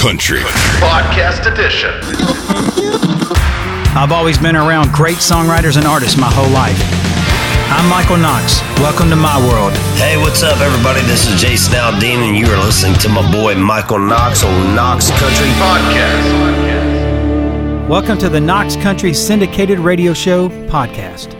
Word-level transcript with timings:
Country 0.00 0.40
Podcast 0.80 1.44
Edition. 1.44 1.92
I've 3.94 4.12
always 4.12 4.38
been 4.38 4.56
around 4.56 4.92
great 4.92 5.18
songwriters 5.18 5.76
and 5.76 5.86
artists 5.86 6.16
my 6.18 6.30
whole 6.32 6.48
life. 6.48 6.78
I'm 7.68 7.86
Michael 7.90 8.16
Knox. 8.16 8.62
Welcome 8.80 9.10
to 9.10 9.16
my 9.16 9.36
world. 9.46 9.74
Hey, 9.98 10.16
what's 10.16 10.42
up, 10.42 10.58
everybody? 10.60 11.02
This 11.02 11.28
is 11.28 11.38
Jason 11.38 11.74
Aldean, 11.74 12.26
and 12.26 12.34
you 12.34 12.46
are 12.46 12.64
listening 12.64 12.94
to 13.00 13.10
my 13.10 13.30
boy 13.30 13.56
Michael 13.56 13.98
Knox 13.98 14.42
on 14.42 14.74
Knox 14.74 15.10
Country 15.10 15.50
Podcast. 15.60 16.26
Welcome 17.86 18.16
to 18.20 18.30
the 18.30 18.40
Knox 18.40 18.76
Country 18.76 19.12
Syndicated 19.12 19.78
Radio 19.78 20.14
Show 20.14 20.48
podcast. 20.70 21.39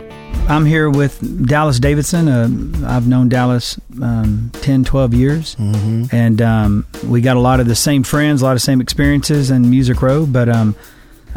I'm 0.51 0.65
here 0.65 0.89
with 0.89 1.47
Dallas 1.47 1.79
Davidson. 1.79 2.27
Uh, 2.27 2.85
I've 2.85 3.07
known 3.07 3.29
Dallas 3.29 3.79
um, 4.01 4.51
10, 4.55 4.83
12 4.83 5.13
years. 5.13 5.55
Mm-hmm. 5.55 6.13
And 6.13 6.41
um, 6.41 6.85
we 7.07 7.21
got 7.21 7.37
a 7.37 7.39
lot 7.39 7.61
of 7.61 7.67
the 7.67 7.75
same 7.75 8.03
friends, 8.03 8.41
a 8.41 8.45
lot 8.45 8.57
of 8.57 8.61
same 8.61 8.81
experiences 8.81 9.49
in 9.49 9.69
Music 9.69 10.01
Row. 10.01 10.25
But 10.25 10.49
um, 10.49 10.75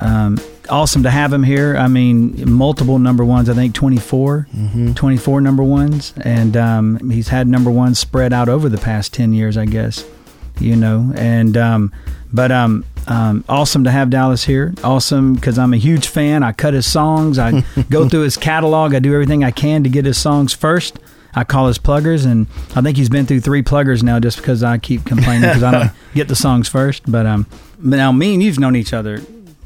um, 0.01 0.41
awesome 0.69 1.05
to 1.05 1.11
have 1.11 1.33
him 1.33 1.45
here. 1.45 1.77
I 1.77 1.87
mean, 1.87 2.51
multiple 2.51 2.99
number 2.99 3.25
ones, 3.25 3.49
I 3.49 3.55
think 3.55 3.77
24, 3.77 4.49
24 4.97 5.41
number 5.41 5.63
ones. 5.63 6.13
And 6.21 6.57
um, 6.57 7.11
he's 7.11 7.29
had 7.29 7.47
number 7.47 7.71
ones 7.71 8.01
spread 8.01 8.33
out 8.33 8.49
over 8.49 8.69
the 8.69 8.79
past 8.79 9.15
10 9.15 9.33
years, 9.33 9.57
I 9.57 9.67
guess, 9.67 10.05
you 10.59 10.75
know. 10.75 11.13
And, 11.15 11.57
um, 11.57 11.93
but, 12.33 12.51
um, 13.07 13.45
awesome 13.49 13.85
to 13.85 13.91
have 13.91 14.11
Dallas 14.11 14.45
here. 14.45 14.75
Awesome 14.83 15.35
because 15.35 15.59
I'm 15.59 15.73
a 15.75 15.77
huge 15.77 16.07
fan. 16.09 16.43
I 16.43 16.53
cut 16.53 16.75
his 16.75 16.91
songs. 16.91 17.39
I 17.39 17.63
go 17.91 18.09
through 18.09 18.23
his 18.23 18.37
catalog. 18.37 18.95
I 18.95 18.99
do 18.99 19.13
everything 19.13 19.45
I 19.45 19.51
can 19.51 19.85
to 19.85 19.91
get 19.91 20.05
his 20.05 20.19
songs 20.19 20.53
first. 20.53 20.99
I 21.37 21.43
call 21.43 21.67
his 21.67 21.79
pluggers, 21.79 22.25
and 22.25 22.47
I 22.77 22.81
think 22.81 22.97
he's 22.97 23.09
been 23.09 23.27
through 23.27 23.41
three 23.41 23.63
pluggers 23.63 24.03
now 24.03 24.21
just 24.21 24.37
because 24.37 24.63
I 24.63 24.79
keep 24.79 25.05
complaining 25.05 25.43
because 25.49 25.65
I 25.65 25.71
don't 25.73 25.91
get 26.15 26.29
the 26.29 26.37
songs 26.37 26.69
first. 26.69 27.11
But 27.11 27.27
um, 27.27 27.47
but 27.79 27.97
now 27.97 28.13
me 28.13 28.35
and 28.35 28.43
you've 28.43 28.61
known 28.61 28.77
each 28.77 28.93
other 28.93 29.21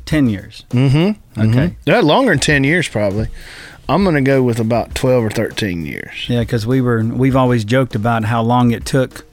ten 0.07 0.29
years. 0.29 0.65
Mm-hmm. 0.71 1.41
Okay. 1.41 1.77
Yeah, 1.85 2.01
longer 2.01 2.33
than 2.33 2.41
ten 2.41 2.65
years 2.65 2.89
probably. 2.89 3.29
I'm 3.89 4.05
gonna 4.05 4.23
go 4.23 4.43
with 4.43 4.59
about 4.59 4.95
twelve 4.95 5.25
or 5.25 5.31
thirteen 5.31 5.85
years. 5.85 6.27
Yeah, 6.29 6.41
because 6.41 6.67
we 6.67 6.81
were 6.81 7.03
we've 7.05 7.37
always 7.37 7.65
joked 7.65 7.95
about 7.95 8.25
how 8.25 8.43
long 8.43 8.71
it 8.71 8.87
took 8.87 9.27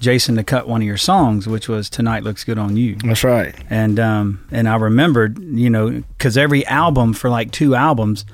Jason 0.00 0.36
to 0.36 0.44
cut 0.44 0.68
one 0.68 0.80
of 0.82 0.86
your 0.86 0.96
songs, 0.96 1.46
which 1.46 1.68
was 1.68 1.88
"Tonight 1.90 2.22
Looks 2.22 2.44
Good 2.44 2.58
on 2.58 2.76
You." 2.76 2.96
That's 2.96 3.24
right. 3.24 3.54
and 3.70 3.98
um, 3.98 4.44
and 4.50 4.68
I 4.68 4.76
remembered, 4.76 5.38
you 5.38 5.70
know, 5.70 6.02
because 6.16 6.36
every 6.36 6.64
album 6.66 7.12
for 7.12 7.30
like 7.30 7.50
two 7.50 7.74
albums, 7.74 8.24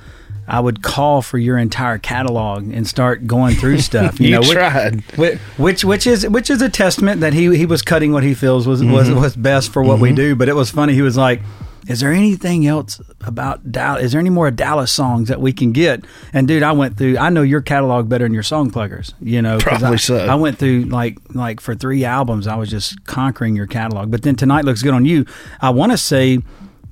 I 0.49 0.61
would 0.61 0.83
call 0.83 1.23
for 1.23 1.39
your 1.39 1.57
entire 1.59 1.99
catalog 1.99 2.71
and 2.73 2.87
start 2.87 3.27
going 3.27 3.55
through 3.57 3.79
stuff. 3.91 4.19
You, 4.21 4.27
You 4.27 4.33
know, 4.35 4.41
which- 4.41 4.51
tried. 4.53 5.01
Which, 5.17 5.39
which 5.57 5.85
which 5.85 6.07
is 6.07 6.29
which 6.29 6.51
is 6.51 6.61
a 6.63 6.69
testament 6.69 7.21
that 7.21 7.33
he 7.33 7.57
he 7.57 7.67
was 7.67 7.83
cutting 7.83 8.13
what 8.13 8.23
he 8.25 8.35
feels 8.35 8.67
was 8.67 8.83
was 8.85 9.09
Mm-hmm. 9.09 9.21
was 9.21 9.37
best 9.37 9.73
for 9.73 9.83
what 9.83 9.99
we 10.01 10.13
do. 10.13 10.35
But 10.37 10.49
it 10.49 10.57
was 10.57 10.71
funny. 10.71 10.95
He 10.95 11.03
was 11.03 11.17
like. 11.17 11.41
Is 11.89 12.01
there 12.01 12.13
anything 12.13 12.67
else 12.67 13.01
about 13.23 13.73
Dallas? 13.73 14.05
Is 14.05 14.13
there 14.13 14.21
any 14.21 14.31
more 14.31 14.51
Dallas 14.51 14.93
songs 14.93 15.29
that 15.29 15.41
we 15.41 15.53
can 15.53 15.73
get? 15.73 16.05
And 16.33 16.47
dude, 16.47 16.63
I 16.63 16.73
went 16.73 16.97
through. 16.97 17.19
I 17.19 17.29
know 17.29 17.43
your 17.43 17.61
catalog 17.61 18.09
better 18.09 18.25
than 18.25 18.33
your 18.33 18.45
song 18.45 18.71
pluggers. 18.71 19.15
You 19.21 19.43
know, 19.43 19.59
Probably 19.59 19.89
I, 19.89 19.97
so. 19.97 20.17
I 20.19 20.37
went 20.37 20.59
through 20.59 20.85
like 20.85 21.19
like 21.35 21.61
for 21.61 21.75
three 21.75 22.05
albums. 22.05 22.47
I 22.47 22.55
was 22.55 22.71
just 22.71 23.05
conquering 23.05 23.57
your 23.57 23.67
catalog. 23.67 24.11
But 24.11 24.23
then 24.23 24.37
tonight 24.37 24.65
looks 24.65 24.83
good 24.83 24.95
on 24.95 25.05
you. 25.05 25.27
I 25.61 25.71
want 25.71 25.91
to 25.93 25.99
say 25.99 26.39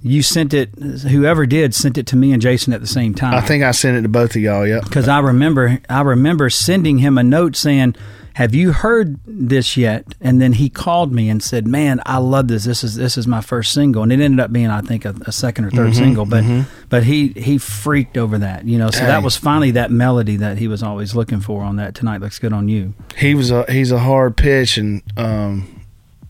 you 0.02 0.22
sent 0.22 0.54
it. 0.54 0.74
Whoever 0.78 1.46
did 1.46 1.74
sent 1.74 1.96
it 1.96 2.06
to 2.08 2.16
me 2.16 2.32
and 2.32 2.42
Jason 2.42 2.72
at 2.72 2.80
the 2.80 2.86
same 2.88 3.14
time. 3.14 3.34
I 3.34 3.42
think 3.42 3.62
I 3.62 3.70
sent 3.70 3.96
it 3.96 4.02
to 4.02 4.08
both 4.08 4.34
of 4.34 4.42
y'all. 4.42 4.66
Yep. 4.66 4.84
because 4.84 5.06
I 5.06 5.20
remember 5.20 5.78
I 5.88 6.00
remember 6.00 6.50
sending 6.50 6.98
him 6.98 7.16
a 7.16 7.22
note 7.22 7.54
saying. 7.56 7.94
Have 8.34 8.54
you 8.54 8.72
heard 8.72 9.18
this 9.26 9.76
yet? 9.76 10.04
And 10.20 10.40
then 10.40 10.54
he 10.54 10.68
called 10.68 11.12
me 11.12 11.28
and 11.28 11.42
said, 11.42 11.66
"Man, 11.66 12.00
I 12.06 12.18
love 12.18 12.48
this. 12.48 12.64
This 12.64 12.84
is 12.84 12.94
this 12.94 13.18
is 13.18 13.26
my 13.26 13.40
first 13.40 13.72
single." 13.72 14.02
And 14.02 14.12
it 14.12 14.20
ended 14.20 14.40
up 14.40 14.52
being, 14.52 14.68
I 14.68 14.80
think, 14.80 15.04
a, 15.04 15.14
a 15.26 15.32
second 15.32 15.64
or 15.66 15.70
3rd 15.70 15.94
single. 15.94 16.26
But 16.26 16.44
but 16.88 17.04
he 17.04 17.28
he 17.28 17.58
freaked 17.58 18.16
over 18.16 18.38
that, 18.38 18.64
you 18.64 18.78
know. 18.78 18.90
So 18.90 19.00
that 19.00 19.22
was 19.22 19.36
finally 19.36 19.72
that 19.72 19.90
melody 19.90 20.36
that 20.36 20.58
he 20.58 20.68
was 20.68 20.82
always 20.82 21.14
looking 21.14 21.40
for 21.40 21.62
on 21.62 21.76
that. 21.76 21.94
Tonight 21.94 22.20
looks 22.20 22.38
good 22.38 22.52
on 22.52 22.68
you. 22.68 22.94
He 23.16 23.34
was 23.34 23.50
a 23.50 23.70
he's 23.70 23.92
a 23.92 23.98
hard 23.98 24.36
pitch, 24.36 24.78
and 24.78 25.02
um, 25.16 25.84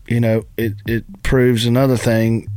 you 0.07 0.19
know 0.19 0.43
it 0.57 0.73
it 0.85 1.23
proves 1.23 1.65
another 1.65 1.97
thing. 1.97 2.49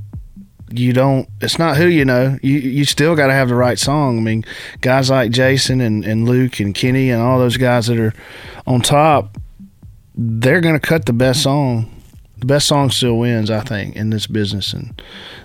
You 0.79 0.93
don't. 0.93 1.29
It's 1.41 1.59
not 1.59 1.77
who 1.77 1.87
you 1.87 2.05
know. 2.05 2.39
You 2.43 2.59
you 2.59 2.85
still 2.85 3.15
got 3.15 3.29
to 3.29 3.33
have 3.33 3.49
the 3.49 3.55
right 3.55 3.79
song. 3.79 4.19
I 4.19 4.21
mean, 4.21 4.45
guys 4.81 5.11
like 5.11 5.31
Jason 5.31 5.81
and, 5.81 6.05
and 6.05 6.29
Luke 6.29 6.61
and 6.61 6.75
Kenny 6.75 7.11
and 7.11 7.23
all 7.23 7.39
those 7.39 7.57
guys 7.57 7.87
that 7.87 7.99
are 7.99 8.13
on 8.67 8.81
top, 8.81 9.39
they're 10.15 10.61
going 10.61 10.79
to 10.79 10.87
cut 10.87 11.07
the 11.07 11.13
best 11.13 11.43
song. 11.43 11.91
The 12.39 12.47
best 12.47 12.67
song 12.67 12.91
still 12.91 13.17
wins, 13.19 13.51
I 13.51 13.61
think, 13.61 13.97
in 13.97 14.11
this 14.11 14.27
business, 14.27 14.73
and 14.73 15.01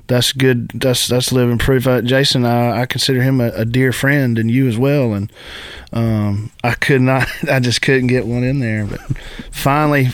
that's 0.07 0.33
good. 0.33 0.69
That's 0.73 1.07
that's 1.07 1.31
living 1.31 1.59
proof. 1.59 1.85
Uh, 1.85 2.01
Jason, 2.01 2.45
I, 2.45 2.81
I 2.81 2.85
consider 2.85 3.21
him 3.21 3.39
a, 3.39 3.49
a 3.49 3.65
dear 3.65 3.93
friend, 3.93 4.37
and 4.39 4.49
you 4.49 4.67
as 4.67 4.77
well. 4.77 5.13
And 5.13 5.31
um, 5.93 6.51
I 6.63 6.73
could 6.73 7.01
not. 7.01 7.27
I 7.49 7.59
just 7.59 7.81
couldn't 7.81 8.07
get 8.07 8.25
one 8.25 8.43
in 8.43 8.59
there, 8.59 8.85
but 8.85 8.99
finally, 9.51 10.07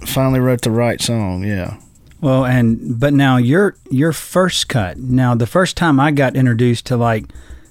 finally 0.00 0.40
wrote 0.40 0.62
the 0.62 0.70
right 0.70 1.00
song. 1.00 1.44
Yeah. 1.44 1.78
Well, 2.22 2.46
and 2.46 2.98
but 2.98 3.12
now 3.12 3.36
your 3.36 3.76
your 3.90 4.12
first 4.12 4.68
cut. 4.68 4.96
Now 4.96 5.34
the 5.34 5.46
first 5.46 5.76
time 5.76 5.98
I 6.00 6.12
got 6.12 6.36
introduced 6.36 6.86
to 6.86 6.96
like 6.96 7.24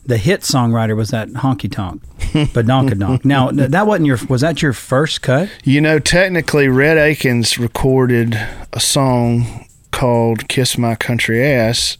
the 0.06 0.18
hit 0.18 0.42
songwriter 0.42 0.96
was 0.96 1.10
that 1.12 1.30
Honky 1.30 1.72
Tonk, 1.72 2.02
but 2.54 2.66
Donkadonk. 2.66 3.24
Now 3.24 3.50
that 3.52 3.88
wasn't 3.88 4.08
your 4.08 4.20
was 4.28 4.42
that 4.42 4.62
your 4.62 4.74
first 4.74 5.22
cut? 5.22 5.50
You 5.64 5.80
know, 5.80 6.00
technically, 6.00 6.68
Rhett 6.68 6.98
Akins 6.98 7.58
recorded 7.58 8.38
a 8.74 8.80
song 8.82 9.66
called 9.92 10.50
"Kiss 10.50 10.78
My 10.78 10.96
Country 10.96 11.44
Ass" 11.46 11.98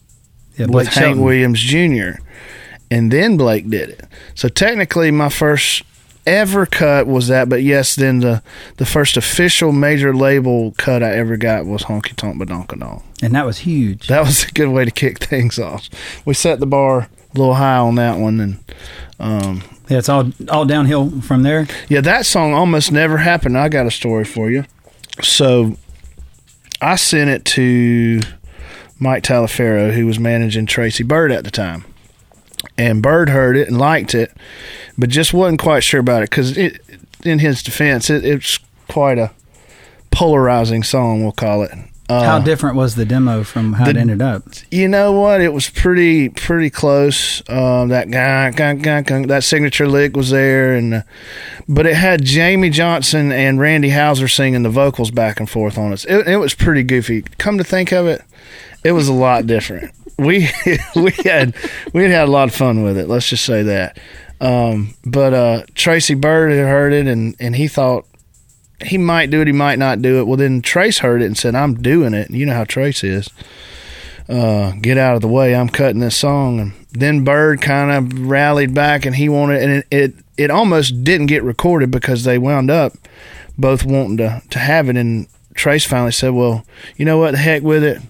Yeah, 0.58 0.66
with 0.68 0.90
Hank 0.90 1.20
Williams 1.20 1.62
Jr. 1.62 2.22
And 2.90 3.10
then 3.10 3.38
Blake 3.38 3.70
did 3.70 3.90
it. 3.90 4.04
So 4.36 4.50
technically, 4.50 5.10
my 5.12 5.30
first 5.30 5.84
ever 6.26 6.66
cut 6.66 7.08
was 7.08 7.28
that. 7.28 7.50
But 7.50 7.64
yes, 7.64 7.96
then 7.96 8.20
the 8.20 8.42
the 8.78 8.86
first 8.86 9.18
official 9.18 9.72
major 9.72 10.14
label 10.14 10.74
cut 10.78 11.04
I 11.04 11.12
ever 11.16 11.38
got 11.38 11.66
was 11.66 11.84
Honky 11.84 12.16
Tonk 12.16 12.42
Badonkadonk. 12.42 13.04
and 13.22 13.34
that 13.36 13.46
was 13.46 13.60
huge. 13.60 14.08
That 14.08 14.22
was 14.26 14.44
a 14.46 14.52
good 14.52 14.70
way 14.70 14.86
to 14.86 14.92
kick 14.92 15.20
things 15.24 15.60
off. 15.60 15.90
We 16.26 16.34
set 16.34 16.60
the 16.60 16.66
bar 16.66 17.10
a 17.34 17.38
little 17.38 17.56
high 17.56 17.78
on 17.78 17.96
that 17.96 18.18
one, 18.20 18.40
and 18.40 18.64
um, 19.20 19.64
yeah, 19.90 19.98
it's 20.00 20.10
all 20.10 20.32
all 20.50 20.66
downhill 20.66 21.22
from 21.22 21.44
there. 21.44 21.68
yeah, 21.90 22.02
that 22.02 22.26
song 22.26 22.54
almost 22.54 22.92
never 22.92 23.18
happened. 23.18 23.58
I 23.58 23.70
got 23.70 23.86
a 23.86 23.92
story 23.92 24.26
for 24.26 24.50
you. 24.50 24.66
So 25.22 25.76
I 26.82 26.96
sent 26.96 27.30
it 27.30 27.46
to 27.46 28.22
Mike 29.00 29.24
Talaferro, 29.24 29.94
who 29.94 30.06
was 30.06 30.20
managing 30.20 30.66
Tracy 30.66 31.04
Byrd 31.04 31.32
at 31.32 31.44
the 31.44 31.52
time. 31.52 31.84
And 32.78 33.02
Byrd 33.02 33.30
heard 33.30 33.58
it 33.58 33.68
and 33.68 33.78
liked 33.78 34.14
it, 34.14 34.32
but 34.98 35.10
just 35.10 35.34
wasn't 35.34 35.62
quite 35.62 35.84
sure 35.84 36.00
about 36.00 36.24
it 36.24 36.30
because 36.30 36.58
it, 36.58 36.82
in 37.24 37.40
his 37.40 37.64
defense, 37.64 38.10
it, 38.10 38.24
it's 38.26 38.60
quite 38.88 39.18
a 39.18 39.32
polarizing 40.12 40.84
song, 40.84 41.24
we'll 41.24 41.32
call 41.32 41.64
it. 41.64 41.72
Uh, 42.10 42.24
how 42.24 42.40
different 42.40 42.76
was 42.76 42.96
the 42.96 43.06
demo 43.06 43.42
from 43.42 43.72
how 43.72 43.88
it 43.88 43.96
ended 43.96 44.22
up? 44.22 44.44
you 44.70 44.86
know 44.86 45.14
what? 45.14 45.40
It 45.40 45.54
was 45.54 45.70
pretty 45.70 46.28
pretty 46.28 46.70
close. 46.70 47.42
Um, 47.50 47.88
that 47.88 48.12
guy, 48.12 48.52
guy, 48.52 48.74
guy, 48.74 49.26
that 49.28 49.46
signature 49.46 49.88
lick 49.88 50.18
was 50.18 50.30
there, 50.30 50.76
and 50.76 50.94
uh, 50.94 51.02
but 51.70 51.86
it 51.86 51.96
had 51.96 52.22
Jamey 52.22 52.70
Johnson 52.70 53.32
and 53.32 53.62
Randy 53.62 53.92
Houser 53.92 54.28
singing 54.28 54.64
the 54.64 54.70
vocals 54.70 55.10
back 55.10 55.40
and 55.40 55.50
forth 55.50 55.78
on 55.78 55.94
it. 55.94 56.04
It, 56.04 56.28
it 56.28 56.38
was 56.38 56.54
pretty 56.54 56.84
goofy. 56.84 57.22
Come 57.38 57.58
to 57.58 57.64
think 57.64 57.94
of 57.94 58.08
it, 58.08 58.22
it 58.84 58.92
was 58.92 59.08
a 59.08 59.14
lot 59.14 59.48
different. 59.48 59.94
We 60.22 60.50
we 60.96 61.12
had 61.24 61.56
we 61.94 62.04
had 62.04 62.12
had 62.12 62.28
a 62.28 62.32
lot 62.32 62.48
of 62.48 62.56
fun 62.56 62.84
with 62.84 62.98
it. 62.98 63.08
Let's 63.08 63.30
just 63.30 63.46
say 63.46 63.64
that. 63.64 63.98
Um, 64.40 64.96
but 65.06 65.34
uh, 65.34 65.64
Tracy 65.76 66.16
Byrd 66.16 66.52
had 66.52 66.68
heard 66.68 66.94
it, 66.94 67.08
and 67.08 67.36
and 67.40 67.56
he 67.56 67.68
thought 67.68 68.06
he 68.84 68.98
might 68.98 69.30
do 69.30 69.42
it, 69.42 69.48
he 69.48 69.54
might 69.54 69.80
not 69.80 70.02
do 70.02 70.20
it. 70.20 70.28
Well, 70.28 70.38
then 70.38 70.62
Trace 70.62 71.00
heard 71.00 71.22
it 71.22 71.26
and 71.26 71.38
said, 71.38 71.56
"I'm 71.56 71.76
doing 71.76 72.14
it." 72.14 72.30
You 72.30 72.46
know 72.46 72.54
how 72.54 72.64
Trace 72.64 73.04
is 73.04 73.30
uh, 74.32 74.72
get 74.82 74.98
out 74.98 75.16
of 75.16 75.22
the 75.22 75.28
way. 75.28 75.56
I'm 75.56 75.70
cutting 75.70 76.00
this 76.00 76.18
song. 76.18 76.60
And 76.60 76.74
then 76.92 77.24
Byrd 77.24 77.62
kind 77.62 77.92
of 77.92 78.28
rallied 78.28 78.74
back 78.74 79.06
and 79.06 79.16
he 79.16 79.30
wanted, 79.30 79.62
and 79.62 79.72
it, 79.72 79.88
it, 79.92 80.14
it 80.38 80.52
almost 80.52 81.04
didn't 81.04 81.28
get 81.28 81.44
recorded 81.44 81.92
because 81.92 82.24
they 82.24 82.38
wound 82.38 82.72
up 82.72 82.94
both 83.58 83.84
wanting 83.84 84.18
to, 84.18 84.42
to 84.50 84.60
have 84.60 84.90
it. 84.90 84.96
And 84.96 85.28
Trace 85.54 85.86
finally 85.86 86.14
said, 86.14 86.30
well, 86.30 86.66
you 86.96 87.06
know 87.06 87.18
what? 87.18 87.32
The 87.32 87.38
heck 87.38 87.62
with 87.62 87.84
it. 87.84 88.02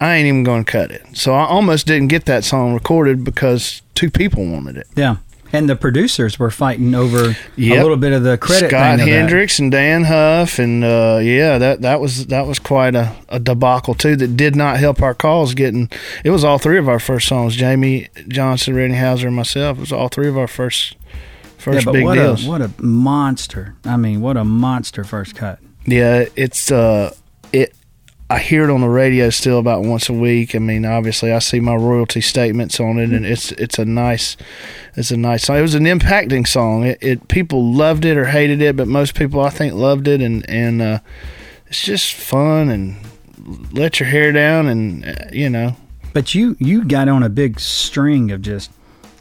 I 0.00 0.14
ain't 0.16 0.26
even 0.26 0.42
going 0.44 0.64
to 0.64 0.70
cut 0.70 0.90
it. 0.90 1.04
So 1.16 1.34
I 1.34 1.46
almost 1.46 1.86
didn't 1.86 2.08
get 2.08 2.26
that 2.26 2.44
song 2.44 2.74
recorded 2.74 3.24
because 3.24 3.80
two 3.94 4.10
people 4.10 4.44
wanted 4.46 4.76
it. 4.76 4.86
Yeah, 4.94 5.16
and 5.52 5.70
the 5.70 5.76
producers 5.76 6.38
were 6.38 6.50
fighting 6.50 6.94
over 6.94 7.30
a 7.30 7.36
little 7.56 7.96
bit 7.96 8.12
of 8.12 8.22
the 8.22 8.36
credit. 8.36 8.68
Scott 8.68 8.98
thing 8.98 9.00
of 9.00 9.06
that. 9.06 9.20
Hendricks 9.20 9.58
and 9.58 9.72
Dann 9.72 10.04
Huff, 10.04 10.58
and 10.58 10.84
uh, 10.84 11.18
yeah, 11.22 11.56
that 11.56 11.80
that 11.80 12.00
was 12.00 12.26
that 12.26 12.46
was 12.46 12.58
quite 12.58 12.94
a, 12.94 13.16
a 13.30 13.40
debacle 13.40 13.94
too. 13.94 14.16
That 14.16 14.36
did 14.36 14.54
not 14.54 14.76
help 14.78 15.00
our 15.00 15.14
cause 15.14 15.54
getting. 15.54 15.88
It 16.24 16.30
was 16.30 16.44
all 16.44 16.58
three 16.58 16.78
of 16.78 16.88
our 16.90 16.98
first 17.00 17.26
songs: 17.28 17.56
Jamey 17.56 18.08
Johnson, 18.28 18.74
Randy 18.74 18.96
Houser, 18.96 19.28
and 19.28 19.36
myself. 19.36 19.78
It 19.78 19.80
was 19.80 19.92
all 19.92 20.08
three 20.08 20.28
of 20.28 20.36
our 20.36 20.48
first 20.48 20.94
Yeah, 21.00 21.56
first 21.56 21.86
but 21.86 21.92
big 21.92 22.04
what 22.04 22.14
deals. 22.16 22.44
a 22.46 22.48
what 22.50 22.60
a 22.60 22.70
monster! 22.82 23.76
I 23.86 23.96
mean, 23.96 24.20
what 24.20 24.36
a 24.36 24.44
monster 24.44 25.04
first 25.04 25.34
cut. 25.36 25.58
Yeah, 25.86 26.26
it's 26.36 26.70
uh. 26.70 27.14
I 28.28 28.40
hear 28.40 28.64
it 28.64 28.70
on 28.70 28.80
the 28.80 28.88
radio 28.88 29.30
still 29.30 29.58
about 29.58 29.82
once 29.82 30.08
a 30.08 30.12
week. 30.12 30.56
I 30.56 30.58
mean, 30.58 30.84
obviously, 30.84 31.32
I 31.32 31.38
see 31.38 31.60
my 31.60 31.76
royalty 31.76 32.20
statements 32.20 32.80
on 32.80 32.98
it, 32.98 33.10
and 33.10 33.24
it's 33.24 33.52
it's 33.52 33.78
a 33.78 33.84
nice, 33.84 34.36
it's 34.96 35.12
a 35.12 35.16
nice 35.16 35.44
song. 35.44 35.58
It 35.58 35.62
was 35.62 35.76
an 35.76 35.84
impacting 35.84 36.46
song. 36.46 36.84
It, 36.84 36.98
it 37.00 37.28
people 37.28 37.72
loved 37.72 38.04
it 38.04 38.16
or 38.16 38.24
hated 38.24 38.60
it, 38.60 38.76
but 38.76 38.88
most 38.88 39.14
people 39.14 39.40
I 39.40 39.50
think 39.50 39.74
loved 39.74 40.08
it, 40.08 40.20
and 40.20 40.48
and 40.50 40.82
uh, 40.82 40.98
it's 41.68 41.84
just 41.84 42.14
fun 42.14 42.68
and 42.68 42.96
let 43.72 44.00
your 44.00 44.08
hair 44.08 44.32
down, 44.32 44.66
and 44.66 45.04
uh, 45.04 45.14
you 45.32 45.48
know, 45.48 45.76
But 46.12 46.34
you 46.34 46.56
you 46.58 46.84
got 46.84 47.08
on 47.08 47.22
a 47.22 47.28
big 47.28 47.60
string 47.60 48.32
of 48.32 48.42
just 48.42 48.72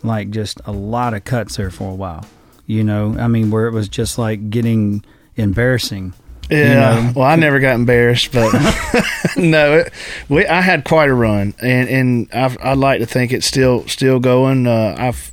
like 0.02 0.32
just 0.32 0.62
a 0.66 0.72
lot 0.72 1.14
of 1.14 1.24
cuts 1.26 1.58
there 1.58 1.70
for 1.70 1.92
a 1.92 1.96
while. 1.96 2.26
You 2.66 2.84
know, 2.84 3.16
I 3.20 3.28
mean, 3.28 3.52
where 3.52 3.68
it 3.68 3.72
was 3.72 3.88
just 3.88 4.18
like 4.18 4.50
getting 4.50 5.06
embarrassing. 5.36 6.14
Yeah. 6.50 6.74
know? 6.74 7.14
Well, 7.16 7.28
I 7.28 7.36
never 7.36 7.60
got 7.60 7.76
embarrassed, 7.76 8.32
but 8.32 8.54
no, 9.38 9.80
it, 9.80 9.94
we 10.30 10.46
I 10.46 10.62
had 10.62 10.84
quite 10.86 11.10
a 11.10 11.14
run, 11.14 11.54
and 11.62 11.90
and 11.90 12.34
I've, 12.34 12.58
I'd 12.62 12.78
like 12.78 13.00
to 13.00 13.06
think 13.06 13.32
it's 13.32 13.46
still 13.46 13.88
still 13.88 14.20
going. 14.20 14.68
Uh, 14.68 14.96
I've 14.98 15.32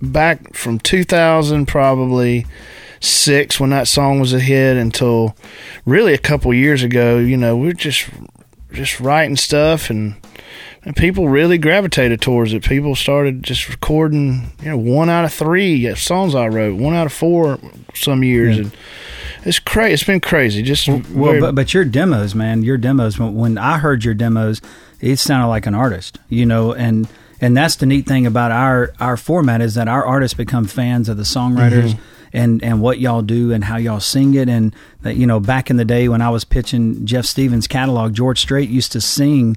back 0.00 0.54
from 0.54 0.78
2000 0.78 1.66
probably 1.66 2.46
six 3.00 3.58
when 3.58 3.70
that 3.70 3.88
song 3.88 4.20
was 4.20 4.32
a 4.32 4.40
hit 4.40 4.76
until 4.76 5.34
really 5.84 6.14
a 6.14 6.18
couple 6.18 6.52
years 6.54 6.82
ago. 6.82 7.18
You 7.18 7.36
know, 7.36 7.56
we're 7.56 7.72
just 7.72 8.08
just 8.72 9.00
writing 9.00 9.36
stuff 9.36 9.90
and. 9.90 10.16
And 10.86 10.94
people 10.94 11.28
really 11.28 11.58
gravitated 11.58 12.20
towards 12.20 12.52
it. 12.52 12.62
People 12.64 12.94
started 12.94 13.42
just 13.42 13.68
recording, 13.68 14.52
you 14.62 14.68
know, 14.68 14.78
one 14.78 15.10
out 15.10 15.24
of 15.24 15.32
three 15.32 15.92
songs 15.96 16.32
I 16.32 16.46
wrote, 16.46 16.78
one 16.78 16.94
out 16.94 17.06
of 17.06 17.12
four 17.12 17.58
some 17.92 18.22
years, 18.22 18.56
Yeah. 18.56 18.62
and 18.62 18.72
it's 19.44 19.58
crazy. 19.58 19.94
It's 19.94 20.04
been 20.04 20.20
crazy. 20.20 20.62
Just 20.62 20.86
Well, 20.88 21.02
very- 21.02 21.40
but 21.40 21.56
but 21.56 21.74
your 21.74 21.84
demos, 21.84 22.36
man, 22.36 22.62
your 22.62 22.78
demos. 22.78 23.18
When, 23.18 23.34
when 23.34 23.58
I 23.58 23.78
heard 23.78 24.04
your 24.04 24.14
demos, 24.14 24.60
it 25.00 25.16
sounded 25.18 25.48
like 25.48 25.66
an 25.66 25.74
artist, 25.74 26.20
you 26.28 26.46
know, 26.46 26.72
and 26.72 27.08
and 27.40 27.56
that's 27.56 27.74
the 27.74 27.86
neat 27.86 28.06
thing 28.06 28.24
about 28.24 28.52
our 28.52 28.92
our 29.00 29.16
format 29.16 29.60
is 29.60 29.74
that 29.74 29.88
our 29.88 30.04
artists 30.04 30.36
become 30.36 30.66
fans 30.66 31.08
of 31.08 31.16
the 31.16 31.24
songwriters. 31.24 31.90
Mm-hmm. 31.90 32.00
And, 32.32 32.62
and 32.62 32.82
what 32.82 32.98
y'all 33.00 33.22
do 33.22 33.50
and 33.50 33.64
how 33.64 33.78
y'all 33.78 34.00
sing 34.00 34.34
it 34.34 34.46
and 34.46 34.74
that 35.02 35.16
you 35.16 35.26
know 35.26 35.40
back 35.40 35.70
in 35.70 35.78
the 35.78 35.86
day 35.86 36.06
when 36.06 36.20
I 36.20 36.28
was 36.28 36.44
pitching 36.44 37.06
Jeff 37.06 37.24
Stevens 37.24 37.66
catalog 37.66 38.12
George 38.12 38.38
Strait 38.40 38.68
used 38.68 38.92
to 38.92 39.00
sing 39.00 39.56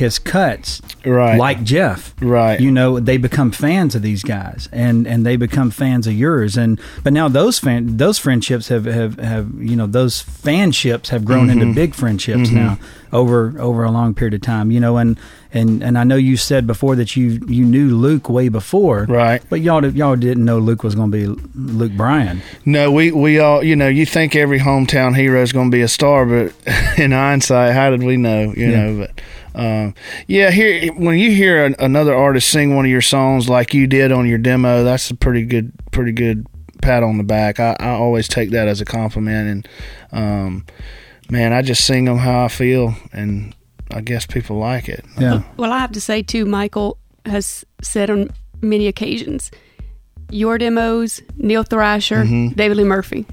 his 0.00 0.18
cuts 0.18 0.82
Right. 1.06 1.38
like 1.38 1.62
Jeff 1.62 2.14
Right. 2.20 2.58
you 2.60 2.70
know 2.72 2.98
they 3.00 3.16
become 3.16 3.50
fans 3.52 3.94
of 3.94 4.02
these 4.02 4.22
guys 4.24 4.68
and 4.72 5.06
and 5.06 5.24
they 5.24 5.36
become 5.36 5.70
fans 5.70 6.06
of 6.06 6.12
yours 6.14 6.56
and 6.56 6.78
but 7.04 7.12
now 7.12 7.28
those 7.28 7.58
fan 7.60 7.96
those 7.96 8.18
friendships 8.18 8.68
have 8.68 8.84
have, 8.84 9.18
have 9.20 9.48
you 9.58 9.76
know 9.76 9.86
those 9.86 10.22
fanships 10.22 11.08
have 11.08 11.24
grown 11.24 11.46
Mm-hmm. 11.48 11.60
into 11.62 11.74
big 11.74 11.94
friendships 11.94 12.50
now 12.50 12.78
over 13.12 13.54
over 13.58 13.82
a 13.84 13.90
long 13.90 14.12
period 14.14 14.34
of 14.34 14.40
time 14.42 14.70
you 14.70 14.78
know 14.80 14.96
and 14.98 15.18
and 15.52 15.82
and 15.82 15.98
I 15.98 16.04
know 16.04 16.16
you 16.16 16.36
said 16.36 16.66
before 16.66 16.94
that 16.96 17.16
you 17.16 17.40
you 17.48 17.64
knew 17.64 17.88
Luke 17.96 18.28
way 18.28 18.48
before 18.48 19.06
Right. 19.08 19.42
but 19.48 19.60
y'all 19.62 19.84
y'all 19.84 20.16
didn't 20.16 20.44
know 20.44 20.58
Luke 20.58 20.82
was 20.84 20.94
going 20.94 21.10
to 21.10 21.16
be 21.16 21.26
Luke 21.54 21.92
Bryan 21.92 22.42
No, 22.64 22.90
we 22.92 23.10
we 23.10 23.38
all 23.40 23.62
you 23.64 23.74
know 23.74 23.88
you 23.88 24.06
think 24.06 24.36
every 24.36 24.60
hometown 24.60 25.16
hero 25.16 25.40
is 25.42 25.52
going 25.52 25.70
to 25.70 25.74
be 25.76 25.82
a 25.82 25.88
star, 25.88 26.24
but 26.26 26.52
in 26.98 27.10
hindsight, 27.12 27.72
how 27.74 27.90
did 27.90 28.02
we 28.02 28.16
know? 28.16 28.52
You 28.56 28.70
Yeah. 28.70 28.82
know, 28.82 28.98
but 29.06 29.20
um, 29.54 29.94
yeah, 30.26 30.50
here 30.50 30.92
when 30.94 31.18
you 31.18 31.30
hear 31.32 31.64
an, 31.64 31.74
another 31.78 32.14
artist 32.14 32.48
sing 32.50 32.74
one 32.76 32.84
of 32.84 32.90
your 32.90 33.00
songs 33.02 33.48
like 33.48 33.74
you 33.74 33.86
did 33.86 34.12
on 34.12 34.26
your 34.28 34.38
demo, 34.38 34.84
that's 34.84 35.10
a 35.10 35.14
pretty 35.16 35.44
good 35.44 35.72
pretty 35.90 36.12
good 36.12 36.46
pat 36.82 37.02
on 37.02 37.18
the 37.18 37.24
back. 37.24 37.60
I, 37.60 37.76
I 37.80 37.90
always 37.90 38.28
take 38.28 38.50
that 38.50 38.68
as 38.68 38.80
a 38.80 38.84
compliment, 38.84 39.48
and 39.48 39.68
um, 40.12 40.66
man, 41.30 41.52
I 41.52 41.62
just 41.62 41.84
sing 41.84 42.04
them 42.06 42.18
how 42.18 42.44
I 42.44 42.48
feel, 42.48 42.94
and 43.12 43.54
I 43.90 44.00
guess 44.00 44.26
people 44.26 44.56
like 44.58 44.88
it. 44.88 45.04
yeah 45.18 45.42
Well, 45.56 45.72
I 45.72 45.78
have 45.78 45.92
to 45.92 46.00
say 46.00 46.22
too, 46.22 46.44
Michael 46.46 46.96
has 47.26 47.64
said 47.82 48.08
on 48.10 48.30
many 48.62 48.86
occasions, 48.86 49.50
your 50.30 50.58
demos, 50.58 51.20
Neil 51.36 51.64
Thrasher, 51.64 52.24
Mm-hmm. 52.24 52.54
David 52.54 52.76
Lee 52.76 52.84
Murphy. 52.84 53.26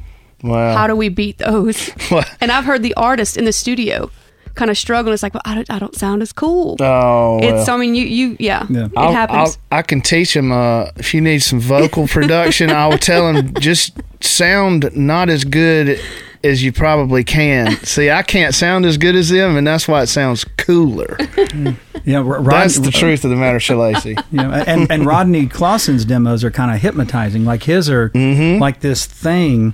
Wow. 0.44 0.76
How 0.76 0.88
do 0.88 0.96
we 0.96 1.10
beat 1.10 1.38
those? 1.40 1.90
What? 2.10 2.30
and 2.42 2.52
I've 2.52 2.66
heard 2.66 2.84
the 2.84 2.94
artist 2.96 3.38
in 3.38 3.46
the 3.46 3.52
studio 3.54 4.10
kind 4.58 4.70
of 4.70 4.78
struggle. 4.78 5.14
It's 5.14 5.24
like, 5.24 5.34
well, 5.34 5.42
I 5.46 5.56
don't, 5.56 5.72
I 5.72 5.80
don't 5.80 5.96
sound 5.96 6.22
as 6.22 6.34
cool. 6.34 6.76
Oh, 6.82 7.38
well. 7.40 7.60
It's, 7.62 7.70
I 7.70 7.78
mean, 7.78 7.96
you, 7.96 8.06
you, 8.06 8.36
yeah, 8.40 8.66
Yeah. 8.70 8.86
it 8.88 8.92
I'll, 8.98 9.14
happens. 9.14 9.58
I'll, 9.72 9.78
I 9.80 9.82
can 9.84 10.02
teach 10.02 10.36
him. 10.36 10.52
Uh, 10.52 10.88
if 10.98 11.14
you 11.14 11.22
need 11.22 11.40
some 11.40 11.60
vocal 11.62 12.08
production, 12.18 12.70
I 12.70 12.88
will 12.88 12.98
tell 12.98 13.30
him 13.30 13.54
just 13.56 13.98
sound 14.22 14.90
not 14.96 15.30
as 15.30 15.46
good 15.46 16.00
as 16.44 16.64
you 16.64 16.72
probably 16.72 17.24
can. 17.24 17.72
See, 17.84 18.12
I 18.12 18.22
can't 18.24 18.54
sound 18.54 18.86
as 18.86 18.98
good 18.98 19.16
as 19.16 19.30
them, 19.30 19.58
and 19.58 19.66
that's 19.66 19.88
why 19.88 20.02
it 20.04 20.08
sounds 20.08 20.44
cooler. 20.58 21.18
yeah 22.06 22.22
Rod, 22.24 22.46
That's 22.46 22.80
the 22.80 22.92
truth 22.92 23.24
of 23.26 23.32
the 23.32 23.36
matter, 23.36 23.58
Shalacy. 23.58 24.22
you 24.32 24.38
know, 24.38 24.52
and 24.52 24.90
and 24.92 25.06
Rodney 25.06 25.48
Clawson's 25.48 26.06
demos 26.06 26.44
are 26.44 26.52
kind 26.52 26.72
of 26.74 26.80
hypnotizing. 26.82 27.44
Like 27.44 27.64
his 27.64 27.90
are 27.90 28.10
Mm-hmm. 28.12 28.62
like 28.62 28.82
this 28.82 29.06
thing 29.06 29.74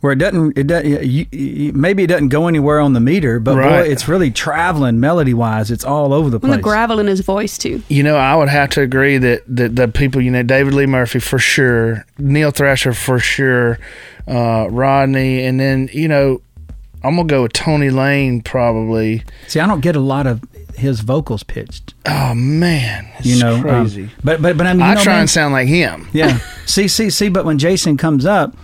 where 0.00 0.12
it 0.12 0.16
doesn't 0.16 0.56
it 0.58 0.66
doesn't 0.66 1.04
you, 1.04 1.26
you, 1.30 1.72
maybe 1.72 2.02
it 2.02 2.06
doesn't 2.06 2.28
go 2.28 2.48
anywhere 2.48 2.80
on 2.80 2.92
the 2.94 3.00
meter, 3.00 3.38
but 3.40 3.56
Right. 3.56 3.84
boy, 3.84 3.90
it's 3.90 4.08
really 4.08 4.30
traveling 4.30 4.98
melody 5.00 5.34
wise. 5.34 5.70
It's 5.70 5.84
all 5.84 6.12
over 6.14 6.30
the 6.30 6.40
place. 6.40 6.52
and 6.52 6.58
the 6.58 6.62
gravel 6.62 6.98
in 6.98 7.06
his 7.06 7.20
voice 7.20 7.58
too. 7.58 7.82
You 7.88 8.02
know, 8.02 8.16
I 8.16 8.34
would 8.34 8.48
have 8.48 8.70
to 8.70 8.80
agree 8.82 9.18
that, 9.18 9.42
that 9.48 9.76
the 9.76 9.88
people, 9.88 10.20
you 10.22 10.30
know, 10.30 10.42
David 10.42 10.72
Lee 10.74 10.86
Murphy 10.86 11.18
for 11.20 11.38
sure, 11.38 12.04
Neil 12.18 12.50
Thrasher 12.50 12.92
for 12.94 13.18
sure, 13.18 13.78
uh, 14.26 14.68
Rodney, 14.70 15.44
and 15.44 15.58
then, 15.60 15.88
you 15.92 16.08
know, 16.08 16.40
I'm 17.02 17.16
going 17.16 17.28
to 17.28 17.32
go 17.34 17.42
with 17.42 17.52
Tony 17.54 17.90
Lane 17.90 18.42
probably. 18.42 19.22
See, 19.48 19.60
I 19.60 19.66
don't 19.66 19.80
get 19.80 19.96
a 19.96 20.00
lot 20.00 20.26
of 20.26 20.42
his 20.76 21.00
vocals 21.00 21.42
pitched. 21.42 21.94
Oh, 22.06 22.34
man. 22.34 23.06
It's 23.18 23.26
You 23.26 23.40
know, 23.42 23.54
um, 23.56 23.62
crazy. 23.62 24.10
but 24.24 24.40
but 24.40 24.56
but 24.56 24.66
I 24.66 24.72
mean, 24.72 24.80
you 24.80 24.86
I 24.86 24.94
know, 24.94 25.02
try 25.02 25.12
man, 25.14 25.20
and 25.22 25.30
sound 25.30 25.52
like 25.52 25.68
him. 25.68 26.08
yeah. 26.12 26.38
see, 26.66 26.88
see, 26.88 27.10
see. 27.10 27.28
But 27.28 27.44
when 27.44 27.58
Jason 27.58 27.96
comes 27.96 28.24
up, 28.26 28.54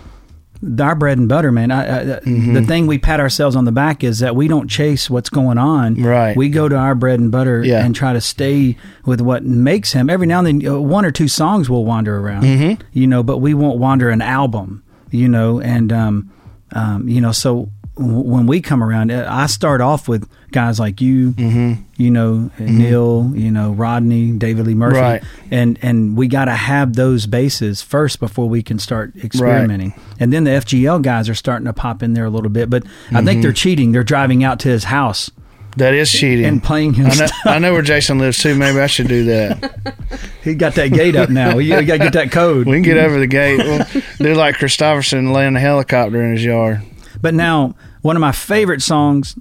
our 0.80 0.94
bread 0.94 1.18
and 1.18 1.28
butter, 1.28 1.52
man. 1.52 1.70
I, 1.70 1.82
I, 2.16 2.20
Mm-hmm. 2.20 2.54
The 2.54 2.62
thing 2.62 2.86
we 2.86 2.98
pat 2.98 3.20
ourselves 3.20 3.56
on 3.56 3.64
the 3.64 3.72
back 3.72 4.02
is 4.02 4.18
that 4.20 4.34
we 4.34 4.48
don't 4.48 4.68
chase 4.68 5.08
what's 5.10 5.28
going 5.28 5.58
on. 5.58 5.94
Right. 6.02 6.36
We 6.36 6.48
go 6.48 6.68
to 6.68 6.76
our 6.76 6.94
bread 6.94 7.20
and 7.20 7.30
butter 7.30 7.62
Yeah. 7.64 7.84
and 7.84 7.94
try 7.94 8.12
to 8.12 8.20
stay 8.20 8.76
with 9.04 9.20
what 9.20 9.44
makes 9.44 9.92
him. 9.92 10.08
Every 10.10 10.26
now 10.26 10.38
and 10.44 10.62
then, 10.62 10.72
uh, 10.74 10.80
one 10.80 11.04
or 11.04 11.10
two 11.10 11.28
songs 11.28 11.68
will 11.70 11.84
wander 11.84 12.18
around. 12.18 12.44
Mm-hmm. 12.44 12.82
You 12.92 13.06
know, 13.06 13.22
but 13.22 13.38
we 13.38 13.54
won't 13.54 13.78
wander 13.78 14.10
an 14.10 14.22
album. 14.22 14.82
You 15.10 15.28
know, 15.28 15.60
and 15.60 15.92
um, 15.92 16.32
um, 16.72 17.08
you 17.08 17.20
know, 17.20 17.30
so 17.32 17.70
when 17.96 18.46
we 18.46 18.60
come 18.60 18.82
around, 18.82 19.10
uh, 19.10 19.26
I 19.28 19.46
start 19.46 19.80
off 19.80 20.06
with 20.08 20.28
guys 20.52 20.78
like 20.78 21.00
you, 21.00 21.32
Mm-hmm. 21.32 21.82
you 21.96 22.10
know, 22.10 22.50
Neil, 22.58 23.32
you 23.34 23.50
know, 23.50 23.72
Rodney, 23.72 24.32
David 24.32 24.66
Lee 24.66 24.74
Murphy, 24.74 24.98
Right. 25.00 25.24
and 25.50 25.78
and 25.82 26.16
we 26.16 26.28
got 26.28 26.44
to 26.46 26.52
have 26.52 26.94
those 26.94 27.26
bases 27.26 27.82
first 27.82 28.20
before 28.20 28.48
we 28.48 28.62
can 28.62 28.78
start 28.78 29.14
experimenting. 29.16 29.94
And 30.20 30.32
then 30.32 30.44
the 30.44 30.50
FGL 30.52 31.02
guys 31.02 31.28
are 31.28 31.34
starting 31.34 31.66
to 31.66 31.72
pop 31.72 32.02
in 32.02 32.12
there 32.12 32.26
a 32.26 32.30
little 32.30 32.50
bit, 32.50 32.68
but 32.70 32.84
I 33.12 33.22
think 33.22 33.42
they're 33.42 33.52
cheating. 33.52 33.92
They're 33.92 34.04
driving 34.04 34.44
out 34.44 34.60
to 34.60 34.68
his 34.68 34.84
house 34.84 35.30
That 35.78 35.94
is 35.94 36.10
cheating. 36.10 36.44
and 36.44 36.62
playing 36.62 36.94
him. 36.94 37.06
I 37.10 37.14
know. 37.16 37.26
I 37.46 37.58
know 37.58 37.72
where 37.72 37.82
Jason 37.82 38.18
lives 38.18 38.38
too. 38.38 38.54
Maybe 38.54 38.78
I 38.78 38.86
should 38.88 39.08
do 39.08 39.24
that. 39.26 39.94
He 40.42 40.54
got 40.54 40.76
that 40.76 40.92
gate 40.92 41.16
up 41.16 41.28
now. 41.28 41.56
We, 41.56 41.66
got 41.68 41.78
to 41.80 41.84
get 41.98 42.12
that 42.12 42.30
code. 42.30 42.68
We 42.68 42.74
can 42.74 42.82
get 42.82 42.98
over 42.98 43.18
the 43.18 43.26
gate. 43.26 43.58
We'll 43.58 43.84
do 44.18 44.32
like 44.34 44.54
Kristofferson 44.54 45.34
laying 45.34 45.56
a 45.56 45.58
helicopter 45.60 46.22
in 46.22 46.30
his 46.34 46.44
yard. 46.44 46.82
But 47.20 47.34
now, 47.34 47.74
one 48.06 48.16
of 48.16 48.20
my 48.20 48.32
favorite 48.32 48.80
songs 48.82 49.36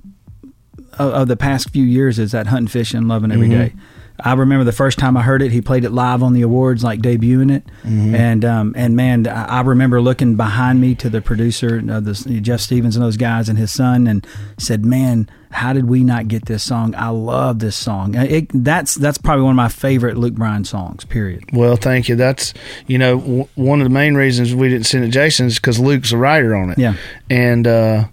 of, 0.94 1.14
of 1.14 1.28
the 1.28 1.38
past 1.38 1.70
few 1.70 1.84
years 1.84 2.20
is 2.20 2.32
that 2.32 2.48
Hunting, 2.48 2.68
Fishing, 2.68 3.08
Loving 3.08 3.32
Every 3.32 3.48
Day. 3.50 3.74
I 4.18 4.34
remember 4.34 4.64
the 4.64 4.72
first 4.72 4.98
time 4.98 5.18
I 5.18 5.22
heard 5.24 5.42
it. 5.42 5.52
He 5.52 5.62
played 5.62 5.84
it 5.84 5.90
live 5.92 6.24
on 6.24 6.32
the 6.32 6.42
awards, 6.42 6.86
like 6.86 7.02
debuting 7.02 7.54
it, 7.54 7.64
and 7.84 8.46
um, 8.46 8.74
and 8.78 8.96
man, 8.96 9.28
I 9.28 9.60
remember 9.60 10.02
looking 10.02 10.38
behind 10.38 10.80
me 10.80 10.96
to 10.96 11.10
the 11.10 11.20
producer, 11.22 11.84
uh, 11.92 12.00
this, 12.00 12.24
Jeff 12.24 12.62
Stevens 12.62 12.96
and 12.96 13.04
those 13.04 13.18
guys, 13.18 13.50
and 13.50 13.58
his 13.58 13.74
son, 13.74 14.08
and 14.08 14.26
said, 14.58 14.86
"Man, 14.86 15.30
how 15.52 15.74
did 15.74 15.90
we 15.90 16.06
not 16.06 16.30
get 16.30 16.46
this 16.46 16.64
song? 16.64 16.96
I 16.96 17.10
love 17.10 17.60
this 17.60 17.76
song. 17.76 18.16
It, 18.16 18.48
that's 18.54 18.96
that's 18.96 19.18
probably 19.18 19.44
one 19.44 19.52
of 19.52 19.58
my 19.58 19.68
favorite 19.68 20.16
Luke 20.18 20.36
Bryan 20.36 20.64
songs. 20.64 21.04
Period. 21.04 21.44
Well, 21.52 21.76
thank 21.76 22.08
you. 22.08 22.16
That's 22.16 22.54
you 22.88 22.98
know 22.98 23.20
w- 23.20 23.48
one 23.56 23.82
of 23.82 23.86
the 23.86 23.94
main 23.94 24.16
reasons 24.16 24.56
we 24.56 24.70
didn't 24.70 24.86
send 24.86 25.04
it 25.04 25.08
to 25.08 25.12
Jason 25.12 25.48
is 25.48 25.56
because 25.56 25.78
Luke's 25.78 26.14
a 26.14 26.18
writer 26.18 26.56
on 26.56 26.70
it. 26.70 26.78
Yeah. 26.78 26.96
and 27.30 27.68
uh, 27.68 28.06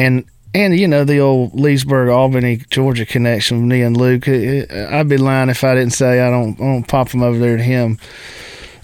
and 0.00 0.24
and 0.54 0.78
you 0.78 0.88
know 0.88 1.04
the 1.04 1.18
old 1.18 1.54
Leesburg 1.54 2.08
Albany 2.08 2.62
Georgia 2.70 3.06
connection 3.06 3.58
with 3.58 3.66
me 3.66 3.82
and 3.82 3.96
Luke. 3.96 4.26
I'd 4.28 5.08
be 5.08 5.18
lying 5.18 5.50
if 5.50 5.62
I 5.62 5.74
didn't 5.74 5.92
say 5.92 6.20
I 6.20 6.30
don't 6.30 6.60
I 6.60 6.64
don't 6.64 6.88
pop 6.88 7.10
him 7.10 7.22
over 7.22 7.38
there 7.38 7.56
to 7.56 7.62
him 7.62 7.98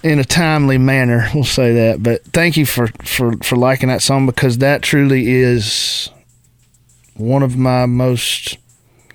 in 0.02 0.18
a 0.18 0.24
timely 0.24 0.78
manner. 0.78 1.28
We'll 1.34 1.44
say 1.44 1.72
that. 1.72 2.02
But 2.02 2.22
thank 2.26 2.56
you 2.56 2.66
for 2.66 2.88
for 3.02 3.36
for 3.38 3.56
liking 3.56 3.88
that 3.88 4.02
song 4.02 4.26
because 4.26 4.58
that 4.58 4.82
truly 4.82 5.28
is 5.28 6.10
one 7.14 7.42
of 7.42 7.56
my 7.56 7.86
most. 7.86 8.58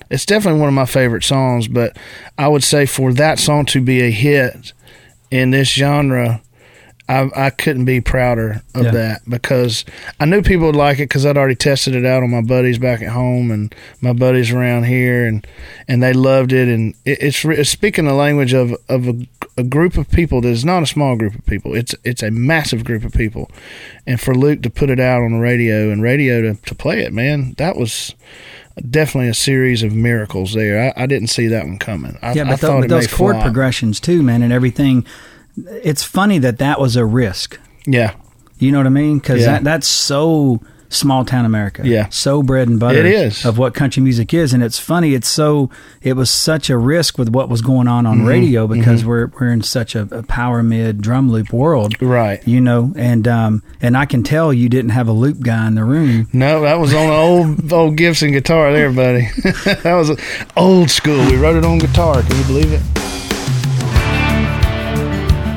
It's 0.09 0.25
definitely 0.25 0.59
one 0.59 0.67
of 0.67 0.73
my 0.73 0.87
favorite 0.87 1.23
songs, 1.23 1.69
but 1.69 1.95
I 2.37 2.49
would 2.49 2.63
say 2.63 2.85
for 2.85 3.13
that 3.13 3.39
song 3.39 3.65
to 3.67 3.79
be 3.79 4.01
a 4.01 4.11
hit 4.11 4.73
in 5.29 5.51
this 5.51 5.69
genre, 5.69 6.41
I, 7.11 7.47
I 7.47 7.49
couldn't 7.49 7.83
be 7.85 7.99
prouder 7.99 8.61
of 8.73 8.85
Yeah. 8.85 8.91
that 8.91 9.21
because 9.27 9.83
I 10.19 10.25
knew 10.25 10.41
people 10.41 10.67
would 10.67 10.75
like 10.75 10.97
it 10.99 11.09
because 11.09 11.25
I'd 11.25 11.37
already 11.37 11.55
tested 11.55 11.93
it 11.93 12.05
out 12.05 12.23
on 12.23 12.29
my 12.31 12.41
buddies 12.41 12.77
back 12.79 13.01
at 13.01 13.09
home 13.09 13.51
and 13.51 13.75
my 13.99 14.13
buddies 14.13 14.51
around 14.51 14.85
here, 14.85 15.25
and 15.25 15.45
and 15.87 16.01
they 16.01 16.13
loved 16.13 16.53
it. 16.53 16.69
And 16.69 16.93
it, 17.03 17.17
it's, 17.21 17.43
it's 17.43 17.69
speaking 17.69 18.05
the 18.05 18.13
language 18.13 18.53
of 18.53 18.73
of 18.87 19.07
a, 19.09 19.27
a 19.57 19.63
group 19.63 19.97
of 19.97 20.09
people 20.09 20.39
that 20.41 20.47
is 20.49 20.63
not 20.63 20.83
a 20.83 20.87
small 20.87 21.15
group 21.17 21.35
of 21.35 21.45
people. 21.45 21.75
It's 21.75 21.93
it's 22.05 22.23
a 22.23 22.31
massive 22.31 22.85
group 22.85 23.03
of 23.03 23.11
people, 23.11 23.51
and 24.07 24.19
for 24.21 24.33
Luke 24.33 24.61
to 24.63 24.69
put 24.69 24.89
it 24.89 24.99
out 24.99 25.21
on 25.21 25.33
the 25.33 25.39
radio 25.39 25.91
and 25.91 26.01
radio 26.01 26.41
to, 26.41 26.53
to 26.61 26.75
play 26.75 27.01
it, 27.03 27.11
man, 27.11 27.55
that 27.57 27.75
was 27.75 28.15
definitely 28.89 29.29
a 29.29 29.33
series 29.33 29.83
of 29.83 29.93
miracles 29.93 30.53
there. 30.53 30.93
I, 30.97 31.03
I 31.03 31.05
didn't 31.07 31.27
see 31.27 31.47
that 31.47 31.65
one 31.65 31.77
coming. 31.77 32.17
I, 32.21 32.31
Yeah, 32.33 32.43
I 32.43 32.51
but, 32.51 32.61
tho- 32.61 32.67
thought 32.67 32.81
but 32.81 32.89
those 32.89 33.07
chord 33.13 33.35
progressions 33.41 33.99
too, 33.99 34.23
man, 34.23 34.41
and 34.41 34.53
everything. 34.53 35.05
It's 35.83 36.03
funny 36.03 36.39
that 36.39 36.57
that 36.59 36.79
was 36.79 36.95
a 36.95 37.05
risk. 37.05 37.59
Yeah, 37.85 38.13
You 38.59 38.71
know 38.71 38.77
what 38.79 38.87
I 38.87 38.91
mean? 38.91 39.19
Because 39.19 39.41
Yeah. 39.41 39.53
that, 39.53 39.63
that's 39.63 39.87
so 39.87 40.61
small 40.89 41.23
town 41.23 41.45
America. 41.45 41.81
Yeah. 41.85 42.07
so 42.09 42.43
bread 42.43 42.67
and 42.67 42.77
butter. 42.77 42.99
It 42.99 43.05
is. 43.05 43.45
of 43.45 43.57
what 43.57 43.73
country 43.73 44.03
music 44.03 44.33
is, 44.33 44.53
and 44.53 44.61
it's 44.61 44.77
funny. 44.77 45.13
It's 45.13 45.27
so 45.29 45.69
it 46.03 46.17
was 46.17 46.29
such 46.29 46.69
a 46.69 46.77
risk 46.77 47.17
with 47.17 47.29
what 47.29 47.47
was 47.47 47.61
going 47.61 47.87
on 47.87 48.05
on 48.05 48.17
Mm-hmm. 48.19 48.27
radio 48.27 48.67
because 48.67 49.05
we're 49.05 49.27
we're 49.39 49.47
in 49.53 49.61
such 49.63 49.95
a, 49.95 50.01
a 50.11 50.21
power 50.23 50.61
mid 50.61 51.01
drum 51.01 51.31
loop 51.31 51.53
world, 51.53 51.99
right. 52.01 52.45
you 52.45 52.59
know. 52.59 52.91
And 52.97 53.25
um 53.27 53.63
and 53.81 53.95
I 53.95 54.05
can 54.05 54.21
tell 54.21 54.51
you 54.53 54.67
didn't 54.67 54.91
have 54.91 55.07
a 55.07 55.13
loop 55.13 55.39
guy 55.39 55.65
in 55.65 55.75
the 55.75 55.85
room. 55.85 56.27
No, 56.33 56.61
that 56.61 56.77
was 56.77 56.93
on 56.93 57.05
an 57.05 57.09
old 57.11 57.71
old 57.79 57.95
Gibson 57.95 58.31
guitar 58.33 58.73
there, 58.73 58.91
buddy. 58.91 59.29
that 59.63 59.95
was 59.95 60.19
old 60.57 60.89
school. 60.91 61.25
We 61.25 61.37
wrote 61.37 61.55
it 61.55 61.63
on 61.63 61.77
guitar. 61.79 62.21
Can 62.21 62.35
you 62.37 62.43
believe 62.43 62.73
it? 62.73 62.81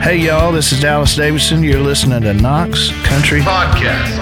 Hey 0.04 0.18
y'all, 0.18 0.52
this 0.52 0.70
is 0.70 0.80
Dallas 0.80 1.16
Davidson. 1.16 1.62
You're 1.64 1.80
listening 1.80 2.20
to 2.22 2.34
Knox 2.34 2.90
Country. 3.06 3.40
Podcast. 3.40 4.20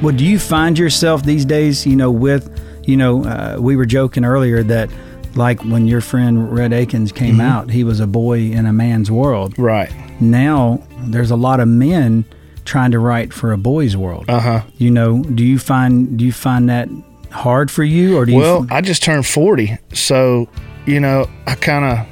Well, 0.00 0.14
do 0.14 0.24
you 0.24 0.38
find 0.38 0.78
yourself 0.78 1.24
these 1.24 1.44
days, 1.44 1.86
you 1.86 1.94
know, 1.96 2.10
with, 2.10 2.60
you 2.84 2.96
know, 2.96 3.24
uh, 3.24 3.56
we 3.60 3.76
were 3.76 3.86
joking 3.86 4.24
earlier 4.24 4.62
that, 4.64 4.90
like 5.34 5.62
when 5.64 5.86
your 5.88 6.00
friend 6.00 6.52
Rhett 6.52 6.72
Akins 6.72 7.10
came 7.12 7.32
Mm-hmm. 7.36 7.40
out, 7.40 7.70
he 7.70 7.84
was 7.84 8.00
a 8.00 8.06
boy 8.06 8.38
in 8.40 8.66
a 8.66 8.72
man's 8.72 9.10
world. 9.10 9.58
Right. 9.58 9.90
Now 10.20 10.82
there's 11.06 11.30
a 11.30 11.36
lot 11.36 11.58
of 11.60 11.68
men 11.68 12.24
trying 12.64 12.90
to 12.92 12.98
write 12.98 13.32
for 13.32 13.52
a 13.52 13.58
boy's 13.58 13.96
world. 13.96 14.26
Uh 14.28 14.40
huh. 14.40 14.62
You 14.78 14.90
know, 14.90 15.22
do 15.22 15.44
you 15.44 15.58
find 15.58 16.16
do 16.18 16.24
you 16.24 16.32
find 16.32 16.68
that 16.68 16.88
hard 17.32 17.70
for 17.70 17.84
you, 17.84 18.16
or 18.16 18.24
do 18.24 18.32
you? 18.32 18.38
Well, 18.38 18.66
I 18.70 18.80
just 18.80 19.02
turned 19.02 19.26
40, 19.26 19.78
so 19.92 20.48
you 20.86 21.00
know, 21.00 21.28
I 21.46 21.54
kind 21.54 21.84
of 21.84 22.06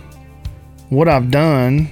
what 0.91 1.09
I've 1.09 1.31
done, 1.31 1.91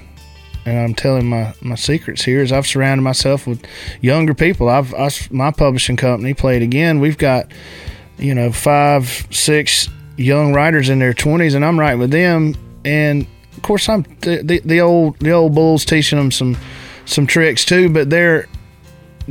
and 0.65 0.77
I'm 0.77 0.93
telling 0.93 1.27
my 1.27 1.53
my 1.61 1.75
secrets 1.75 2.23
here 2.23 2.41
is 2.41 2.51
I've 2.51 2.67
surrounded 2.67 3.03
myself 3.03 3.47
with 3.47 3.65
younger 4.01 4.33
people. 4.33 4.69
I've 4.69 4.93
I, 4.93 5.09
my 5.31 5.51
publishing 5.51 5.97
company 5.97 6.33
played 6.33 6.61
again. 6.61 6.99
We've 6.99 7.17
got 7.17 7.51
you 8.17 8.35
know 8.35 8.51
five, 8.51 9.27
six 9.31 9.89
young 10.17 10.53
writers 10.53 10.89
in 10.89 10.99
their 10.99 11.13
20s, 11.13 11.55
and 11.55 11.63
I'm 11.63 11.79
writing 11.79 11.99
with 11.99 12.11
them. 12.11 12.55
And 12.85 13.25
of 13.55 13.63
course, 13.63 13.89
I'm 13.89 14.03
the, 14.21 14.41
the, 14.43 14.59
the 14.59 14.81
old 14.81 15.17
the 15.19 15.31
old 15.31 15.55
bulls 15.55 15.85
teaching 15.85 16.19
them 16.19 16.31
some 16.31 16.57
some 17.05 17.25
tricks 17.25 17.65
too, 17.65 17.89
but 17.89 18.09
they're 18.09 18.47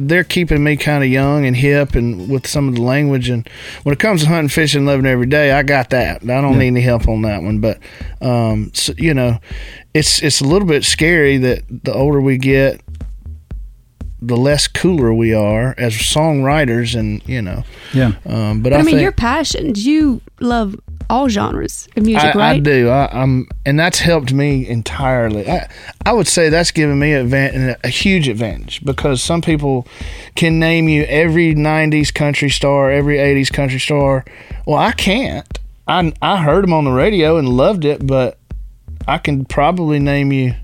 they're 0.07 0.25
keeping 0.25 0.62
me 0.62 0.76
kind 0.76 1.02
of 1.02 1.11
young 1.11 1.45
and 1.45 1.57
hip 1.57 1.95
and 1.95 2.31
with 2.31 2.47
some 2.47 2.69
of 2.69 2.75
the 2.75 2.83
language 2.83 3.28
and 3.28 3.49
when 3.83 3.93
it 3.93 3.99
comes 3.99 4.23
to 4.23 4.28
hunting 4.28 4.49
fishing 4.49 4.87
living 4.87 5.07
every 5.07 5.26
day 5.26 5.52
i 5.52 5.62
got 5.62 5.90
that. 5.90 6.23
I 6.23 6.40
don't 6.40 6.59
need 6.59 6.69
any 6.69 6.81
help 6.81 7.09
on 7.09 7.23
that 7.23 7.43
one 7.43 7.61
but 7.61 7.78
um 8.21 8.71
so, 8.75 8.93
you 8.97 9.14
know 9.14 9.38
it's 9.95 10.23
it's 10.23 10.40
a 10.40 10.45
little 10.45 10.69
bit 10.69 10.85
scary 10.85 11.37
that 11.38 11.64
the 11.69 11.93
older 11.93 12.21
we 12.21 12.38
get 12.38 12.81
the 14.21 14.37
less 14.37 14.67
cooler 14.67 15.12
we 15.14 15.33
are 15.33 15.75
as 15.78 15.93
songwriters 15.95 16.99
and 16.99 17.26
you 17.28 17.40
know. 17.40 17.64
Yeah, 17.95 18.12
um 18.26 18.62
but, 18.62 18.71
But 18.71 18.73
I, 18.73 18.76
i, 18.76 18.83
mean, 18.83 18.97
think 18.97 19.02
your 19.02 19.12
passions. 19.12 19.87
You 19.87 20.21
love 20.40 20.76
all 21.11 21.29
genres 21.29 21.88
of 21.97 22.05
music, 22.05 22.35
I, 22.35 22.38
right? 22.38 22.57
I 22.57 22.59
do. 22.59 22.88
I, 22.88 23.09
I'm, 23.23 23.49
and 23.65 23.79
that's 23.79 23.99
helped 23.99 24.33
me 24.33 24.69
entirely. 24.69 25.49
I, 25.49 25.69
I 26.05 26.12
would 26.12 26.29
say 26.29 26.49
that's 26.49 26.71
given 26.71 26.99
me 26.99 27.12
a, 27.12 27.25
van, 27.25 27.77
a 27.83 27.88
huge 27.88 28.29
advantage 28.29 28.85
because 28.85 29.23
some 29.23 29.41
people 29.41 29.87
can 30.35 30.59
name 30.59 30.88
you 30.88 31.05
every 31.05 31.55
'90s 31.55 32.12
country 32.12 32.50
star, 32.50 32.91
every 32.91 33.17
'80s 33.17 33.53
country 33.53 33.81
star. 33.81 34.25
Well, 34.67 34.79
I 34.79 34.93
can't. 34.93 35.59
I 35.87 36.12
I 36.21 36.43
heard 36.43 36.65
them 36.65 36.73
on 36.73 36.85
the 36.85 36.93
radio 36.93 37.38
and 37.38 37.49
loved 37.49 37.85
it, 37.85 38.07
but 38.07 38.38
I 39.07 39.19
can 39.19 39.47
probably 39.47 39.99
name 39.99 40.33
you 40.33 40.55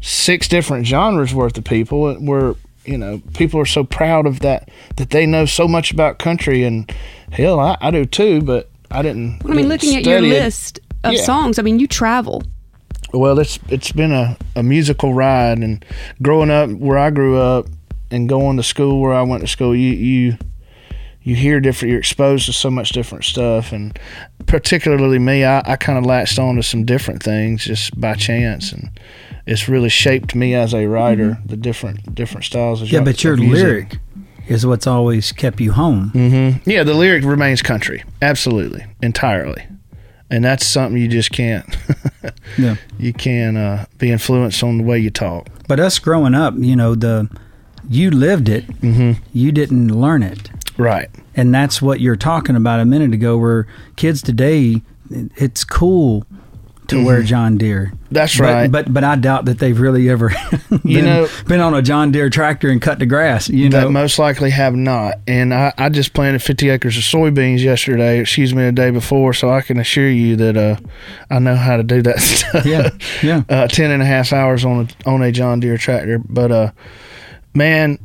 six 0.00 0.48
different 0.48 0.86
genres 0.86 1.34
worth 1.34 1.56
of 1.58 1.64
people 1.64 2.14
where 2.16 2.54
you 2.84 2.96
know 2.96 3.20
people 3.34 3.58
are 3.60 3.66
so 3.66 3.84
proud 3.84 4.26
of 4.26 4.40
that 4.40 4.68
that 4.96 5.10
they 5.10 5.26
know 5.26 5.44
so 5.44 5.66
much 5.66 5.90
about 5.90 6.18
country 6.18 6.62
and 6.62 6.94
hell 7.32 7.58
I, 7.58 7.76
I 7.80 7.90
do 7.90 8.04
too 8.04 8.40
but 8.40 8.70
i 8.90 9.02
didn't 9.02 9.40
I 9.44 9.48
mean, 9.48 9.56
didn't 9.56 9.68
looking 9.68 9.96
at 9.96 10.04
your 10.04 10.18
study 10.18 10.30
it. 10.36 10.42
list 10.42 10.80
of 11.04 11.12
Yeah. 11.12 11.22
songs, 11.22 11.58
I 11.58 11.62
mean, 11.62 11.78
you 11.78 11.86
travel. 11.86 12.42
well 13.12 13.38
it's 13.38 13.58
it's 13.68 13.92
been 13.92 14.12
a, 14.12 14.36
a 14.56 14.62
musical 14.62 15.14
ride 15.14 15.58
and 15.58 15.84
growing 16.20 16.50
up 16.50 16.70
where 16.70 16.98
i 16.98 17.10
grew 17.10 17.38
up 17.38 17.66
and 18.10 18.28
going 18.28 18.56
to 18.56 18.62
school 18.62 19.00
where 19.00 19.14
i 19.14 19.22
went 19.22 19.40
to 19.42 19.46
school 19.46 19.74
you 19.74 19.92
you 19.92 20.36
you 21.22 21.34
hear 21.34 21.60
different 21.60 21.90
you're 21.90 21.98
exposed 22.00 22.46
to 22.46 22.52
so 22.52 22.70
much 22.70 22.90
different 22.90 23.24
stuff 23.24 23.72
and 23.72 23.98
particularly 24.46 25.18
me 25.18 25.44
i, 25.44 25.62
I 25.64 25.76
kind 25.76 25.98
of 25.98 26.04
latched 26.04 26.38
on 26.38 26.56
to 26.56 26.62
some 26.62 26.84
different 26.84 27.22
things 27.22 27.64
just 27.64 27.98
by 28.00 28.14
chance 28.14 28.72
and 28.72 28.90
it's 29.46 29.68
really 29.68 29.88
shaped 29.88 30.34
me 30.34 30.54
as 30.54 30.74
a 30.74 30.86
writer 30.86 31.30
mm-hmm. 31.30 31.46
the 31.48 31.56
different 31.56 32.14
different 32.14 32.44
styles 32.44 32.82
of 32.82 32.90
yeah. 32.92 33.00
But 33.00 33.22
your 33.24 33.34
of 33.34 33.40
music. 33.40 33.62
lyric 33.64 33.98
is 34.48 34.66
what's 34.66 34.86
always 34.86 35.30
kept 35.32 35.60
you 35.60 35.72
home. 35.72 36.10
Mm-hmm. 36.14 36.68
Yeah, 36.70 36.82
the 36.82 36.94
lyric 36.94 37.24
remains 37.24 37.62
country, 37.62 38.02
absolutely, 38.22 38.84
entirely, 39.02 39.64
and 40.30 40.44
that's 40.44 40.66
something 40.66 41.00
you 41.00 41.08
just 41.08 41.30
can't. 41.32 41.66
Yeah. 42.58 42.76
you 42.98 43.12
can 43.12 43.56
uh, 43.56 43.84
be 43.98 44.10
influenced 44.10 44.62
on 44.62 44.78
the 44.78 44.84
way 44.84 44.98
you 44.98 45.10
talk. 45.10 45.48
But 45.68 45.78
us 45.78 45.98
growing 45.98 46.34
up, 46.34 46.54
you 46.56 46.74
know, 46.74 46.94
the 46.94 47.28
you 47.88 48.10
lived 48.10 48.48
it, 48.48 48.66
Mm-hmm. 48.80 49.22
you 49.32 49.52
didn't 49.52 49.88
learn 49.88 50.22
it. 50.22 50.50
Right. 50.78 51.08
and 51.34 51.54
that's 51.54 51.80
what 51.82 52.00
you're 52.00 52.16
talking 52.16 52.56
about 52.56 52.80
a 52.80 52.84
minute 52.84 53.12
ago 53.12 53.36
where 53.38 53.66
kids 53.96 54.22
today 54.22 54.82
it's 55.10 55.62
cool 55.64 56.24
to 56.88 57.04
wear 57.04 57.22
John 57.22 57.58
Deere. 57.58 57.86
Mm-hmm. 57.86 57.96
That's 58.10 58.40
right. 58.40 58.70
But 58.70 58.92
but 58.92 59.04
I 59.04 59.16
doubt 59.16 59.44
that 59.46 59.58
they've 59.58 59.78
really 59.78 60.08
ever 60.08 60.30
been, 60.84 61.04
know- 61.04 61.28
been 61.46 61.60
on 61.60 61.74
a 61.74 61.82
John 61.82 62.10
Deere 62.10 62.30
tractor 62.30 62.68
and 62.68 62.80
cut 62.80 62.98
the 62.98 63.06
grass. 63.06 63.48
You 63.48 63.68
know, 63.68 63.88
most 63.90 64.18
likely 64.18 64.50
have 64.50 64.74
not. 64.74 65.16
And 65.26 65.52
I, 65.54 65.72
I 65.76 65.88
just 65.88 66.14
planted 66.14 66.42
50 66.42 66.70
acres 66.70 66.96
of 66.96 67.02
soybeans 67.02 67.60
yesterday, 67.60 68.20
excuse 68.20 68.54
me, 68.54 68.64
the 68.64 68.72
day 68.72 68.90
before, 68.90 69.34
so 69.34 69.50
I 69.50 69.60
can 69.60 69.78
assure 69.78 70.08
you 70.08 70.36
that 70.36 70.56
uh, 70.56 70.76
I 71.30 71.38
know 71.38 71.56
how 71.56 71.76
to 71.76 71.82
do 71.82 72.02
that 72.02 72.20
stuff. 72.20 72.64
yeah, 72.64 72.90
yeah. 73.22 73.42
uh, 73.48 73.68
10 73.68 73.90
and 73.90 74.02
a 74.02 74.06
half 74.06 74.32
hours 74.32 74.64
on 74.64 74.88
a, 75.06 75.08
on 75.08 75.22
a 75.22 75.30
John 75.30 75.60
Deere 75.60 75.78
tractor. 75.78 76.18
But, 76.18 76.50
uh, 76.50 76.72
man, 77.54 77.98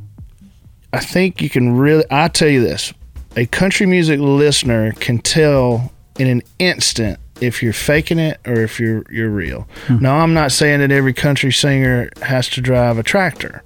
I 0.91 0.99
think 0.99 1.41
you 1.41 1.49
can 1.49 1.77
really, 1.77 2.05
I 2.11 2.27
tell 2.27 2.49
you 2.49 2.61
this 2.61 2.93
a 3.35 3.45
country 3.47 3.85
music 3.85 4.19
listener 4.19 4.91
can 4.93 5.17
tell 5.17 5.91
in 6.19 6.27
an 6.27 6.41
instant 6.59 7.19
if 7.43 7.62
you're 7.62 7.73
faking 7.73 8.19
it 8.19 8.39
or 8.45 8.62
if 8.62 8.79
you're 8.79 9.03
you're 9.09 9.29
real. 9.29 9.67
Hmm. 9.88 10.00
Now, 10.00 10.17
I'm 10.17 10.33
not 10.33 10.51
saying 10.51 10.79
that 10.79 10.91
every 10.91 11.13
country 11.13 11.51
singer 11.51 12.09
has 12.21 12.50
to 12.50 12.62
drive 12.62 12.97
a 12.97 13.03
tractor 13.03 13.63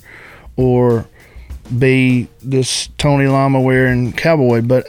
or 0.56 1.08
be 1.78 2.28
this 2.42 2.88
Tony 2.98 3.28
Lama 3.28 3.62
wearing 3.62 4.14
cowboy, 4.14 4.62
but 4.62 4.88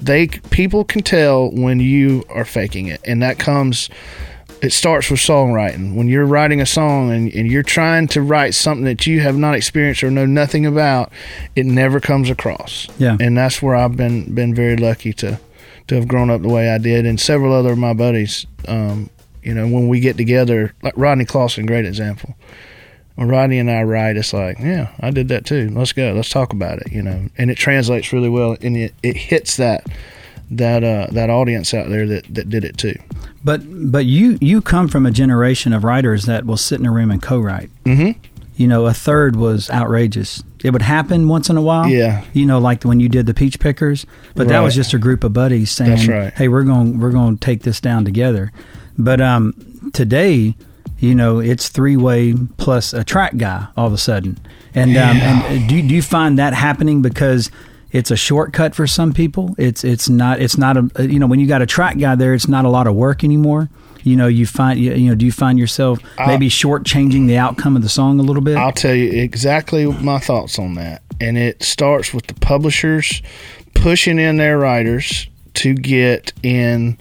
they 0.00 0.28
people 0.28 0.84
can 0.84 1.02
tell 1.02 1.50
when 1.50 1.80
you 1.80 2.24
are 2.28 2.44
faking 2.44 2.86
it, 2.86 3.00
and 3.04 3.22
that 3.22 3.38
comes. 3.38 3.88
It 4.62 4.72
starts 4.72 5.10
with 5.10 5.20
songwriting. 5.20 5.94
When 5.94 6.08
you're 6.08 6.24
writing 6.24 6.62
a 6.62 6.66
song 6.66 7.12
and, 7.12 7.30
and 7.34 7.46
you're 7.46 7.62
trying 7.62 8.08
to 8.08 8.22
write 8.22 8.54
something 8.54 8.86
that 8.86 9.06
you 9.06 9.20
have 9.20 9.36
not 9.36 9.54
experienced 9.54 10.02
or 10.02 10.10
know 10.10 10.24
nothing 10.24 10.64
about, 10.64 11.12
it 11.54 11.66
never 11.66 12.00
comes 12.00 12.30
across. 12.30 12.88
Yeah. 12.98 13.18
and 13.20 13.36
that's 13.36 13.60
where 13.60 13.76
I've 13.76 13.98
been 13.98 14.34
been 14.34 14.54
very 14.54 14.78
lucky 14.78 15.12
to 15.14 15.38
to 15.88 15.94
have 15.94 16.08
grown 16.08 16.30
up 16.30 16.42
the 16.42 16.48
way 16.48 16.70
I 16.70 16.78
did, 16.78 17.06
and 17.06 17.20
several 17.20 17.52
other 17.52 17.72
of 17.72 17.78
my 17.78 17.92
buddies. 17.94 18.46
Um, 18.68 19.10
you 19.42 19.54
know, 19.54 19.68
when 19.68 19.88
we 19.88 20.00
get 20.00 20.16
together, 20.16 20.74
like 20.82 20.94
Rodney 20.96 21.24
Clawson, 21.24 21.66
great 21.66 21.86
example. 21.86 22.34
When 23.14 23.28
Rodney 23.28 23.58
and 23.58 23.70
I 23.70 23.82
write, 23.84 24.16
it's 24.16 24.32
like, 24.32 24.58
yeah, 24.58 24.90
I 25.00 25.10
did 25.10 25.28
that 25.28 25.46
too. 25.46 25.70
Let's 25.70 25.92
go. 25.92 26.12
Let's 26.12 26.28
talk 26.28 26.52
about 26.52 26.80
it. 26.80 26.92
You 26.92 27.02
know, 27.02 27.28
and 27.38 27.50
it 27.50 27.56
translates 27.56 28.12
really 28.12 28.28
well, 28.28 28.56
and 28.60 28.76
it, 28.76 28.94
it 29.02 29.16
hits 29.16 29.56
that 29.56 29.86
that 30.50 30.84
uh, 30.84 31.06
that 31.12 31.30
audience 31.30 31.72
out 31.74 31.88
there 31.88 32.06
that, 32.06 32.34
that 32.34 32.48
did 32.50 32.64
it 32.64 32.76
too. 32.76 32.94
But 33.44 33.62
but 33.92 34.04
you 34.06 34.36
you 34.40 34.60
come 34.60 34.88
from 34.88 35.06
a 35.06 35.10
generation 35.10 35.72
of 35.72 35.84
writers 35.84 36.26
that 36.26 36.44
will 36.44 36.56
sit 36.56 36.80
in 36.80 36.86
a 36.86 36.90
room 36.92 37.10
and 37.10 37.22
co-write. 37.22 37.70
Mhm. 37.84 38.16
You 38.56 38.66
know, 38.66 38.86
a 38.86 38.92
third 38.94 39.36
was 39.36 39.70
outrageous. 39.70 40.42
It 40.66 40.72
would 40.72 40.82
happen 40.82 41.28
once 41.28 41.48
in 41.48 41.56
a 41.56 41.62
while. 41.62 41.88
Yeah. 41.88 42.24
You 42.32 42.44
know, 42.44 42.58
like 42.58 42.82
when 42.82 42.98
you 42.98 43.08
did 43.08 43.26
the 43.26 43.34
Peach 43.34 43.60
Pickers, 43.60 44.04
but 44.34 44.48
that 44.48 44.60
was 44.60 44.74
just 44.74 44.92
a 44.92 44.98
group 44.98 45.22
of 45.22 45.32
buddies 45.32 45.70
saying, 45.70 46.10
right. 46.10 46.32
"Hey, 46.34 46.48
we're 46.48 46.64
going 46.64 46.98
we're 46.98 47.12
going 47.12 47.38
to 47.38 47.40
take 47.44 47.62
this 47.62 47.80
down 47.80 48.04
together." 48.04 48.52
But 48.98 49.20
um, 49.20 49.90
today, 49.92 50.56
you 50.98 51.14
know, 51.14 51.38
it's 51.38 51.68
three 51.68 51.96
way 51.96 52.34
plus 52.56 52.92
a 52.92 53.04
track 53.04 53.36
guy 53.36 53.68
all 53.76 53.86
of 53.86 53.92
a 53.92 53.98
sudden. 53.98 54.38
And 54.74 54.96
um, 54.96 55.16
and 55.18 55.68
do 55.68 55.80
do 55.82 55.94
you 55.94 56.02
find 56.02 56.38
that 56.38 56.52
happening 56.52 57.00
because 57.00 57.50
it's 57.92 58.10
a 58.10 58.16
shortcut 58.16 58.74
for 58.74 58.86
some 58.86 59.12
people? 59.12 59.54
It's 59.58 59.84
it's 59.84 60.08
not 60.08 60.40
it's 60.40 60.58
not 60.58 60.76
a 60.76 61.06
you 61.06 61.18
know 61.18 61.26
when 61.26 61.38
you 61.38 61.46
got 61.46 61.62
a 61.62 61.66
track 61.66 61.98
guy 61.98 62.14
there, 62.14 62.34
it's 62.34 62.48
not 62.48 62.64
a 62.64 62.68
lot 62.68 62.86
of 62.86 62.94
work 62.94 63.22
anymore. 63.22 63.68
You 64.06 64.14
know, 64.14 64.28
you 64.28 64.46
find 64.46 64.78
you, 64.78 64.94
you 64.94 65.08
know, 65.08 65.16
do 65.16 65.26
you 65.26 65.32
find 65.32 65.58
yourself 65.58 65.98
maybe 66.28 66.48
shortchanging 66.48 67.26
the 67.26 67.38
outcome 67.38 67.74
of 67.74 67.82
the 67.82 67.88
song 67.88 68.20
a 68.20 68.22
little 68.22 68.40
bit? 68.40 68.56
I'll 68.56 68.70
tell 68.70 68.94
you 68.94 69.10
exactly 69.10 69.84
my 69.84 70.20
thoughts 70.20 70.60
on 70.60 70.74
that. 70.74 71.02
And 71.20 71.36
it 71.36 71.60
starts 71.64 72.14
with 72.14 72.28
the 72.28 72.34
publishers 72.34 73.20
pushing 73.74 74.20
in 74.20 74.36
their 74.36 74.58
writers 74.58 75.26
to 75.54 75.74
get 75.74 76.32
in 76.44 77.00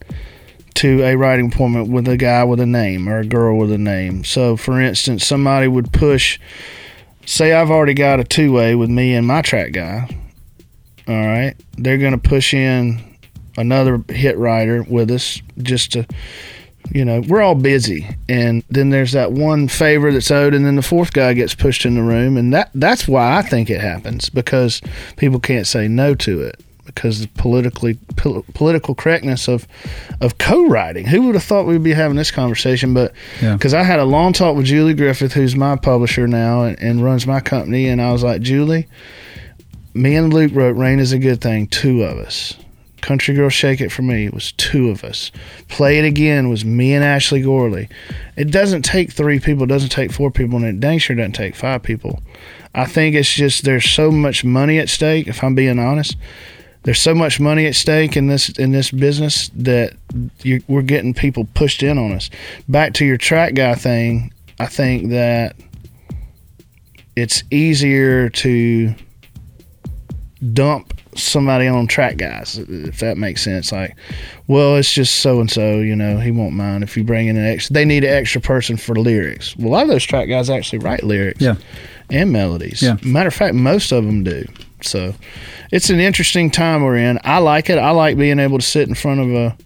to 0.76 1.04
a 1.04 1.16
writing 1.16 1.52
appointment 1.54 1.90
with 1.90 2.08
a 2.08 2.18
guy 2.18 2.44
with 2.44 2.60
a 2.60 2.66
name 2.66 3.08
or 3.08 3.20
a 3.20 3.26
girl 3.26 3.60
with 3.60 3.72
a 3.72 3.78
name. 3.78 4.24
So, 4.24 4.58
for 4.58 4.82
instance, 4.82 5.28
somebody 5.28 5.68
would 5.68 5.94
push, 5.94 6.40
say, 7.28 7.54
I've 7.54 7.70
already 7.70 7.94
got 7.94 8.20
a 8.20 8.24
two 8.24 8.52
way 8.52 8.74
with 8.74 8.90
me 8.90 9.14
and 9.14 9.28
my 9.28 9.44
track 9.44 9.74
guy. 9.74 10.10
All 11.08 11.14
right. 11.14 11.54
They're 11.78 12.00
going 12.00 12.20
to 12.20 12.30
push 12.30 12.52
in 12.52 13.16
another 13.58 14.04
hit 14.10 14.40
writer 14.40 14.82
with 14.82 15.12
us 15.12 15.40
just 15.60 15.92
to 15.92 16.08
you 16.92 17.04
know, 17.06 17.22
we're 17.28 17.42
all 17.42 17.56
busy, 17.56 18.08
and 18.30 18.64
then 18.70 18.90
there's 18.90 19.12
that 19.14 19.32
one 19.32 19.68
favor 19.68 20.12
that's 20.12 20.32
owed, 20.32 20.54
and 20.54 20.66
then 20.66 20.76
the 20.76 20.82
fourth 20.82 21.14
guy 21.14 21.34
gets 21.34 21.56
pushed 21.56 21.86
in 21.86 21.96
the 21.96 22.04
room, 22.04 22.38
and 22.38 22.54
that 22.54 22.70
that's 22.76 23.08
why 23.08 23.38
I 23.38 23.42
think 23.42 23.70
it 23.70 23.82
happens 23.82 24.30
because 24.30 24.82
people 25.18 25.40
can't 25.40 25.68
say 25.68 25.88
no 25.88 26.16
to 26.16 26.42
it 26.42 26.60
because 26.86 27.20
the 27.22 27.28
politically 27.30 27.96
pol- 28.16 28.46
political 28.54 28.94
correctness 28.94 29.48
of 29.50 29.68
of 30.22 30.38
co-writing. 30.38 31.08
Who 31.08 31.24
would 31.24 31.36
have 31.36 31.44
thought 31.44 31.66
we'd 31.66 31.82
be 31.84 31.94
having 31.94 32.16
this 32.18 32.30
conversation? 32.32 32.94
But 32.94 33.12
Yeah. 33.42 33.54
because 33.54 33.74
I 33.74 33.82
had 33.84 34.00
a 34.00 34.06
long 34.06 34.32
talk 34.34 34.56
with 34.56 34.68
Julie 34.68 34.94
Griffith, 34.94 35.34
who's 35.34 35.56
my 35.56 35.76
publisher 35.76 36.28
now 36.28 36.64
and, 36.64 36.80
and 36.80 37.04
runs 37.04 37.26
my 37.26 37.40
company, 37.40 37.88
and 37.88 38.00
I 38.02 38.12
was 38.12 38.24
like, 38.24 38.42
Julie, 38.42 38.88
me 39.96 40.16
and 40.16 40.32
Luke 40.34 40.52
wrote 40.54 40.76
"Rain 40.78 41.00
Is 41.00 41.12
a 41.12 41.18
Good 41.20 41.42
Thing," 41.42 41.68
two 41.68 42.04
of 42.04 42.20
us. 42.20 42.54
Country 43.06 43.36
Girl 43.36 43.50
Shake 43.50 43.82
It 43.82 43.92
For 43.92 44.02
Me 44.02 44.30
was 44.30 44.52
two 44.54 44.90
of 44.90 45.04
us. 45.04 45.32
Play 45.68 46.00
It 46.00 46.06
Again 46.06 46.50
was 46.50 46.66
me 46.66 46.92
and 46.92 47.04
Ashley 47.04 47.40
Gorley. 47.40 47.88
It 48.36 48.50
doesn't 48.50 48.82
take 48.82 49.12
three 49.12 49.40
people, 49.40 49.66
it 49.66 49.68
doesn't 49.68 49.90
take 49.90 50.12
four 50.12 50.32
people, 50.32 50.58
and 50.58 50.66
it 50.66 50.80
dang 50.80 50.98
sure 50.98 51.16
doesn't 51.16 51.34
take 51.34 51.56
five 51.56 51.84
people. 51.84 52.24
I 52.74 52.86
think 52.86 53.16
it's 53.16 53.32
just 53.32 53.64
there's 53.64 53.88
so 53.88 54.10
much 54.10 54.44
money 54.44 54.80
at 54.80 54.90
stake, 54.90 55.28
if 55.28 55.44
I'm 55.44 55.54
being 55.54 55.78
honest. 55.78 56.18
There's 56.82 57.00
so 57.00 57.14
much 57.14 57.40
money 57.40 57.68
at 57.68 57.76
stake 57.76 58.18
in 58.18 58.26
this 58.26 58.50
in 58.50 58.72
this 58.72 58.90
business 58.90 59.50
that 59.50 59.94
you, 60.42 60.64
we're 60.68 60.82
getting 60.82 61.14
people 61.14 61.48
pushed 61.54 61.84
in 61.84 62.00
on 62.00 62.12
us. 62.12 62.32
Back 62.68 62.96
to 62.96 63.06
your 63.06 63.18
track 63.18 63.54
guy 63.54 63.76
thing, 63.76 64.34
I 64.60 64.66
think 64.66 65.10
that 65.12 65.56
it's 67.16 67.44
easier 67.52 68.30
to 68.30 68.96
dump 70.54 70.95
somebody 71.16 71.68
on 71.68 71.88
track 71.88 72.18
guys, 72.18 72.58
if 72.58 73.00
that 73.00 73.18
makes 73.18 73.42
sense. 73.44 73.72
Like, 73.72 73.96
well, 74.48 74.76
it's 74.76 74.94
just 74.94 75.16
so 75.22 75.40
and 75.40 75.50
so, 75.50 75.80
you 75.80 75.96
know, 75.96 76.18
he 76.20 76.32
won't 76.32 76.54
mind 76.54 76.84
if 76.84 76.96
you 76.98 77.04
bring 77.04 77.28
in 77.28 77.38
an 77.38 77.46
extra. 77.46 77.74
They 77.74 77.86
need 77.86 78.04
an 78.04 78.14
extra 78.14 78.42
person 78.42 78.78
for 78.78 78.94
the 78.96 79.02
lyrics. 79.02 79.56
Well, 79.58 79.70
a 79.70 79.72
lot 79.72 79.84
of 79.84 79.90
those 79.90 80.04
track 80.04 80.28
guys 80.30 80.50
actually 80.50 80.80
write 80.80 81.04
lyrics 81.04 81.42
Yeah. 81.42 81.56
and 82.10 82.32
melodies. 82.32 82.82
Yeah. 82.82 82.98
Matter 83.04 83.28
of 83.30 83.34
fact, 83.34 83.56
most 83.56 83.92
of 83.92 84.06
them 84.06 84.24
do. 84.24 84.46
So 84.82 85.14
it's 85.72 85.90
an 85.90 86.00
interesting 86.00 86.52
time 86.52 86.84
we're 86.84 86.98
in. 86.98 87.20
I 87.24 87.40
like 87.40 87.70
it. 87.70 87.78
I 87.80 87.92
like 87.92 88.18
being 88.18 88.40
able 88.40 88.60
to 88.60 88.66
sit 88.66 88.88
in 88.88 88.94
front 88.96 89.20
of 89.22 89.32
a, 89.34 89.58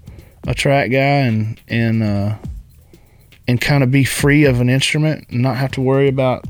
a 0.48 0.54
track 0.54 0.92
guy 0.92 0.98
and 1.26 1.60
and 1.68 2.02
uh, 2.04 2.36
and 3.48 3.60
kind 3.60 3.84
of 3.84 3.92
be 3.92 4.04
free 4.04 4.46
of 4.46 4.62
an 4.62 4.70
instrument 4.70 5.26
and 5.30 5.42
not 5.42 5.58
have 5.58 5.72
to 5.72 5.82
worry 5.82 6.08
about 6.08 6.46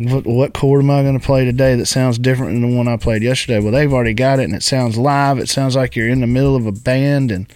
what 0.00 0.26
what 0.26 0.54
chord 0.54 0.82
am 0.82 0.90
I 0.90 1.02
going 1.02 1.18
to 1.18 1.24
play 1.24 1.44
today 1.44 1.74
that 1.76 1.86
sounds 1.86 2.18
different 2.18 2.52
than 2.60 2.70
the 2.70 2.76
one 2.76 2.88
I 2.88 2.96
played 2.96 3.22
yesterday. 3.22 3.60
Well, 3.60 3.72
they've 3.72 3.92
already 3.92 4.14
got 4.14 4.38
it 4.40 4.44
and 4.44 4.54
it 4.54 4.62
sounds 4.62 4.96
live. 4.96 5.38
It 5.38 5.48
sounds 5.48 5.76
like 5.76 5.94
you're 5.94 6.08
in 6.08 6.20
the 6.20 6.26
middle 6.26 6.56
of 6.56 6.66
a 6.66 6.72
band 6.72 7.30
and 7.30 7.52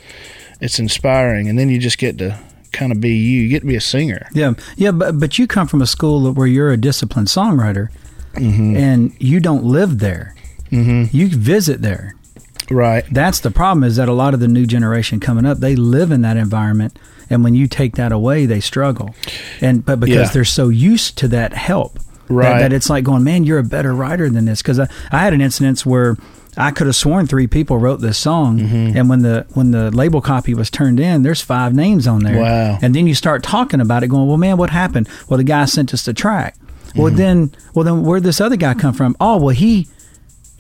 it's 0.61 0.79
inspiring. 0.79 1.49
And 1.49 1.59
then 1.59 1.69
you 1.71 1.79
just 1.79 1.99
get 1.99 2.19
to 2.19 2.39
kind 2.73 2.93
of 2.93 3.01
be 3.01 3.15
you. 3.15 3.43
You 3.43 3.49
get 3.49 3.61
to 3.61 3.67
be 3.67 3.77
a 3.77 3.81
singer. 3.81 4.29
Yeah, 4.33 4.55
yeah, 4.77 4.91
but 4.91 5.19
but 5.19 5.39
you 5.39 5.47
come 5.47 5.67
from 5.67 5.81
a 5.83 5.87
school 5.87 6.33
where 6.33 6.47
you're 6.47 6.71
a 6.73 6.77
disciplined 6.77 7.29
songwriter, 7.29 7.89
Mm-hmm. 8.35 8.77
and 8.77 9.13
you 9.21 9.39
don't 9.39 9.63
live 9.65 10.01
there. 10.01 10.35
Mm-hmm. 10.73 11.17
You 11.17 11.29
visit 11.29 11.83
there. 11.83 12.17
Right. 12.69 13.05
That's 13.13 13.39
the 13.41 13.51
problem. 13.53 13.85
Is 13.85 13.95
that 13.95 14.09
a 14.09 14.13
lot 14.13 14.35
of 14.35 14.41
the 14.41 14.49
new 14.49 14.67
generation 14.67 15.21
coming 15.21 15.47
up, 15.47 15.59
they 15.59 15.77
live 15.77 16.11
in 16.11 16.23
that 16.23 16.37
environment, 16.37 16.99
and 17.31 17.45
when 17.45 17.55
you 17.55 17.69
take 17.69 17.95
that 17.95 18.11
away, 18.11 18.45
they 18.47 18.59
struggle. 18.59 19.15
And 19.61 19.85
but 19.87 20.01
because 20.01 20.17
Yeah. 20.29 20.33
they're 20.33 20.45
so 20.45 20.69
used 20.69 21.17
to 21.19 21.29
that 21.29 21.53
help, 21.53 22.01
Right. 22.29 22.59
that, 22.61 22.73
it's 22.73 22.89
like 22.89 23.05
going, 23.05 23.23
man, 23.25 23.45
you're 23.45 23.59
a 23.59 23.63
better 23.65 23.95
writer 23.95 24.29
than 24.31 24.45
this. 24.47 24.63
Because 24.63 24.79
I, 24.81 24.89
I 25.11 25.19
had 25.21 25.33
an 25.33 25.41
instance 25.41 25.85
where. 25.87 26.17
I 26.57 26.71
could 26.71 26.87
have 26.87 26.95
sworn 26.95 27.27
three 27.27 27.49
people 27.49 27.79
wrote 27.79 28.01
this 28.01 28.17
song, 28.17 28.61
Mm-hmm. 28.61 28.97
and 28.97 29.09
when 29.09 29.23
the 29.23 29.45
when 29.55 29.73
the 29.73 29.91
label 29.91 30.21
copy 30.21 30.55
was 30.55 30.71
turned 30.71 31.01
in, 31.01 31.25
there's 31.25 31.41
five 31.41 31.75
names 31.75 32.07
on 32.07 32.23
there. 32.23 32.41
Wow. 32.41 32.79
And 32.81 32.95
then 32.95 33.09
you 33.09 33.15
start 33.17 33.43
talking 33.43 33.81
about 33.81 34.05
it, 34.05 34.07
going, 34.07 34.29
"Well, 34.29 34.37
man, 34.37 34.57
what 34.57 34.71
happened?" 34.71 35.09
Well, 35.29 35.37
the 35.39 35.43
guy 35.43 35.65
sent 35.65 35.93
us 35.93 36.05
the 36.05 36.15
track. 36.15 36.55
Well, 36.95 37.09
Mm-hmm. 37.09 37.17
then, 37.17 37.53
well, 37.75 37.85
then, 37.85 38.05
where'd 38.05 38.23
this 38.23 38.41
other 38.41 38.55
guy 38.55 38.75
come 38.75 38.95
from? 38.95 39.17
Oh, 39.19 39.37
well, 39.39 39.49
he 39.49 39.89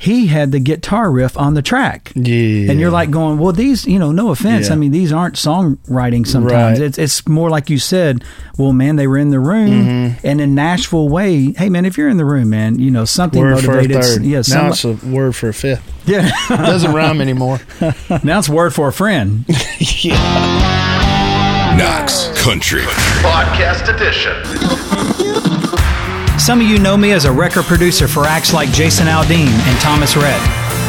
he 0.04 0.26
had 0.26 0.52
the 0.52 0.60
guitar 0.60 1.10
riff 1.10 1.34
on 1.38 1.54
the 1.54 1.62
track. 1.62 2.12
Yeah. 2.14 2.70
And 2.70 2.78
you're 2.78 2.90
like 2.90 3.10
going, 3.10 3.38
well, 3.38 3.52
these, 3.54 3.86
you 3.86 3.98
know, 3.98 4.12
no 4.12 4.30
offense. 4.30 4.66
Yeah. 4.66 4.74
I 4.74 4.76
mean, 4.76 4.92
these 4.92 5.12
aren't 5.12 5.36
songwriting 5.36 6.26
sometimes. 6.26 6.78
Right. 6.78 6.86
It's, 6.86 6.98
it's 6.98 7.26
more 7.26 7.48
like 7.48 7.70
you 7.70 7.78
said, 7.78 8.22
well, 8.58 8.74
man, 8.74 8.96
they 8.96 9.06
were 9.06 9.16
in 9.16 9.30
the 9.30 9.40
room. 9.40 9.70
Mm-hmm. 9.70 10.26
And 10.26 10.42
in 10.42 10.54
Nashville 10.54 11.08
way, 11.08 11.52
hey, 11.52 11.70
man, 11.70 11.86
if 11.86 11.96
you're 11.96 12.10
in 12.10 12.18
the 12.18 12.26
room, 12.26 12.50
man, 12.50 12.78
you 12.78 12.90
know, 12.90 13.06
something 13.06 13.40
word 13.40 13.64
for 13.64 13.72
a 13.72 13.76
motivated. 13.76 14.02
third. 14.02 14.24
Yeah, 14.24 14.36
now 14.36 14.42
some, 14.42 14.66
it's 14.68 14.84
a 14.84 15.06
word 15.06 15.34
for 15.34 15.48
a 15.48 15.54
fifth. 15.54 15.82
yeah. 16.06 16.28
it 16.50 16.56
Doesn't 16.58 16.92
rhyme 16.92 17.22
anymore. 17.22 17.60
now 18.22 18.38
it's 18.38 18.48
word 18.50 18.74
for 18.74 18.88
a 18.88 18.92
friend. 18.92 19.46
Yeah. 20.04 21.76
Knox 21.78 22.28
Country. 22.42 22.82
Podcast 23.22 23.88
edition. 23.94 25.03
Some 26.44 26.60
of 26.60 26.66
you 26.66 26.78
know 26.78 26.94
me 26.94 27.12
as 27.12 27.24
a 27.24 27.32
record 27.32 27.64
producer 27.64 28.06
for 28.06 28.26
acts 28.26 28.52
like 28.52 28.70
Jason 28.70 29.06
Aldean 29.06 29.48
and 29.48 29.80
Thomas 29.80 30.14
Rhett. 30.14 30.42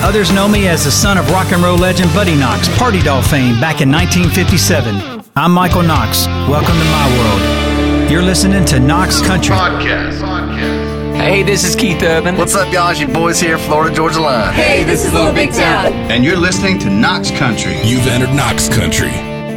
Others 0.04 0.34
know 0.34 0.50
me 0.50 0.68
as 0.68 0.84
the 0.84 0.92
son 0.92 1.18
of 1.18 1.32
rock 1.32 1.54
and 1.54 1.64
roll 1.64 1.78
legend 1.78 2.14
Buddy 2.14 2.36
Knox, 2.36 2.68
Party 2.78 3.02
Doll 3.02 3.22
fame 3.22 3.58
back 3.62 3.80
in 3.80 3.90
1957. 3.90 5.24
I'm 5.38 5.54
Michael 5.54 5.82
Knox. 5.82 6.28
Welcome 6.28 6.76
to 6.76 6.84
my 6.92 7.08
world. 7.18 8.12
You're 8.12 8.22
listening 8.22 8.66
to 8.66 8.82
Knox 8.82 9.22
Country. 9.22 9.56
Podcast. 9.56 10.20
Podcast. 10.20 11.16
Hey, 11.16 11.42
this 11.42 11.64
is 11.64 11.74
Keith 11.74 12.04
Urban. 12.04 12.36
What's 12.36 12.54
up, 12.54 12.74
y'all? 12.74 12.90
It's 12.90 13.00
your 13.00 13.14
boys 13.14 13.40
here, 13.40 13.58
Florida 13.58 13.96
Georgia 13.96 14.20
Line. 14.20 14.54
Hey, 14.54 14.84
this 14.84 15.06
is 15.06 15.14
Little 15.14 15.32
Big 15.32 15.54
Town. 15.54 15.94
And 16.12 16.26
you're 16.26 16.36
listening 16.36 16.80
to 16.80 16.90
Knox 16.90 17.32
Country. 17.32 17.82
You've 17.82 18.08
entered 18.08 18.36
Knox 18.36 18.68
Country. 18.68 19.12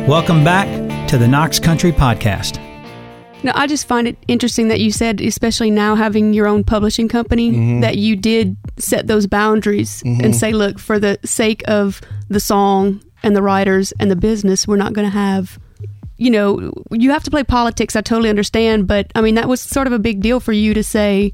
Welcome 0.06 0.44
back 0.44 1.08
to 1.08 1.18
the 1.18 1.26
Knox 1.26 1.58
Country 1.58 1.90
Podcast. 1.90 2.67
No, 3.44 3.52
I 3.54 3.66
just 3.68 3.86
find 3.86 4.08
it 4.08 4.18
interesting 4.26 4.68
that 4.68 4.80
you 4.80 4.90
said, 4.90 5.20
especially 5.20 5.70
now 5.70 5.94
having 5.94 6.32
your 6.34 6.48
own 6.48 6.64
publishing 6.64 7.08
company, 7.08 7.52
Mm-hmm. 7.52 7.80
that 7.80 7.96
you 7.96 8.16
did 8.16 8.56
set 8.78 9.06
those 9.06 9.26
boundaries 9.26 10.02
and 10.04 10.34
say, 10.34 10.52
look, 10.52 10.78
for 10.78 10.98
the 10.98 11.18
sake 11.24 11.62
of 11.68 12.00
the 12.28 12.40
song 12.40 13.00
and 13.22 13.36
the 13.36 13.42
writers 13.42 13.92
and 14.00 14.10
the 14.10 14.16
business, 14.16 14.66
we're 14.66 14.76
not 14.76 14.92
going 14.92 15.06
to 15.06 15.16
have, 15.16 15.58
you 16.16 16.30
know, 16.30 16.72
you 16.90 17.10
have 17.10 17.22
to 17.24 17.30
play 17.30 17.44
politics. 17.44 17.94
I 17.94 18.00
totally 18.00 18.28
understand. 18.30 18.86
But 18.88 19.10
I 19.14 19.20
mean, 19.20 19.36
that 19.36 19.48
was 19.48 19.60
sort 19.60 19.86
of 19.86 19.92
a 19.92 19.98
big 19.98 20.20
deal 20.20 20.40
for 20.40 20.52
you 20.52 20.74
to 20.74 20.82
say, 20.82 21.32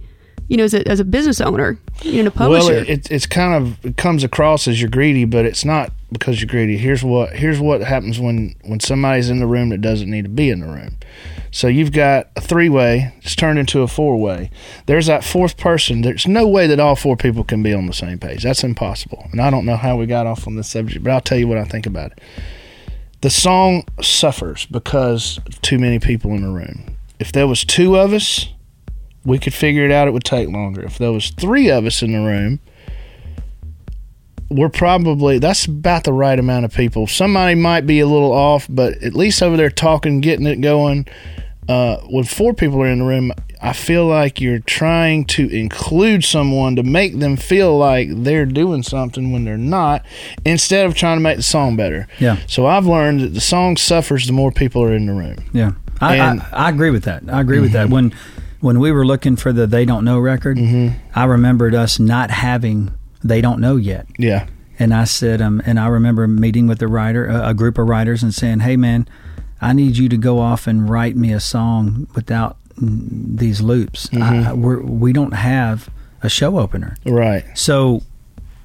you 0.48 0.56
know, 0.56 0.64
as 0.64 0.74
a, 0.74 0.86
as 0.88 1.00
a 1.00 1.04
business 1.04 1.40
owner, 1.40 1.78
you 2.02 2.22
know, 2.22 2.28
a 2.28 2.30
publisher. 2.30 2.72
Well, 2.72 2.82
it, 2.82 2.88
it, 2.88 3.10
it's 3.10 3.26
kind 3.26 3.54
of 3.54 3.84
it 3.84 3.96
comes 3.96 4.24
across 4.24 4.68
as 4.68 4.80
you're 4.80 4.90
greedy, 4.90 5.24
but 5.24 5.44
it's 5.44 5.64
not 5.64 5.92
because 6.12 6.40
you're 6.40 6.48
greedy. 6.48 6.76
Here's 6.76 7.02
what 7.02 7.34
here's 7.34 7.60
what 7.60 7.80
happens 7.82 8.18
when 8.18 8.54
when 8.62 8.80
somebody's 8.80 9.30
in 9.30 9.38
the 9.38 9.46
room 9.46 9.70
that 9.70 9.80
doesn't 9.80 10.10
need 10.10 10.24
to 10.24 10.30
be 10.30 10.50
in 10.50 10.60
the 10.60 10.66
room. 10.66 10.96
So 11.50 11.68
you've 11.68 11.92
got 11.92 12.30
a 12.34 12.40
three 12.40 12.68
way, 12.68 13.14
it's 13.22 13.36
turned 13.36 13.60
into 13.60 13.82
a 13.82 13.86
four 13.86 14.20
way. 14.20 14.50
There's 14.86 15.06
that 15.06 15.22
fourth 15.22 15.56
person. 15.56 16.02
There's 16.02 16.26
no 16.26 16.48
way 16.48 16.66
that 16.66 16.80
all 16.80 16.96
four 16.96 17.16
people 17.16 17.44
can 17.44 17.62
be 17.62 17.72
on 17.72 17.86
the 17.86 17.92
same 17.92 18.18
page. 18.18 18.42
That's 18.42 18.64
impossible. 18.64 19.28
And 19.30 19.40
I 19.40 19.50
don't 19.50 19.64
know 19.64 19.76
how 19.76 19.96
we 19.96 20.06
got 20.06 20.26
off 20.26 20.48
on 20.48 20.56
this 20.56 20.68
subject, 20.68 21.04
but 21.04 21.12
I'll 21.12 21.20
tell 21.20 21.38
you 21.38 21.46
what 21.46 21.58
I 21.58 21.64
think 21.64 21.86
about 21.86 22.10
it. 22.10 22.20
The 23.20 23.30
song 23.30 23.84
suffers 24.02 24.66
because 24.66 25.38
of 25.46 25.62
too 25.62 25.78
many 25.78 26.00
people 26.00 26.32
in 26.32 26.42
the 26.42 26.48
room. 26.48 26.96
If 27.20 27.30
there 27.30 27.46
was 27.46 27.64
two 27.64 27.96
of 27.96 28.12
us, 28.12 28.48
we 29.24 29.38
could 29.38 29.54
figure 29.54 29.84
it 29.84 29.90
out. 29.90 30.06
It 30.08 30.12
would 30.12 30.24
take 30.24 30.48
longer. 30.48 30.82
If 30.84 30.98
there 30.98 31.12
was 31.12 31.30
three 31.30 31.70
of 31.70 31.86
us 31.86 32.02
in 32.02 32.12
the 32.12 32.18
room, 32.20 32.60
we're 34.50 34.68
probably 34.68 35.38
that's 35.38 35.64
about 35.64 36.04
the 36.04 36.12
right 36.12 36.38
amount 36.38 36.64
of 36.64 36.72
people. 36.74 37.06
Somebody 37.06 37.54
might 37.54 37.86
be 37.86 38.00
a 38.00 38.06
little 38.06 38.32
off, 38.32 38.66
but 38.68 39.02
at 39.02 39.14
least 39.14 39.42
over 39.42 39.56
there 39.56 39.70
talking, 39.70 40.20
getting 40.20 40.46
it 40.46 40.60
going. 40.60 41.06
Uh, 41.66 41.96
when 42.10 42.24
four 42.24 42.52
people 42.52 42.82
are 42.82 42.86
in 42.86 42.98
the 42.98 43.04
room, 43.06 43.32
I 43.62 43.72
feel 43.72 44.06
like 44.06 44.38
you're 44.42 44.58
trying 44.58 45.24
to 45.28 45.48
include 45.48 46.22
someone 46.22 46.76
to 46.76 46.82
make 46.82 47.18
them 47.18 47.38
feel 47.38 47.78
like 47.78 48.08
they're 48.12 48.44
doing 48.44 48.82
something 48.82 49.32
when 49.32 49.44
they're 49.46 49.56
not, 49.56 50.04
instead 50.44 50.84
of 50.84 50.94
trying 50.94 51.16
to 51.16 51.22
make 51.22 51.38
the 51.38 51.42
song 51.42 51.74
better. 51.74 52.06
Yeah. 52.20 52.36
So 52.46 52.66
I've 52.66 52.84
learned 52.84 53.20
that 53.20 53.28
the 53.28 53.40
song 53.40 53.78
suffers 53.78 54.26
the 54.26 54.34
more 54.34 54.52
people 54.52 54.82
are 54.82 54.92
in 54.92 55.06
the 55.06 55.14
room. 55.14 55.36
Yeah, 55.54 55.72
I, 56.02 56.16
And- 56.16 56.40
Mm-hmm. 56.42 56.54
I, 56.54 56.66
I 56.66 56.68
agree 56.68 56.90
with 56.90 57.04
that. 57.04 57.22
I 57.32 57.40
agree 57.40 57.60
with 57.60 57.72
that. 57.72 57.88
When 57.88 58.12
when 58.64 58.80
we 58.80 58.90
were 58.90 59.04
looking 59.04 59.36
for 59.36 59.52
the 59.52 59.66
"They 59.66 59.84
Don't 59.84 60.06
Know" 60.06 60.18
record, 60.18 60.58
I 61.14 61.24
remembered 61.24 61.74
us 61.74 61.98
not 61.98 62.30
having 62.30 62.92
"They 63.22 63.42
Don't 63.42 63.60
Know" 63.60 63.76
yet, 63.76 64.06
Yeah. 64.18 64.46
and 64.78 64.94
I 64.94 65.04
said, 65.04 65.42
um, 65.42 65.60
and 65.66 65.78
I 65.78 65.86
remember 65.88 66.26
meeting 66.26 66.66
with 66.66 66.78
the 66.78 66.88
writer, 66.88 67.26
a, 67.26 67.48
a 67.50 67.54
group 67.54 67.76
of 67.76 67.86
writers, 67.86 68.22
and 68.22 68.32
saying, 68.32 68.60
"Hey, 68.60 68.76
man, 68.76 69.06
I 69.60 69.74
need 69.74 69.98
you 69.98 70.08
to 70.08 70.16
go 70.16 70.38
off 70.40 70.66
and 70.66 70.88
write 70.88 71.14
me 71.14 71.30
a 71.30 71.40
song 71.40 72.06
without 72.14 72.56
these 72.78 73.60
loops. 73.60 74.08
Mm-hmm. 74.08 74.48
I, 74.48 74.52
we're, 74.54 74.80
we 74.80 75.12
don't 75.12 75.34
have 75.34 75.90
a 76.22 76.30
show 76.30 76.58
opener." 76.58 76.96
Right. 77.04 77.44
So 77.52 78.00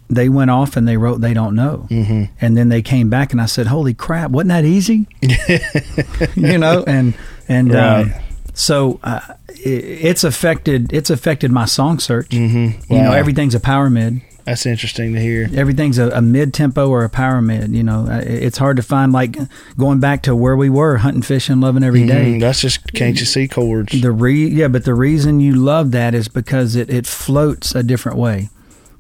they 0.10 0.30
went 0.30 0.50
off 0.50 0.78
and 0.78 0.88
they 0.88 0.96
wrote 0.96 1.20
"They 1.20 1.34
Don't 1.34 1.56
Know," 1.56 1.88
mm-hmm. 1.90 2.24
and 2.40 2.56
then 2.56 2.70
they 2.70 2.82
came 2.82 3.10
back 3.10 3.34
and 3.34 3.42
I 3.42 3.48
said, 3.48 3.68
"Holy 3.68 3.94
crap, 3.94 4.32
wasn't 4.32 4.50
that 4.50 4.64
easy?" 4.64 5.08
you 6.36 6.58
know, 6.58 6.86
and 6.88 7.14
and 7.50 7.76
um, 7.76 8.12
Right. 8.12 8.22
So 8.60 9.00
uh, 9.04 9.22
it's 9.56 10.24
affected 10.24 10.92
it's 10.94 11.10
affected 11.10 11.52
my 11.52 11.66
song 11.66 12.00
search. 12.00 12.30
Mm-hmm. 12.30 12.94
You 12.94 13.02
know, 13.02 13.14
everything's 13.14 13.56
a 13.56 13.60
power 13.60 13.90
mid. 13.90 14.22
That's 14.46 14.66
interesting 14.66 15.14
to 15.14 15.20
hear. 15.20 15.48
Everything's 15.54 16.00
a, 16.00 16.10
a 16.10 16.22
mid 16.22 16.54
tempo 16.56 16.90
or 16.90 17.04
a 17.04 17.10
power 17.10 17.40
mid. 17.42 17.72
You 17.72 17.84
know, 17.84 18.08
Uh, 18.08 18.22
it's 18.26 18.58
hard 18.58 18.78
to 18.78 18.84
find 18.84 19.12
like 19.14 19.38
going 19.78 20.00
back 20.00 20.24
to 20.24 20.36
where 20.36 20.58
we 20.58 20.70
were 20.70 20.98
hunting, 20.98 21.22
fishing, 21.22 21.62
loving 21.62 21.84
every 21.84 22.06
day. 22.08 22.34
Mm, 22.34 22.40
that's 22.42 22.60
just 22.60 22.92
can't 22.94 23.20
you 23.20 23.26
see 23.26 23.48
chords? 23.48 24.02
The 24.02 24.12
re 24.12 24.48
yeah, 24.48 24.68
but 24.68 24.86
the 24.86 24.96
reason 24.96 25.40
you 25.40 25.54
love 25.56 25.92
that 25.92 26.14
is 26.16 26.28
because 26.28 26.76
it, 26.76 26.90
it 26.90 27.06
floats 27.08 27.76
a 27.76 27.84
different 27.84 28.18
way. 28.18 28.50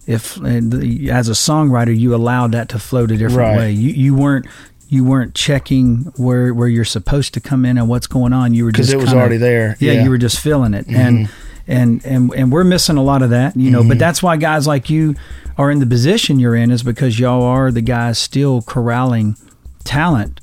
If 0.07 0.37
as 0.43 1.27
a 1.29 1.33
songwriter, 1.33 1.95
you 1.97 2.15
allowed 2.15 2.51
that 2.53 2.69
to 2.69 2.79
float 2.79 3.11
a 3.11 3.17
different 3.17 3.37
Right. 3.49 3.57
way. 3.57 3.71
You 3.71 3.89
you 4.05 4.15
weren't 4.15 4.45
you 4.89 5.03
weren't 5.05 5.35
checking 5.35 6.11
where 6.17 6.53
where 6.53 6.67
you're 6.67 6.83
supposed 6.83 7.33
to 7.35 7.39
come 7.39 7.63
in 7.63 7.77
and 7.77 7.87
what's 7.87 8.07
going 8.07 8.33
on. 8.33 8.53
You 8.53 8.65
were 8.65 8.71
Because 8.71 8.87
just 8.87 8.93
it 8.95 8.97
was 8.97 9.05
kinda- 9.09 9.19
already 9.21 9.37
there. 9.37 9.77
Yeah, 9.79 9.91
Yeah. 9.91 9.93
Mm-hmm. 9.97 10.03
you 10.05 10.09
were 10.09 10.17
just 10.17 10.39
feeling 10.39 10.73
it, 10.73 10.87
and 10.87 11.29
and 11.67 12.03
and 12.05 12.33
and 12.33 12.51
we're 12.51 12.63
missing 12.63 12.97
a 12.97 13.03
lot 13.03 13.21
of 13.21 13.29
that. 13.29 13.55
You 13.55 13.69
know, 13.71 13.79
Mm-hmm. 13.81 13.89
but 13.89 13.99
that's 13.99 14.21
why 14.23 14.35
guys 14.37 14.65
like 14.67 14.89
you 14.89 15.15
are 15.57 15.69
in 15.69 15.79
the 15.79 15.85
position 15.85 16.39
you're 16.39 16.55
in 16.55 16.71
is 16.71 16.81
because 16.83 17.19
y'all 17.19 17.43
are 17.43 17.71
the 17.71 17.81
guys 17.81 18.17
still 18.17 18.61
corralling 18.63 19.35
talent 19.83 20.39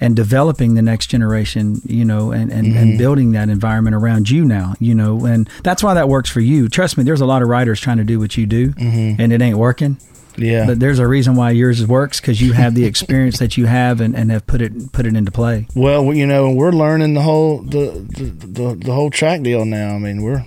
and 0.00 0.14
developing 0.14 0.74
the 0.74 0.82
next 0.82 1.08
generation, 1.08 1.80
you 1.84 2.04
know, 2.04 2.30
and, 2.30 2.52
and, 2.52 2.66
and 2.66 2.90
mm-hmm. 2.90 2.98
building 2.98 3.32
that 3.32 3.48
environment 3.48 3.96
around 3.96 4.30
you 4.30 4.44
now, 4.44 4.74
you 4.78 4.94
know, 4.94 5.24
and 5.26 5.48
that's 5.62 5.82
why 5.82 5.94
that 5.94 6.08
works 6.08 6.30
for 6.30 6.40
you. 6.40 6.68
Trust 6.68 6.96
me, 6.96 7.04
there's 7.04 7.20
a 7.20 7.26
lot 7.26 7.42
of 7.42 7.48
writers 7.48 7.80
trying 7.80 7.96
to 7.98 8.04
do 8.04 8.18
what 8.18 8.36
you 8.36 8.46
do 8.46 8.70
mm-hmm. 8.72 9.20
and 9.20 9.32
it 9.32 9.42
ain't 9.42 9.58
working. 9.58 9.98
Yeah. 10.36 10.66
But 10.66 10.80
there's 10.80 11.00
a 11.00 11.06
reason 11.06 11.34
why 11.34 11.50
yours 11.50 11.84
works 11.86 12.20
because 12.20 12.40
you 12.40 12.52
have 12.52 12.74
the 12.74 12.84
experience 12.84 13.38
that 13.40 13.56
you 13.56 13.66
have 13.66 14.00
and, 14.00 14.14
and 14.14 14.30
have 14.30 14.46
put 14.46 14.62
it 14.62 14.92
put 14.92 15.04
it 15.04 15.16
into 15.16 15.32
play. 15.32 15.66
Well, 15.74 16.14
you 16.14 16.26
know, 16.26 16.52
we're 16.52 16.70
learning 16.70 17.14
the 17.14 17.22
whole 17.22 17.62
the, 17.62 18.06
the 18.08 18.24
the 18.24 18.74
the 18.76 18.92
whole 18.92 19.10
track 19.10 19.42
deal 19.42 19.64
now. 19.64 19.96
I 19.96 19.98
mean, 19.98 20.22
we're 20.22 20.46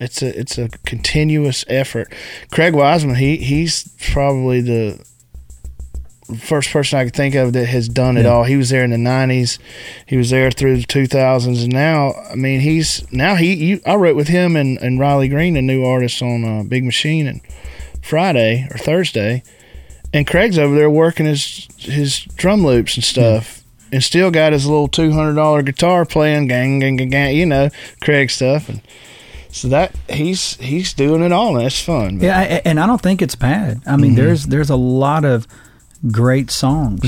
it's 0.00 0.22
a 0.22 0.38
it's 0.38 0.58
a 0.58 0.68
continuous 0.86 1.64
effort. 1.68 2.12
Craig 2.50 2.74
Wiseman, 2.74 3.16
he 3.16 3.36
he's 3.36 3.94
probably 4.12 4.60
the 4.60 5.04
first 6.36 6.70
person 6.70 6.98
I 6.98 7.04
could 7.04 7.14
think 7.14 7.34
of 7.34 7.52
that 7.54 7.66
has 7.66 7.88
done 7.88 8.16
it 8.16 8.22
Yeah. 8.24 8.30
all. 8.30 8.44
He 8.44 8.56
was 8.56 8.68
there 8.70 8.84
in 8.84 8.90
the 8.90 8.96
'90s, 8.96 9.58
he 10.06 10.16
was 10.16 10.30
there 10.30 10.50
through 10.50 10.76
the 10.76 10.82
2000s, 10.86 11.62
and 11.64 11.72
now 11.72 12.12
I 12.30 12.34
mean 12.34 12.60
he's 12.60 13.02
now 13.12 13.34
he 13.36 13.54
you, 13.54 13.80
I 13.86 13.94
wrote 13.94 14.16
with 14.16 14.28
him 14.28 14.56
and, 14.56 14.78
and 14.78 14.98
Riley 15.00 15.28
Green, 15.28 15.56
a 15.56 15.62
new 15.62 15.84
artist 15.84 16.20
on 16.22 16.44
uh, 16.44 16.62
Big 16.64 16.84
Machine, 16.84 17.26
and 17.26 17.40
Friday 18.02 18.66
or 18.70 18.78
Thursday, 18.78 19.42
and 20.12 20.26
Craig's 20.26 20.58
over 20.58 20.74
there 20.74 20.90
working 20.90 21.26
his 21.26 21.66
his 21.78 22.20
drum 22.36 22.64
loops 22.64 22.96
and 22.96 23.04
stuff, 23.04 23.62
and 23.92 24.02
still 24.02 24.30
got 24.30 24.52
his 24.52 24.66
little 24.66 24.88
two 24.88 25.12
hundred 25.12 25.34
dollar 25.34 25.62
guitar 25.62 26.04
playing, 26.04 26.48
gang 26.48 26.78
gang 26.78 26.96
gang 26.96 27.10
gang, 27.10 27.36
you 27.36 27.46
know, 27.46 27.68
Craig 28.02 28.30
stuff, 28.30 28.68
and 28.68 28.80
so 29.50 29.68
that 29.68 29.94
he's 30.10 30.56
he's 30.56 30.92
doing 30.92 31.22
it 31.22 31.32
all, 31.32 31.56
and 31.56 31.66
it's 31.66 31.80
fun. 31.82 32.20
Yeah, 32.20 32.38
I- 32.38 32.62
and 32.66 32.78
I 32.78 32.86
don't 32.86 33.00
think 33.00 33.22
it's 33.22 33.34
bad. 33.34 33.80
I 33.86 33.96
mean, 33.96 34.14
there's 34.14 34.44
there's 34.46 34.70
a 34.70 34.76
lot 34.76 35.24
of 35.24 35.46
great 36.10 36.50
songs 36.50 37.00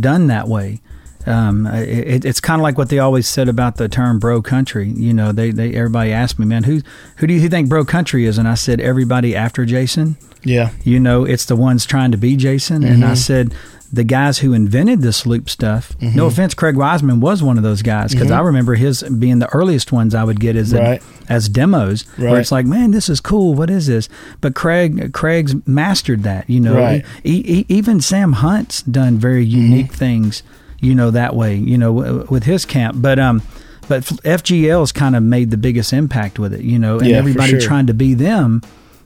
done 0.00 0.26
that 0.28 0.48
way. 0.48 0.80
Um, 1.26 1.66
it, 1.66 2.24
it's 2.24 2.40
kind 2.40 2.60
of 2.60 2.62
like 2.62 2.76
what 2.76 2.90
they 2.90 2.98
always 2.98 3.26
said 3.26 3.48
about 3.48 3.76
the 3.76 3.88
term 3.88 4.18
"bro 4.18 4.42
country." 4.42 4.88
You 4.90 5.14
know, 5.14 5.32
they, 5.32 5.52
they 5.52 5.74
everybody 5.74 6.12
asked 6.12 6.38
me, 6.38 6.44
"Man, 6.44 6.64
who 6.64 6.80
who 7.16 7.26
do 7.26 7.32
you 7.32 7.48
think 7.48 7.68
bro 7.68 7.84
country 7.84 8.26
is?" 8.26 8.36
And 8.36 8.46
I 8.46 8.54
said, 8.54 8.80
"Everybody 8.80 9.34
after 9.34 9.64
Jason." 9.64 10.16
yeah, 10.42 10.70
You 10.82 11.00
know, 11.00 11.24
it's 11.24 11.46
the 11.46 11.56
ones 11.56 11.86
trying 11.86 12.10
to 12.10 12.18
be 12.18 12.36
Jason. 12.36 12.84
And 12.84 13.02
I 13.04 13.14
said, 13.14 13.54
the 13.94 14.04
guys 14.04 14.38
who 14.38 14.52
invented 14.52 15.00
this 15.02 15.24
loop 15.24 15.48
stuff. 15.48 15.94
No 16.00 16.08
mm-hmm. 16.08 16.20
offense, 16.20 16.54
Craig 16.54 16.76
Wiseman 16.76 17.20
was 17.20 17.42
one 17.42 17.56
of 17.56 17.62
those 17.62 17.82
guys 17.82 18.12
because 18.12 18.28
mm-hmm. 18.28 18.40
I 18.40 18.42
remember 18.42 18.74
his 18.74 19.02
being 19.02 19.38
the 19.38 19.48
earliest 19.54 19.92
ones 19.92 20.14
I 20.14 20.24
would 20.24 20.40
get 20.40 20.56
as 20.56 20.72
a- 20.72 21.00
as 21.28 21.48
demos, 21.48 22.02
where 22.16 22.38
it's 22.38 22.52
like, 22.52 22.66
man, 22.66 22.90
this 22.90 23.08
is 23.08 23.20
cool. 23.20 23.54
What 23.54 23.70
is 23.70 23.86
this? 23.86 24.08
But 24.40 24.54
Craig 24.54 25.12
Craig's 25.12 25.54
mastered 25.66 26.22
that. 26.24 26.50
You 26.50 26.60
know, 26.60 26.74
Right. 26.76 27.04
E- 27.24 27.44
e- 27.46 27.66
even 27.68 28.00
Sam 28.00 28.32
Hunt's 28.34 28.82
done 28.82 29.16
very 29.18 29.46
mm-hmm. 29.46 29.60
unique 29.60 29.92
things. 29.92 30.42
You 30.80 30.94
know 30.94 31.10
that 31.12 31.34
way. 31.34 31.56
You 31.56 31.78
know, 31.78 31.94
w- 32.00 32.26
with 32.28 32.44
his 32.44 32.64
camp, 32.64 32.96
but 32.98 33.18
um. 33.18 33.42
But 33.86 34.04
FGL's 34.04 34.92
kind 34.92 35.14
of 35.14 35.22
made 35.22 35.50
the 35.50 35.58
biggest 35.58 35.92
impact 35.92 36.38
with 36.38 36.54
it, 36.54 36.62
you 36.62 36.78
know, 36.78 36.98
and 37.00 37.06
Yeah, 37.08 37.18
everybody 37.18 37.50
sure. 37.50 37.60
trying 37.60 37.86
to 37.88 37.92
be 37.92 38.14
them 38.14 38.62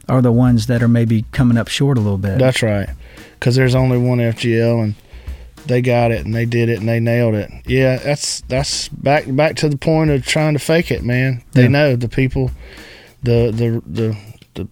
are 0.08 0.22
the 0.22 0.30
ones 0.30 0.68
that 0.68 0.84
are 0.84 0.88
maybe 0.88 1.24
coming 1.32 1.58
up 1.58 1.66
short 1.66 1.98
a 1.98 2.00
little 2.00 2.16
bit. 2.16 2.38
that's 2.38 2.62
right. 2.62 2.88
Because 3.38 3.54
there's 3.56 3.74
only 3.74 3.98
one 3.98 4.18
FGL, 4.18 4.82
and 4.82 4.94
they 5.66 5.80
got 5.82 6.10
it, 6.10 6.24
and 6.24 6.34
they 6.34 6.44
did 6.44 6.68
it, 6.68 6.78
and 6.80 6.88
they 6.88 7.00
nailed 7.00 7.34
it. 7.34 7.50
Yeah, 7.66 7.96
that's 7.98 8.40
that's 8.42 8.88
back 8.88 9.24
back 9.28 9.56
to 9.56 9.68
the 9.68 9.76
point 9.78 10.10
of 10.10 10.24
trying 10.26 10.54
to 10.54 10.58
fake 10.58 10.90
it, 10.90 11.02
man. 11.04 11.42
They 11.52 11.62
Yeah. 11.62 11.68
know 11.68 11.96
the 11.96 12.08
people, 12.08 12.50
the 13.22 13.50
the 13.52 13.82
the 13.86 14.16
the 14.54 14.68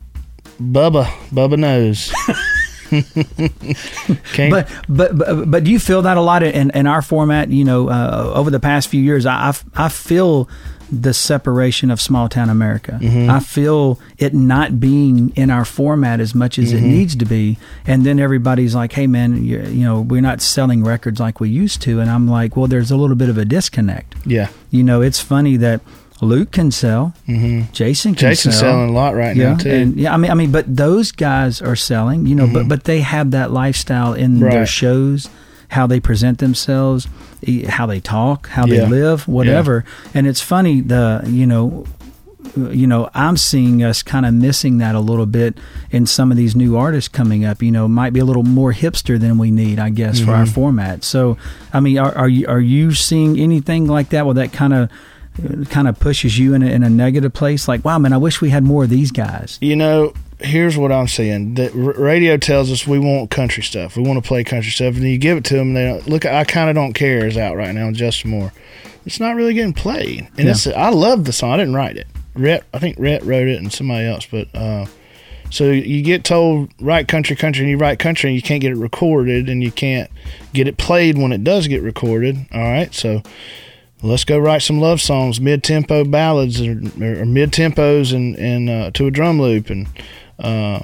Bubba 0.62 1.04
Bubba 1.30 1.58
knows. 1.58 2.12
But, 4.36 4.68
but 4.88 5.16
but 5.18 5.50
but 5.50 5.64
do 5.64 5.70
you 5.72 5.78
feel 5.80 6.02
that 6.02 6.16
a 6.16 6.20
lot 6.20 6.42
in, 6.42 6.70
in 6.70 6.86
our 6.86 7.02
format? 7.02 7.48
You 7.50 7.64
know, 7.64 7.88
uh, 7.88 8.32
over 8.34 8.50
the 8.50 8.60
past 8.60 8.88
few 8.88 9.02
years, 9.02 9.26
I 9.26 9.48
I, 9.76 9.86
I 9.86 9.88
feel 9.88 10.48
the 10.90 11.12
separation 11.12 11.90
of 11.90 12.00
small 12.00 12.28
town 12.28 12.48
America. 12.50 12.98
Mm-hmm. 13.02 13.30
I 13.30 13.40
feel 13.40 13.98
it 14.18 14.32
not 14.34 14.78
being 14.80 15.32
in 15.36 15.50
our 15.50 15.64
format 15.64 16.20
as 16.20 16.34
much 16.34 16.58
as 16.58 16.72
Mm-hmm. 16.72 16.84
it 16.84 16.88
needs 16.88 17.16
to 17.16 17.24
be, 17.24 17.58
and 17.86 18.04
then 18.04 18.18
everybody's 18.20 18.74
like, 18.74 18.92
"Hey, 18.92 19.06
man, 19.06 19.44
you, 19.44 19.60
you 19.62 19.84
know, 19.84 20.00
we're 20.00 20.20
not 20.20 20.40
selling 20.40 20.84
records 20.84 21.18
like 21.20 21.40
we 21.40 21.48
used 21.48 21.82
to," 21.82 22.00
and 22.00 22.10
I'm 22.10 22.28
like, 22.28 22.56
"Well, 22.56 22.66
there's 22.66 22.90
a 22.90 22.96
little 22.96 23.16
bit 23.16 23.28
of 23.28 23.38
a 23.38 23.44
disconnect." 23.44 24.14
yeah, 24.24 24.48
You 24.70 24.82
know, 24.84 25.00
it's 25.02 25.20
funny 25.20 25.56
that 25.58 25.80
Luke 26.22 26.50
can 26.52 26.70
sell, 26.70 27.12
mm-hmm. 27.28 27.70
Jason 27.72 28.14
can 28.14 28.30
Jason's 28.30 28.58
sell. 28.58 28.72
selling 28.72 28.88
a 28.88 28.92
lot 28.92 29.14
right 29.14 29.36
yeah, 29.36 29.50
now 29.52 29.56
too. 29.58 29.70
and 29.70 29.96
yeah, 29.96 30.14
I 30.14 30.16
mean, 30.16 30.30
I 30.30 30.34
mean, 30.34 30.50
but 30.50 30.64
those 30.74 31.12
guys 31.12 31.60
are 31.60 31.76
selling, 31.76 32.26
you 32.26 32.34
know, 32.34 32.46
but 32.52 32.68
but 32.68 32.84
they 32.84 33.00
have 33.00 33.32
that 33.32 33.50
lifestyle 33.50 34.14
in 34.14 34.40
their 34.40 34.64
shows, 34.66 35.28
how 35.68 35.86
they 35.86 36.00
present 36.00 36.38
themselves, 36.38 37.08
how 37.68 37.86
they 37.86 38.00
talk, 38.00 38.48
how 38.48 38.66
Yeah. 38.66 38.84
they 38.84 38.88
live, 38.90 39.26
whatever. 39.28 39.84
And 40.14 40.26
it's 40.26 40.40
funny, 40.40 40.80
the 40.80 41.22
you 41.26 41.46
know, 41.46 41.84
you 42.70 42.86
know, 42.86 43.10
I'm 43.12 43.36
seeing 43.36 43.82
us 43.82 44.02
kind 44.02 44.24
of 44.24 44.32
missing 44.32 44.78
that 44.78 44.94
a 44.94 45.00
little 45.00 45.26
bit 45.26 45.58
in 45.90 46.06
some 46.06 46.30
of 46.30 46.36
these 46.38 46.54
new 46.56 46.76
artists 46.76 47.08
coming 47.08 47.44
up. 47.44 47.62
You 47.62 47.70
know, 47.72 47.86
might 47.88 48.12
be 48.12 48.20
a 48.20 48.24
little 48.24 48.44
more 48.44 48.72
hipster 48.72 49.18
than 49.20 49.36
we 49.36 49.50
need, 49.50 49.78
I 49.78 49.90
guess, 49.90 50.18
for 50.20 50.26
Mm-hmm. 50.26 50.30
our 50.40 50.46
format. 50.46 51.04
So, 51.04 51.36
I 51.72 51.80
mean, 51.80 51.98
are, 51.98 52.16
are 52.16 52.28
you 52.28 52.46
are 52.46 52.60
you 52.60 52.92
seeing 52.92 53.38
anything 53.38 53.86
like 53.86 54.10
that? 54.10 54.24
Well, 54.24 54.34
that 54.34 54.52
kind 54.52 54.72
of 54.72 54.88
kind 55.70 55.88
of 55.88 55.98
pushes 55.98 56.38
you 56.38 56.54
in 56.54 56.62
a, 56.62 56.66
in 56.66 56.82
a 56.82 56.90
negative 56.90 57.32
place. 57.32 57.68
Like, 57.68 57.84
wow, 57.84 57.98
man, 57.98 58.12
I 58.12 58.16
wish 58.18 58.40
we 58.40 58.50
had 58.50 58.64
more 58.64 58.84
of 58.84 58.90
these 58.90 59.10
guys. 59.10 59.58
you 59.60 59.76
know, 59.76 60.12
here's 60.40 60.76
what 60.76 60.92
I'm 60.92 61.08
saying. 61.08 61.54
The 61.54 61.70
r- 61.72 62.02
radio 62.02 62.36
tells 62.36 62.70
us 62.70 62.86
we 62.86 62.98
want 62.98 63.30
country 63.30 63.62
stuff. 63.62 63.96
We 63.96 64.02
want 64.02 64.22
to 64.22 64.26
play 64.26 64.44
country 64.44 64.70
stuff, 64.70 64.94
and 64.96 65.04
you 65.04 65.18
give 65.18 65.38
it 65.38 65.44
to 65.46 65.54
them. 65.54 65.74
And 65.74 65.76
they 65.76 66.00
look. 66.10 66.24
I 66.26 66.44
kind 66.44 66.68
of 66.70 66.74
don't 66.74 66.92
care 66.92 67.26
is 67.26 67.36
out 67.36 67.56
right 67.56 67.74
now. 67.74 67.90
Justin 67.92 68.30
Moore. 68.30 68.52
It's 69.04 69.20
not 69.20 69.36
really 69.36 69.54
getting 69.54 69.72
played, 69.72 70.26
and 70.36 70.46
Yeah. 70.46 70.50
it's. 70.50 70.66
I 70.66 70.88
love 70.90 71.24
the 71.24 71.32
song. 71.32 71.52
I 71.52 71.56
didn't 71.58 71.74
write 71.76 71.96
it. 71.96 72.06
Rhett, 72.34 72.64
I 72.74 72.78
think 72.80 72.96
Rhett 72.98 73.22
wrote 73.22 73.48
it, 73.48 73.58
and 73.58 73.72
somebody 73.72 74.06
else. 74.06 74.26
But 74.30 74.48
uh, 74.54 74.86
so 75.48 75.70
you 75.70 76.02
get 76.02 76.24
told 76.24 76.70
write 76.80 77.06
country, 77.08 77.36
country, 77.36 77.62
and 77.62 77.70
you 77.70 77.76
write 77.78 77.98
country, 78.00 78.30
and 78.30 78.34
you 78.36 78.42
can't 78.42 78.60
get 78.60 78.72
it 78.72 78.76
recorded, 78.76 79.48
and 79.48 79.62
you 79.62 79.70
can't 79.70 80.10
get 80.52 80.66
it 80.66 80.76
played 80.76 81.16
when 81.16 81.30
it 81.32 81.44
does 81.44 81.68
get 81.68 81.82
recorded. 81.82 82.36
All 82.52 82.60
right, 82.60 82.92
so 82.92 83.22
let's 84.06 84.24
go 84.24 84.38
write 84.38 84.62
some 84.62 84.80
love 84.80 85.00
songs, 85.00 85.40
mid 85.40 85.62
tempo 85.62 86.04
ballads 86.04 86.60
or, 86.60 86.72
or, 86.72 87.24
mid 87.26 87.52
tempos 87.52 88.14
and 88.14 88.36
and 88.36 88.70
uh, 88.70 88.90
to 88.92 89.06
a 89.06 89.10
drum 89.10 89.40
loop, 89.40 89.70
and 89.70 89.86
uh, 90.38 90.80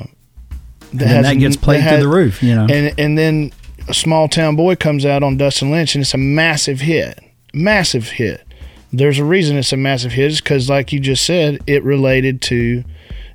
And 0.91 1.01
then 1.01 1.23
that 1.23 1.35
gets 1.39 1.57
played 1.57 1.81
has- 1.81 1.99
to 1.99 2.05
the 2.05 2.13
roof, 2.13 2.43
you 2.43 2.55
know. 2.55 2.67
And 2.71 2.95
and 2.99 3.17
then 3.17 3.53
a 3.89 3.95
small 3.95 4.29
town 4.29 4.57
boy 4.57 4.77
comes 4.77 5.05
out 5.05 5.23
on 5.23 5.37
Dustin 5.37 5.71
Lynch, 5.71 5.95
and 5.95 6.03
it's 6.03 6.15
a 6.15 6.19
massive 6.19 6.81
hit, 6.81 7.19
massive 7.53 8.11
hit. 8.11 8.47
there's 8.93 9.19
a 9.19 9.25
reason 9.25 9.57
it's 9.57 9.73
a 9.73 9.77
massive 9.77 10.13
hit. 10.13 10.33
is 10.33 10.41
because, 10.41 10.69
like 10.69 10.93
you 10.93 11.01
just 11.01 11.25
said, 11.25 11.61
it 11.67 11.83
related 11.83 12.41
to. 12.43 12.85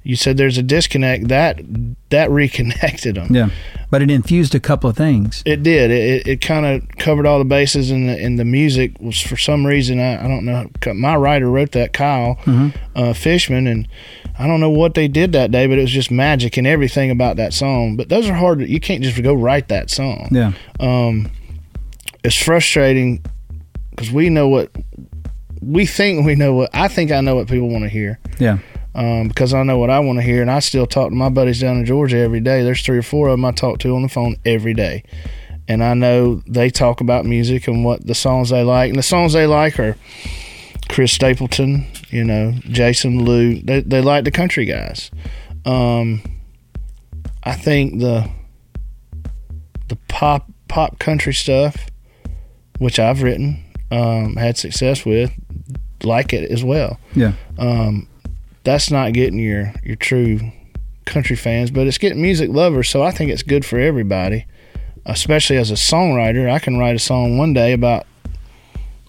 You 0.03 0.15
said 0.15 0.37
there's 0.37 0.57
a 0.57 0.63
disconnect 0.63 1.27
that 1.27 1.59
that 2.09 2.29
reconnected 2.41 3.15
them. 3.15 3.33
Yeah, 3.33 3.49
but 3.89 4.01
it 4.01 4.09
infused 4.09 4.55
a 4.55 4.59
couple 4.59 4.89
of 4.89 4.97
things. 4.97 5.43
It 5.45 5.63
did. 5.63 5.91
It, 5.91 6.27
it, 6.27 6.41
kind 6.41 6.65
of 6.65 6.87
covered 6.97 7.25
all 7.25 7.39
the 7.39 7.45
bases, 7.45 7.91
and 7.91 8.09
the, 8.09 8.13
and 8.17 8.39
the 8.39 8.45
music 8.45 8.99
was 8.99 9.19
for 9.19 9.37
some 9.37 9.65
reason 9.65 9.99
I, 9.99 10.23
I 10.23 10.27
don't 10.27 10.45
know. 10.45 10.69
My 10.93 11.15
writer 11.15 11.49
wrote 11.49 11.71
that, 11.73 11.93
Kyle 11.93 12.37
uh, 12.95 13.13
Fishman, 13.13 13.67
and 13.67 13.87
I 14.39 14.47
don't 14.47 14.59
know 14.59 14.69
what 14.69 14.93
they 14.93 15.07
did 15.07 15.31
that 15.33 15.51
day, 15.51 15.67
but 15.67 15.77
it 15.77 15.81
was 15.81 15.91
just 15.91 16.11
magic 16.11 16.57
and 16.57 16.67
everything 16.67 17.11
about 17.11 17.37
that 17.37 17.53
song. 17.53 17.97
But 17.97 18.09
those 18.09 18.29
are 18.29 18.33
hard. 18.35 18.61
You 18.61 18.79
can't 18.79 19.03
just 19.03 19.21
go 19.21 19.33
write 19.33 19.67
that 19.69 19.89
song. 19.89 20.29
Yeah, 20.31 20.53
Um, 20.79 21.31
it's 22.23 22.41
frustrating 22.41 23.23
because 23.91 24.11
we 24.11 24.29
know 24.29 24.47
what 24.47 24.71
we 25.61 25.85
think 25.85 26.25
we 26.25 26.35
know 26.35 26.53
what 26.53 26.69
I 26.73 26.87
think 26.87 27.11
I 27.11 27.21
know 27.21 27.35
what 27.35 27.47
people 27.47 27.69
want 27.69 27.83
to 27.83 27.89
hear 27.89 28.19
yeah, 28.37 28.59
um, 28.97 29.27
because 29.27 29.53
I 29.53 29.61
know 29.61 29.77
what 29.77 29.91
I 29.91 29.99
want 29.99 30.17
to 30.17 30.23
hear, 30.23 30.41
and 30.41 30.49
I 30.49 30.59
still 30.59 30.87
talk 30.87 31.09
to 31.09 31.15
my 31.15 31.29
buddies 31.29 31.61
down 31.61 31.77
in 31.77 31.85
Georgia 31.85 32.17
every 32.17 32.39
day. 32.39 32.63
There's 32.63 32.81
three 32.81 32.97
or 32.97 33.03
four 33.03 33.27
of 33.27 33.33
them 33.33 33.45
I 33.45 33.51
talk 33.51 33.77
to 33.79 33.95
on 33.95 34.01
the 34.01 34.09
phone 34.09 34.37
every 34.43 34.73
day, 34.73 35.03
and 35.67 35.83
I 35.83 35.93
know 35.93 36.41
they 36.47 36.71
talk 36.71 36.99
about 36.99 37.23
music 37.23 37.67
and 37.67 37.85
what 37.85 38.05
the 38.07 38.15
songs 38.15 38.49
they 38.49 38.63
like, 38.63 38.89
and 38.89 38.97
the 38.97 39.03
songs 39.03 39.33
they 39.33 39.45
like 39.45 39.79
are 39.79 39.95
Chris 40.89 41.13
Stapleton, 41.13 41.85
you 42.09 42.23
know, 42.23 42.53
Jason 42.61 43.23
Lou. 43.23 43.61
They 43.61 43.81
they 43.81 44.01
like 44.01 44.23
the 44.23 44.31
country 44.31 44.65
guys. 44.65 45.11
Um, 45.63 46.23
I 47.43 47.53
think 47.53 47.99
the 47.99 48.27
the 49.89 49.97
pop 50.07 50.51
pop 50.67 50.97
country 50.97 51.35
stuff, 51.35 51.85
which 52.79 52.97
I've 52.97 53.21
written, 53.21 53.63
um, 53.91 54.37
had 54.37 54.57
success 54.57 55.05
with, 55.05 55.31
like 56.03 56.33
it 56.33 56.49
as 56.51 56.63
well 56.63 56.99
yeah, 57.15 57.33
um, 57.57 58.07
that's 58.67 58.91
not 58.91 59.13
getting 59.13 59.39
your 59.39 59.73
your 59.83 59.95
true 59.95 60.51
country 61.05 61.37
fans, 61.37 61.71
but 61.71 61.87
it's 61.87 61.97
getting 61.97 62.21
music 62.21 62.49
lovers. 62.51 62.89
So 62.89 63.01
I 63.01 63.11
think 63.11 63.31
it's 63.31 63.43
good 63.43 63.63
for 63.65 63.79
everybody, 63.79 64.45
especially 65.05 65.55
as 65.57 65.71
a 65.71 65.75
songwriter. 65.75 66.49
I 66.51 66.59
can 66.59 66.77
write 66.77 66.95
a 66.95 66.99
song 66.99 67.37
one 67.37 67.53
day 67.53 67.71
about 67.71 68.05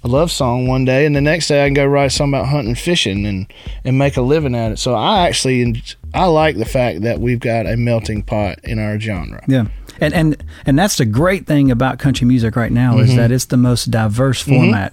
a 0.05 0.09
love 0.09 0.31
song 0.31 0.68
one 0.68 0.85
day, 0.85 1.05
and 1.07 1.16
the 1.16 1.21
next 1.21 1.49
day 1.49 1.64
I 1.64 1.66
can 1.66 1.75
go 1.75 1.85
write 1.85 2.07
a 2.07 2.11
song 2.11 2.29
about 2.33 2.47
hunting 2.47 2.68
and 2.71 2.79
fishing 2.79 3.27
and 3.27 3.53
and 3.85 3.99
make 3.99 4.16
a 4.16 4.23
living 4.23 4.55
at 4.55 4.71
it. 4.73 4.79
So 4.79 4.94
I 4.94 5.27
actually 5.27 5.83
I 6.14 6.27
like 6.27 6.57
the 6.57 6.64
fact 6.64 7.01
that 7.03 7.18
we've 7.21 7.40
got 7.40 7.66
a 7.66 7.77
melting 7.77 8.23
pot 8.23 8.61
in 8.64 8.79
our 8.79 8.99
genre. 9.01 9.44
yeah. 9.49 9.66
And 10.01 10.14
and 10.14 10.44
and 10.64 10.79
that's 10.79 10.97
the 10.99 11.05
great 11.05 11.47
thing 11.49 11.73
about 11.73 11.99
country 11.99 12.25
music 12.29 12.55
right 12.55 12.71
now 12.71 12.92
Mm-hmm. 12.94 13.11
is 13.11 13.16
that 13.16 13.33
it's 13.33 13.47
the 13.47 13.57
most 13.57 13.90
diverse 13.90 14.40
format. 14.40 14.92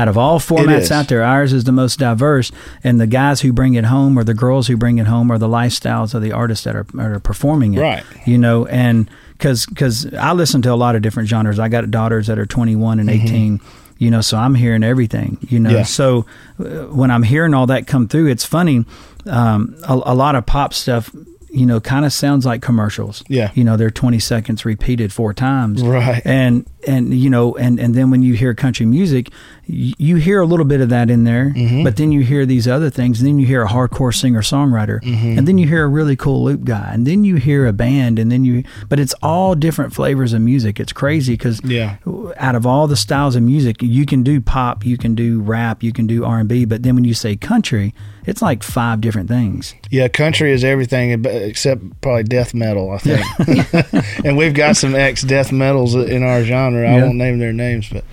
Out 0.00 0.08
of 0.08 0.16
all 0.16 0.38
formats 0.40 0.90
out 0.90 1.08
there, 1.08 1.22
ours 1.22 1.52
is 1.52 1.64
the 1.64 1.72
most 1.72 1.98
diverse, 1.98 2.50
and 2.82 3.00
the 3.00 3.06
guys 3.06 3.40
who 3.42 3.52
bring 3.52 3.74
it 3.74 3.84
home, 3.84 4.18
or 4.18 4.24
the 4.24 4.34
girls 4.34 4.66
who 4.66 4.76
bring 4.76 4.98
it 4.98 5.06
home, 5.06 5.30
or 5.30 5.36
the 5.38 5.48
lifestyles 5.48 6.14
of 6.14 6.22
the 6.22 6.32
artists 6.32 6.64
that 6.64 6.74
are, 6.74 6.86
are 6.98 7.20
performing 7.20 7.74
it. 7.74 7.80
Right. 7.80 8.04
You 8.26 8.38
know, 8.38 8.66
and 8.66 9.10
because 9.32 9.66
because 9.66 10.12
I 10.14 10.32
listen 10.32 10.62
to 10.62 10.72
a 10.72 10.76
lot 10.76 10.96
of 10.96 11.02
different 11.02 11.28
genres. 11.28 11.58
I 11.58 11.68
got 11.68 11.90
daughters 11.90 12.26
that 12.28 12.38
are 12.38 12.46
21 12.46 13.00
and 13.00 13.10
18. 13.10 13.60
You 13.98 14.10
know, 14.10 14.22
so 14.22 14.38
I'm 14.38 14.54
hearing 14.54 14.82
everything. 14.82 15.36
You 15.42 15.60
know, 15.60 15.68
Mm-hmm. 15.70 15.76
Yeah. 15.78 15.82
so 15.84 16.24
uh, 16.58 16.64
when 16.94 17.10
I'm 17.10 17.22
hearing 17.22 17.52
all 17.52 17.66
that 17.66 17.86
come 17.86 18.08
through, 18.08 18.28
it's 18.28 18.46
funny. 18.46 18.86
Um, 19.26 19.76
a, 19.86 19.92
a 19.92 20.14
lot 20.14 20.34
of 20.34 20.46
pop 20.46 20.72
stuff, 20.72 21.10
you 21.52 21.66
know, 21.66 21.80
kind 21.80 22.04
of 22.04 22.12
sounds 22.12 22.46
like 22.46 22.62
commercials. 22.62 23.24
Yeah. 23.28 23.50
You 23.54 23.64
know, 23.64 23.76
they're 23.76 23.90
20 23.90 24.18
seconds 24.20 24.64
repeated 24.64 25.12
four 25.12 25.34
times. 25.34 25.82
Right. 25.82 26.22
And 26.24 26.66
and 26.86 27.12
you 27.12 27.28
know, 27.28 27.54
and 27.56 27.78
and 27.78 27.94
then 27.94 28.10
when 28.10 28.22
you 28.22 28.34
hear 28.34 28.54
country 28.54 28.86
music, 28.86 29.28
y- 29.68 29.92
you 29.98 30.16
hear 30.16 30.40
a 30.40 30.46
little 30.46 30.64
bit 30.64 30.80
of 30.80 30.88
that 30.90 31.10
in 31.10 31.24
there, 31.24 31.52
Mm-hmm. 31.54 31.84
but 31.84 31.96
then 31.96 32.10
you 32.12 32.20
hear 32.22 32.46
these 32.46 32.66
other 32.68 32.88
things, 32.88 33.20
and 33.20 33.28
then 33.28 33.38
you 33.38 33.46
hear 33.46 33.62
a 33.62 33.68
hardcore 33.68 34.14
singer 34.14 34.40
songwriter, 34.42 35.00
Mm-hmm. 35.02 35.38
and 35.38 35.46
then 35.48 35.58
you 35.58 35.66
hear 35.68 35.84
a 35.84 35.88
really 35.88 36.16
cool 36.16 36.42
loop 36.44 36.64
guy, 36.64 36.90
and 36.94 37.06
then 37.06 37.22
you 37.24 37.36
hear 37.36 37.66
a 37.66 37.72
band, 37.72 38.18
and 38.18 38.32
then 38.32 38.44
you, 38.46 38.62
but 38.88 38.98
it's 38.98 39.14
all 39.22 39.54
different 39.54 39.92
flavors 39.92 40.32
of 40.32 40.40
music. 40.40 40.80
It's 40.80 40.92
crazy 40.92 41.34
because 41.34 41.60
Yeah. 41.64 41.96
out 42.38 42.54
of 42.54 42.64
all 42.64 42.86
the 42.86 42.96
styles 42.96 43.36
of 43.36 43.42
music, 43.42 43.82
you 43.82 44.06
can 44.06 44.22
do 44.22 44.40
pop, 44.40 44.86
you 44.86 44.96
can 44.96 45.14
do 45.14 45.40
rap, 45.40 45.82
you 45.82 45.92
can 45.92 46.06
do 46.06 46.24
R 46.24 46.38
and 46.38 46.48
B, 46.48 46.64
but 46.64 46.82
then 46.82 46.94
when 46.94 47.04
you 47.04 47.12
say 47.14 47.36
country, 47.36 47.92
it's 48.26 48.42
like 48.42 48.62
five 48.62 49.00
different 49.00 49.28
things. 49.28 49.74
Yeah, 49.90 50.08
country 50.08 50.52
is 50.52 50.64
everything 50.64 51.24
except 51.24 51.82
probably 52.00 52.24
death 52.24 52.54
metal, 52.54 52.90
I 52.90 52.98
think. 52.98 54.24
and 54.24 54.36
we've 54.36 54.54
got 54.54 54.76
some 54.76 54.94
ex 54.94 55.22
death 55.22 55.52
metals 55.52 55.94
in 55.94 56.22
our 56.22 56.42
genre. 56.44 56.88
I 56.88 56.96
Yeah. 56.96 57.04
won't 57.04 57.16
name 57.16 57.38
their 57.38 57.52
names, 57.52 57.88
but 57.88 58.04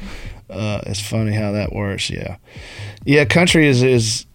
uh, 0.49 0.81
it's 0.85 1.01
funny 1.01 1.33
how 1.33 1.51
that 1.51 1.73
works. 1.73 2.09
Yeah, 2.09 2.37
yeah, 3.05 3.25
country 3.25 3.67
is 3.67 3.83
is 3.83 4.25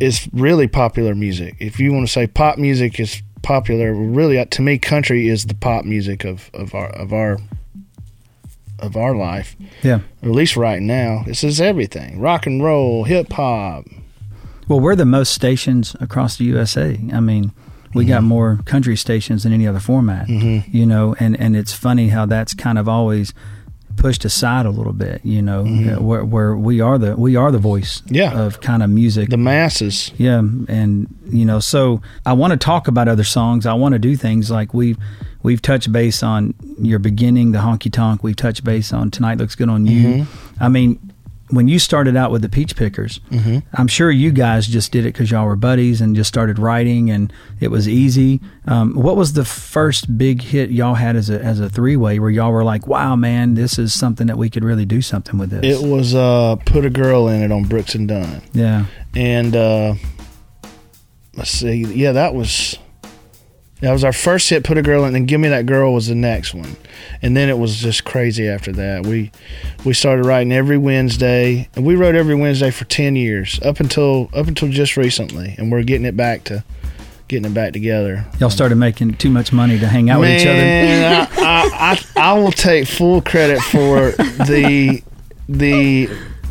is 0.00 0.28
really 0.32 0.68
popular 0.68 1.14
music. 1.14 1.56
If 1.58 1.78
you 1.80 1.92
want 1.92 2.06
to 2.06 2.12
say 2.12 2.26
pop 2.26 2.56
music 2.58 2.98
is 3.00 3.22
popular, 3.42 3.92
really 3.94 4.38
uh, 4.38 4.44
to 4.46 4.62
me, 4.62 4.78
country 4.78 5.28
is 5.28 5.44
the 5.46 5.54
pop 5.54 5.84
music 5.84 6.24
of 6.24 6.50
of 6.54 6.74
our 6.74 6.88
of 6.90 7.12
our 7.12 7.38
of 8.78 8.96
our 8.96 9.14
life. 9.16 9.56
Yeah. 9.82 10.00
Or 10.22 10.28
at 10.28 10.34
least 10.34 10.56
right 10.56 10.80
now, 10.80 11.24
this 11.26 11.42
is 11.44 11.60
everything: 11.60 12.20
rock 12.20 12.46
and 12.46 12.62
roll, 12.62 13.04
hip 13.04 13.32
hop. 13.32 13.84
Well, 14.68 14.80
we're 14.80 14.96
the 14.96 15.06
most 15.06 15.32
stations 15.32 15.96
across 16.00 16.36
the 16.36 16.44
USA. 16.44 17.00
I 17.12 17.20
mean, 17.20 17.52
we 17.94 18.04
got 18.04 18.18
mm-hmm. 18.18 18.28
more 18.28 18.60
country 18.64 18.96
stations 18.96 19.42
than 19.42 19.52
any 19.52 19.66
other 19.66 19.80
format. 19.80 20.28
Mm-hmm. 20.28 20.76
You 20.76 20.86
know, 20.86 21.14
and 21.18 21.38
and 21.40 21.56
it's 21.56 21.72
funny 21.72 22.08
how 22.08 22.26
that's 22.26 22.54
kind 22.54 22.78
of 22.78 22.88
always 22.88 23.32
pushed 23.96 24.24
aside 24.24 24.66
a 24.66 24.70
little 24.70 24.92
bit. 24.92 25.20
You 25.24 25.42
know, 25.42 25.64
mm-hmm. 25.64 25.96
uh, 25.96 26.00
where 26.00 26.24
where 26.24 26.56
we 26.56 26.80
are 26.80 26.98
the 26.98 27.16
we 27.16 27.36
are 27.36 27.50
the 27.50 27.58
voice 27.58 28.02
Yeah. 28.06 28.38
of 28.38 28.60
kind 28.60 28.82
of 28.82 28.90
music. 28.90 29.30
The 29.30 29.36
masses. 29.36 30.12
Yeah, 30.16 30.38
and 30.38 31.14
you 31.30 31.44
know, 31.44 31.60
so 31.60 32.02
I 32.26 32.34
want 32.34 32.52
to 32.52 32.56
talk 32.56 32.88
about 32.88 33.08
other 33.08 33.24
songs. 33.24 33.66
I 33.66 33.74
want 33.74 33.94
to 33.94 33.98
do 33.98 34.16
things 34.16 34.50
like 34.50 34.74
we've 34.74 34.98
we've 35.42 35.62
touched 35.62 35.90
base 35.92 36.22
on 36.22 36.54
your 36.80 36.98
beginning, 36.98 37.52
the 37.52 37.58
honky 37.58 37.92
tonk. 37.92 38.22
We've 38.22 38.36
touched 38.36 38.64
base 38.64 38.92
on 38.92 39.10
tonight 39.10 39.38
looks 39.38 39.54
good 39.54 39.68
on 39.68 39.86
you. 39.86 40.26
I 40.60 40.68
mean, 40.68 40.98
when 41.50 41.66
you 41.68 41.78
started 41.78 42.16
out 42.16 42.30
with 42.30 42.42
the 42.42 42.48
Peach 42.48 42.76
Pickers, 42.76 43.20
I'm 43.72 43.88
sure 43.88 44.10
you 44.10 44.30
guys 44.32 44.66
just 44.66 44.92
did 44.92 45.04
it 45.06 45.14
because 45.14 45.30
y'all 45.30 45.46
were 45.46 45.56
buddies 45.56 46.00
and 46.00 46.14
just 46.14 46.28
started 46.28 46.58
writing, 46.58 47.10
and 47.10 47.32
it 47.60 47.70
was 47.70 47.88
easy. 47.88 48.40
Um, 48.66 48.94
what 48.94 49.16
was 49.16 49.32
the 49.32 49.44
first 49.44 50.18
big 50.18 50.42
hit 50.42 50.70
y'all 50.70 50.94
had 50.94 51.16
as 51.16 51.30
a 51.30 51.42
as 51.42 51.60
a 51.60 51.68
three 51.68 51.96
way 51.96 52.18
where 52.18 52.30
y'all 52.30 52.52
were 52.52 52.64
like, 52.64 52.86
"Wow, 52.86 53.16
man, 53.16 53.54
this 53.54 53.78
is 53.78 53.92
something 53.92 54.26
that 54.26 54.36
we 54.36 54.50
could 54.50 54.64
really 54.64 54.84
do 54.84 55.00
something 55.00 55.38
with 55.38 55.50
this." 55.50 55.62
It 55.64 55.86
was 55.86 56.14
uh, 56.14 56.56
put 56.66 56.84
a 56.84 56.90
girl 56.90 57.28
in 57.28 57.42
it 57.42 57.50
on 57.52 57.64
Brooks 57.64 57.94
and 57.94 58.08
Dunn, 58.08 58.42
yeah, 58.52 58.86
and 59.14 59.56
uh, 59.56 59.94
let's 61.34 61.50
see, 61.50 61.84
yeah, 61.84 62.12
that 62.12 62.34
was 62.34 62.78
that 63.80 63.92
was 63.92 64.04
our 64.04 64.12
first 64.12 64.48
hit. 64.50 64.64
Put 64.64 64.78
a 64.78 64.82
girl 64.82 65.04
in, 65.04 65.14
and 65.14 65.28
Give 65.28 65.40
Me 65.40 65.48
That 65.48 65.66
Girl 65.66 65.92
was 65.94 66.08
the 66.08 66.14
next 66.14 66.54
one, 66.54 66.76
and 67.22 67.36
then 67.36 67.48
it 67.48 67.58
was 67.58 67.76
just 67.76 68.04
crazy 68.04 68.48
after 68.48 68.72
that. 68.72 69.06
We 69.06 69.30
we 69.84 69.94
started 69.94 70.24
writing 70.26 70.52
every 70.52 70.78
Wednesday, 70.78 71.68
and 71.74 71.86
we 71.86 71.94
wrote 71.94 72.14
every 72.14 72.34
Wednesday 72.34 72.70
for 72.70 72.84
ten 72.86 73.16
years 73.16 73.60
up 73.62 73.80
until 73.80 74.30
up 74.34 74.48
until 74.48 74.68
just 74.68 74.96
recently, 74.96 75.54
and 75.58 75.70
we're 75.70 75.82
getting 75.84 76.06
it 76.06 76.16
back 76.16 76.44
to 76.44 76.64
getting 77.28 77.50
it 77.50 77.54
back 77.54 77.72
together. 77.74 78.24
y'all 78.40 78.50
started 78.50 78.76
making 78.76 79.14
too 79.14 79.30
much 79.30 79.52
money 79.52 79.78
to 79.78 79.86
hang 79.86 80.08
out 80.08 80.20
with 80.20 80.30
each 80.30 80.46
other. 80.46 80.56
Man, 80.56 81.28
I, 81.36 81.42
I, 81.42 82.00
I, 82.16 82.30
I 82.30 82.32
will 82.38 82.52
take 82.52 82.88
full 82.88 83.20
credit 83.20 83.60
for 83.60 84.12
the 84.46 85.02
the 85.48 86.08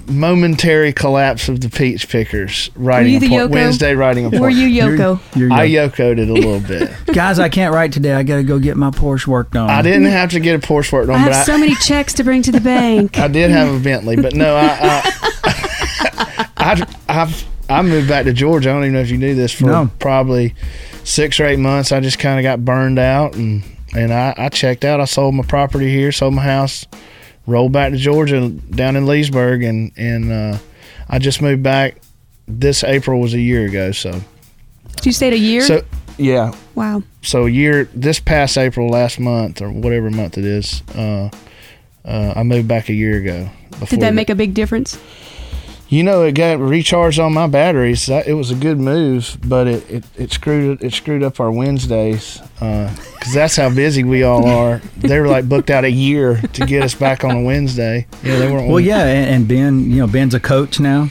momentary 0.10 0.94
collapse 0.94 1.50
of 1.50 1.62
the 1.62 1.70
peach 1.70 2.08
pickers 2.10 2.70
writing 2.76 3.14
you 3.14 3.20
the 3.20 3.28
apart- 3.28 3.50
Yoko? 3.50 3.54
Wednesday 3.54 3.94
writing 3.96 4.26
apart. 4.26 4.42
Were 4.42 4.50
you 4.50 4.68
Yoko? 4.82 5.20
You're 5.36 5.52
I 5.54 5.64
young. 5.64 5.90
yokoed 5.90 6.20
it 6.20 6.30
a 6.30 6.34
little 6.34 6.60
bit. 6.60 6.92
guys, 7.14 7.40
I 7.40 7.50
can't 7.50 7.74
write 7.74 7.92
today. 7.94 8.14
I 8.14 8.24
got 8.24 8.38
to 8.38 8.44
go 8.44 8.60
get 8.60 8.78
my 8.78 8.90
Porsche 8.90 9.28
worked 9.28 9.56
on. 9.56 9.70
I 9.70 9.82
didn't 9.82 10.06
have 10.06 10.32
to 10.32 10.40
get 10.40 10.56
a 10.64 10.66
Porsche 10.68 10.92
worked 10.92 11.10
on, 11.10 11.16
I 11.16 11.26
but 11.26 11.34
have 11.34 11.42
I, 11.42 11.46
so 11.46 11.58
many 11.58 11.76
checks 11.76 12.14
to 12.16 12.24
bring 12.24 12.42
to 12.44 12.52
the 12.52 12.62
bank. 12.62 13.18
I 13.20 13.28
did 13.28 13.52
have 13.52 13.74
a 13.74 13.80
Bentley. 13.80 14.16
But 14.16 14.34
no, 14.34 14.56
I 14.56 15.02
I, 15.44 16.48
I 16.58 16.88
I've 17.08 17.46
I 17.70 17.82
moved 17.82 18.08
back 18.08 18.26
to 18.26 18.34
Georgia. 18.34 18.70
I 18.70 18.74
don't 18.74 18.84
even 18.84 18.94
know 18.94 19.02
if 19.02 19.10
you 19.10 19.18
knew 19.18 19.36
this 19.36 19.52
for 19.52 19.66
No. 19.66 19.92
probably 20.00 20.56
six 21.04 21.40
or 21.40 21.46
eight 21.46 21.60
months. 21.60 21.92
I 21.92 22.00
just 22.00 22.18
kind 22.20 22.40
of 22.40 22.44
got 22.44 22.64
burned 22.64 23.00
out 23.00 23.36
and 23.36 23.64
and 23.96 24.14
I, 24.14 24.34
I 24.38 24.50
checked 24.50 24.86
out. 24.86 25.00
I 25.02 25.06
sold 25.06 25.36
my 25.36 25.44
property 25.44 25.90
here, 25.90 26.12
sold 26.12 26.34
my 26.34 26.44
house, 26.44 26.86
rolled 27.48 27.72
back 27.72 27.92
to 27.92 27.98
Georgia 27.98 28.50
down 28.50 28.96
in 28.96 29.08
Leesburg, 29.08 29.64
and 29.64 29.92
and 29.98 30.32
uh, 30.32 30.58
I 31.10 31.18
just 31.18 31.42
moved 31.42 31.64
back. 31.64 31.98
This 32.48 32.84
April 32.84 33.20
was 33.20 33.34
a 33.34 33.40
year 33.40 33.66
ago. 33.66 33.92
So 33.92 34.12
Did 34.12 35.06
you 35.06 35.12
stayed 35.12 35.34
a 35.34 35.38
year? 35.38 35.62
so 35.62 35.84
yeah. 36.18 36.54
wow. 36.76 37.02
So 37.24 37.46
a 37.46 37.50
year 37.50 37.90
this 37.94 38.20
past 38.20 38.58
April 38.58 38.90
last 38.90 39.20
month 39.20 39.62
or 39.62 39.72
whatever 39.72 40.12
month 40.12 40.38
it 40.38 40.46
is. 40.46 40.84
Uh, 40.96 41.30
uh, 42.06 42.34
I 42.36 42.44
moved 42.44 42.68
back 42.68 42.90
a 42.90 42.94
year 42.94 43.18
ago. 43.18 43.50
Did 43.90 44.00
that 44.00 44.14
make 44.14 44.30
a 44.30 44.36
big 44.36 44.54
difference? 44.54 44.98
You 45.90 46.04
know, 46.04 46.24
it 46.24 46.34
got 46.34 46.60
recharged 46.60 47.18
on 47.18 47.34
my 47.34 47.48
batteries. 47.48 48.08
That, 48.08 48.28
it 48.28 48.34
was 48.34 48.52
a 48.52 48.56
good 48.56 48.78
move, 48.78 49.38
but 49.46 49.68
it, 49.68 49.90
it, 49.90 50.04
it 50.18 50.32
screwed 50.34 50.84
it 50.84 50.94
screwed 50.94 51.24
up 51.24 51.40
our 51.40 51.50
Wednesdays 51.50 52.42
because 52.56 53.34
that's 53.34 53.56
how 53.56 53.70
busy 53.74 54.04
we 54.04 54.22
all 54.24 54.46
are. 54.46 54.82
They 54.98 55.18
were 55.22 55.30
like 55.30 55.48
booked 55.48 55.70
out 55.70 55.86
a 55.86 55.90
year 55.90 56.42
to 56.42 56.66
get 56.66 56.84
us 56.84 56.94
back 56.94 57.24
on 57.24 57.32
a 57.38 57.42
Wednesday. 57.42 58.06
Yeah, 58.22 58.38
they 58.38 58.52
weren't. 58.52 58.68
Well, 58.68 58.82
yeah, 58.82 59.06
and, 59.06 59.30
and 59.36 59.48
Ben, 59.48 59.90
you 59.90 60.00
know, 60.00 60.08
Ben's 60.08 60.34
a 60.34 60.42
coach 60.42 60.78
now. 60.82 61.08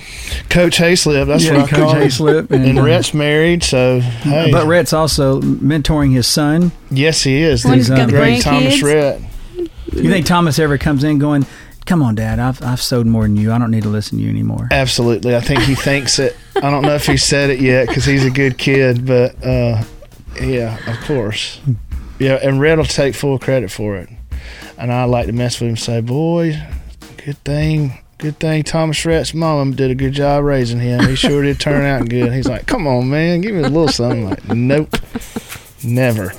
Coach 0.50 0.76
Hayslip. 0.76 1.26
That's 1.26 1.44
Yeah, 1.44 1.52
what 1.54 1.60
I 1.62 1.68
Coach 1.68 1.78
call 1.80 1.94
him. 1.94 2.02
Hayslip, 2.02 2.50
and, 2.50 2.64
And, 2.66 2.78
uh, 2.78 2.82
Rhett's 2.82 3.14
married, 3.14 3.62
so 3.64 4.00
hey, 4.00 4.50
But 4.52 4.66
Rhett's 4.66 4.92
also 4.92 5.40
mentoring 5.40 6.12
his 6.12 6.26
son. 6.26 6.72
yes, 6.90 7.22
he 7.22 7.40
is. 7.40 7.64
Well, 7.64 7.72
The 7.78 7.78
he's 7.78 8.10
great. 8.10 8.42
Thomas 8.42 8.82
Rhett. 8.82 9.22
You 9.92 10.10
think 10.10 10.26
Thomas 10.26 10.58
ever 10.58 10.76
comes 10.76 11.02
in 11.04 11.18
going, 11.18 11.46
"Come 11.86 12.02
on, 12.02 12.14
Dad, 12.14 12.38
I've 12.38 12.62
I've 12.62 12.82
sewed 12.82 13.06
more 13.06 13.22
than 13.22 13.36
you. 13.36 13.52
I 13.52 13.58
don't 13.58 13.70
need 13.70 13.84
to 13.84 13.88
listen 13.88 14.18
to 14.18 14.24
you 14.24 14.30
anymore." 14.30 14.68
Absolutely. 14.70 15.34
I 15.34 15.40
think 15.40 15.60
he 15.60 15.74
thinks 15.88 16.18
it. 16.18 16.36
I 16.56 16.70
don't 16.70 16.82
know 16.82 16.94
if 16.94 17.06
he 17.06 17.16
said 17.16 17.50
it 17.50 17.60
yet 17.60 17.88
because 17.88 18.04
he's 18.04 18.24
a 18.24 18.30
good 18.30 18.58
kid, 18.58 19.06
but 19.06 19.34
uh, 19.44 19.82
yeah, 20.40 20.78
of 20.90 21.00
course. 21.04 21.60
Yeah, 22.18 22.38
and 22.42 22.60
Rhett 22.60 22.78
will 22.78 22.84
take 22.84 23.14
full 23.14 23.38
credit 23.38 23.70
for 23.70 23.96
it. 23.96 24.08
And 24.78 24.92
I 24.92 25.04
like 25.04 25.26
to 25.26 25.32
mess 25.32 25.56
with 25.60 25.62
him 25.62 25.68
and 25.70 25.78
say, 25.78 26.00
boy, 26.00 26.60
good 27.24 27.38
thing. 27.44 27.98
Good 28.18 28.38
thing 28.40 28.62
Thomas 28.62 29.04
Rhett's 29.04 29.34
mom 29.34 29.72
did 29.72 29.90
a 29.90 29.94
good 29.94 30.12
job 30.14 30.44
raising 30.44 30.80
him. 30.80 31.06
He 31.06 31.16
sure 31.16 31.42
did 31.42 31.60
turn 31.60 31.84
out 31.84 32.08
good. 32.08 32.32
He's 32.32 32.48
like, 32.48 32.66
come 32.66 32.86
on, 32.86 33.10
man, 33.10 33.42
give 33.42 33.54
me 33.54 33.60
a 33.60 33.68
little 33.68 33.88
something. 33.88 34.24
I'm 34.24 34.30
like, 34.30 34.48
nope, 34.48 34.96
never. 35.84 36.32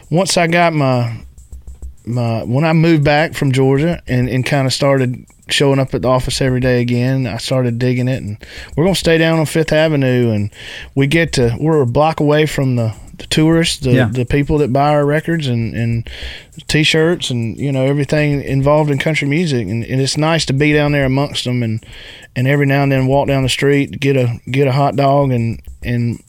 once 0.10 0.38
I 0.38 0.48
got 0.48 0.72
my 0.72 1.26
my 2.06 2.46
when 2.46 2.64
I 2.64 2.72
moved 2.72 3.04
back 3.04 3.34
from 3.34 3.52
Georgia 3.52 4.02
and 4.08 4.30
and 4.30 4.46
kind 4.46 4.66
of 4.66 4.72
started 4.72 5.26
showing 5.50 5.80
up 5.80 5.94
at 5.94 6.02
the 6.02 6.08
office 6.08 6.42
every 6.42 6.60
day 6.60 6.82
again, 6.82 7.28
I 7.28 7.38
started 7.38 7.78
digging 7.80 8.08
it, 8.08 8.22
and 8.24 8.38
we're 8.76 8.86
gonna 8.86 8.96
stay 8.96 9.18
down 9.18 9.40
on 9.40 9.46
Fifth 9.46 9.72
Avenue, 9.74 10.32
and 10.32 10.52
we 10.96 11.08
get 11.08 11.34
to 11.34 11.56
we're 11.60 11.82
a 11.82 11.86
block 11.86 12.20
away 12.20 12.46
from 12.46 12.76
the. 12.76 12.94
The 13.16 13.28
tourists, 13.28 13.78
the, 13.78 13.92
Yeah. 13.94 14.10
the 14.12 14.26
people 14.26 14.58
that 14.58 14.74
buy 14.74 14.90
our 14.90 15.06
records 15.06 15.46
and, 15.46 15.76
and 15.76 16.10
t-shirts 16.68 17.30
and 17.30 17.56
you 17.58 17.72
know 17.72 17.86
everything 17.86 18.42
involved 18.42 18.90
in 18.90 18.98
country 18.98 19.28
music 19.28 19.68
and, 19.68 19.84
and 19.86 20.02
it's 20.02 20.18
nice 20.18 20.46
to 20.48 20.54
be 20.54 20.74
down 20.74 20.94
there 20.94 21.06
amongst 21.06 21.44
them 21.44 21.62
and 21.62 21.86
and 22.36 22.48
every 22.48 22.66
now 22.66 22.82
and 22.82 22.92
then 22.92 23.06
walk 23.06 23.28
down 23.28 23.44
the 23.44 23.50
street 23.50 24.00
get 24.00 24.18
a 24.18 24.40
get 24.50 24.68
a 24.68 24.72
hot 24.72 24.96
dog 24.96 25.32
and 25.32 25.62
and 25.84 26.24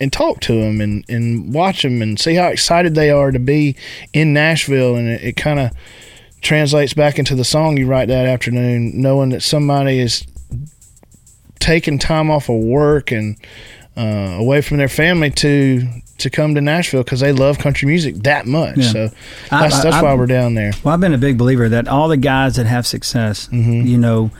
and 0.00 0.12
talk 0.12 0.38
to 0.42 0.52
them 0.54 0.80
and, 0.80 1.04
and 1.08 1.52
watch 1.52 1.82
them 1.82 2.00
and 2.00 2.18
see 2.18 2.36
how 2.36 2.46
excited 2.46 2.94
they 2.94 3.10
are 3.10 3.32
to 3.32 3.40
be 3.40 3.74
in 4.12 4.32
Nashville. 4.32 4.94
And 4.94 5.08
it, 5.08 5.22
it 5.22 5.36
kind 5.36 5.58
of 5.58 5.72
translates 6.42 6.92
back 6.94 7.18
into 7.18 7.34
the 7.34 7.44
song 7.44 7.76
you 7.78 7.86
write 7.86 8.08
that 8.08 8.26
afternoon, 8.26 9.00
knowing 9.00 9.30
that 9.30 9.42
somebody 9.42 9.98
is 10.00 10.24
taking 11.60 11.98
time 11.98 12.30
off 12.30 12.48
of 12.48 12.56
work 12.56 13.12
and 13.12 13.36
uh, 13.96 14.36
away 14.38 14.60
from 14.60 14.78
their 14.78 14.88
family 14.88 15.30
to 15.30 15.86
to 16.18 16.30
come 16.30 16.54
to 16.54 16.60
Nashville 16.60 17.02
because 17.02 17.20
they 17.20 17.32
love 17.32 17.58
country 17.58 17.86
music 17.88 18.14
that 18.22 18.46
much. 18.46 18.76
Yeah. 18.76 18.90
So 18.92 19.08
that's 19.50 19.74
I- 19.76 19.82
that's 19.82 19.96
I- 19.96 20.02
why 20.02 20.14
we're 20.14 20.26
down 20.26 20.54
there. 20.54 20.72
Well, 20.84 20.94
I've 20.94 21.00
been 21.00 21.14
a 21.14 21.18
big 21.18 21.36
believer 21.38 21.68
that 21.68 21.88
all 21.88 22.08
the 22.08 22.16
guys 22.16 22.56
that 22.56 22.66
have 22.66 22.86
success, 22.86 23.48
Mm-hmm. 23.52 23.86
you 23.86 23.98
know, 23.98 24.30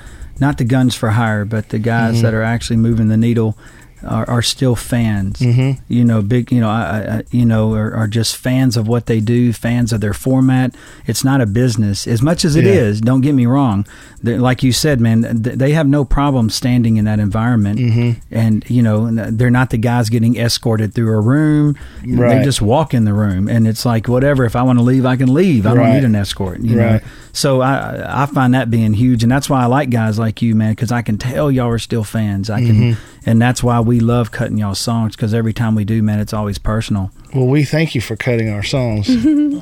not 0.40 0.58
the 0.58 0.64
guns 0.64 0.94
for 0.94 1.10
hire, 1.10 1.44
but 1.44 1.68
the 1.70 1.78
guys 1.78 2.14
Mm-hmm. 2.14 2.22
that 2.24 2.34
are 2.34 2.42
actually 2.42 2.76
moving 2.76 3.08
the 3.08 3.16
needle 3.16 3.56
are, 4.04 4.28
are 4.28 4.42
still 4.42 4.74
fans. 4.76 5.38
Mhm. 5.40 5.78
You 5.88 6.04
know, 6.04 6.22
big, 6.22 6.50
you 6.52 6.60
know, 6.60 6.68
I, 6.70 7.18
I, 7.18 7.22
you 7.30 7.44
know, 7.44 7.74
are, 7.74 7.94
are 7.94 8.06
just 8.08 8.36
fans 8.36 8.76
of 8.76 8.88
what 8.88 9.06
they 9.06 9.20
do, 9.20 9.52
fans 9.52 9.92
of 9.92 10.00
their 10.00 10.12
format. 10.14 10.74
It's 11.06 11.24
not 11.24 11.40
a 11.40 11.46
business 11.46 12.06
as 12.06 12.22
much 12.22 12.44
as 12.44 12.56
it 12.56 12.64
Yeah. 12.64 12.72
is. 12.72 13.00
Don't 13.00 13.20
get 13.20 13.34
me 13.34 13.46
wrong. 13.46 13.86
Like 14.22 14.62
you 14.62 14.72
said, 14.72 15.00
man, 15.00 15.42
th- 15.42 15.56
they 15.58 15.72
have 15.72 15.88
no 15.88 16.04
problem 16.04 16.48
standing 16.50 16.96
in 16.96 17.04
that 17.06 17.18
environment, 17.18 17.78
Mm-hmm. 17.80 18.10
and 18.30 18.64
you 18.70 18.82
know, 18.82 19.10
they're 19.30 19.50
not 19.50 19.70
the 19.70 19.78
guys 19.78 20.08
getting 20.10 20.36
escorted 20.36 20.94
through 20.94 21.12
a 21.12 21.20
room. 21.20 21.76
They 22.04 22.42
just 22.44 22.62
walk 22.62 22.94
in 22.94 23.04
the 23.04 23.14
room, 23.14 23.48
and 23.48 23.66
it's 23.66 23.84
like 23.84 24.06
whatever. 24.08 24.44
If 24.44 24.54
I 24.54 24.62
want 24.62 24.78
to 24.78 24.84
leave, 24.84 25.04
I 25.06 25.16
can 25.16 25.32
leave. 25.34 25.66
I 25.66 25.74
don't 25.74 25.92
need 25.92 26.04
an 26.04 26.14
escort. 26.14 26.60
You 26.60 26.76
know. 26.76 27.00
So 27.32 27.62
I 27.62 28.22
I 28.22 28.26
find 28.26 28.54
that 28.54 28.70
being 28.70 28.92
huge, 28.92 29.22
and 29.24 29.32
that's 29.32 29.48
why 29.50 29.62
I 29.62 29.66
like 29.66 29.90
guys 29.90 30.18
like 30.18 30.40
you, 30.42 30.54
man, 30.54 30.72
because 30.72 30.92
I 30.92 31.02
can 31.02 31.18
tell 31.18 31.50
y'all 31.50 31.68
are 31.68 31.78
still 31.78 32.04
fans. 32.04 32.48
I 32.50 32.60
can, 32.60 32.72
Mm-hmm. 32.72 33.00
and 33.26 33.40
that's 33.42 33.62
why 33.62 33.80
we 33.80 33.91
love 34.00 34.30
cutting 34.30 34.58
y'all 34.58 34.74
songs 34.74 35.16
because 35.16 35.34
every 35.34 35.52
time 35.52 35.74
we 35.74 35.84
do, 35.84 36.02
man, 36.02 36.20
it's 36.20 36.32
always 36.32 36.58
personal. 36.58 37.10
Well, 37.34 37.46
we 37.46 37.64
thank 37.64 37.94
you 37.94 38.00
for 38.00 38.16
cutting 38.16 38.48
our 38.50 38.62
songs 38.62 39.08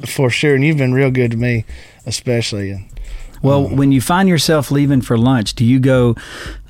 for 0.14 0.30
sure, 0.30 0.54
and 0.54 0.64
you've 0.64 0.78
been 0.78 0.92
real 0.92 1.10
good 1.10 1.30
to 1.32 1.36
me, 1.36 1.64
especially. 2.06 2.70
And 2.70 2.86
Well, 3.42 3.66
um, 3.66 3.76
when 3.76 3.92
you 3.92 4.00
find 4.00 4.28
yourself 4.28 4.70
leaving 4.70 5.00
for 5.00 5.16
lunch, 5.16 5.54
do 5.54 5.64
you 5.64 5.78
go? 5.78 6.14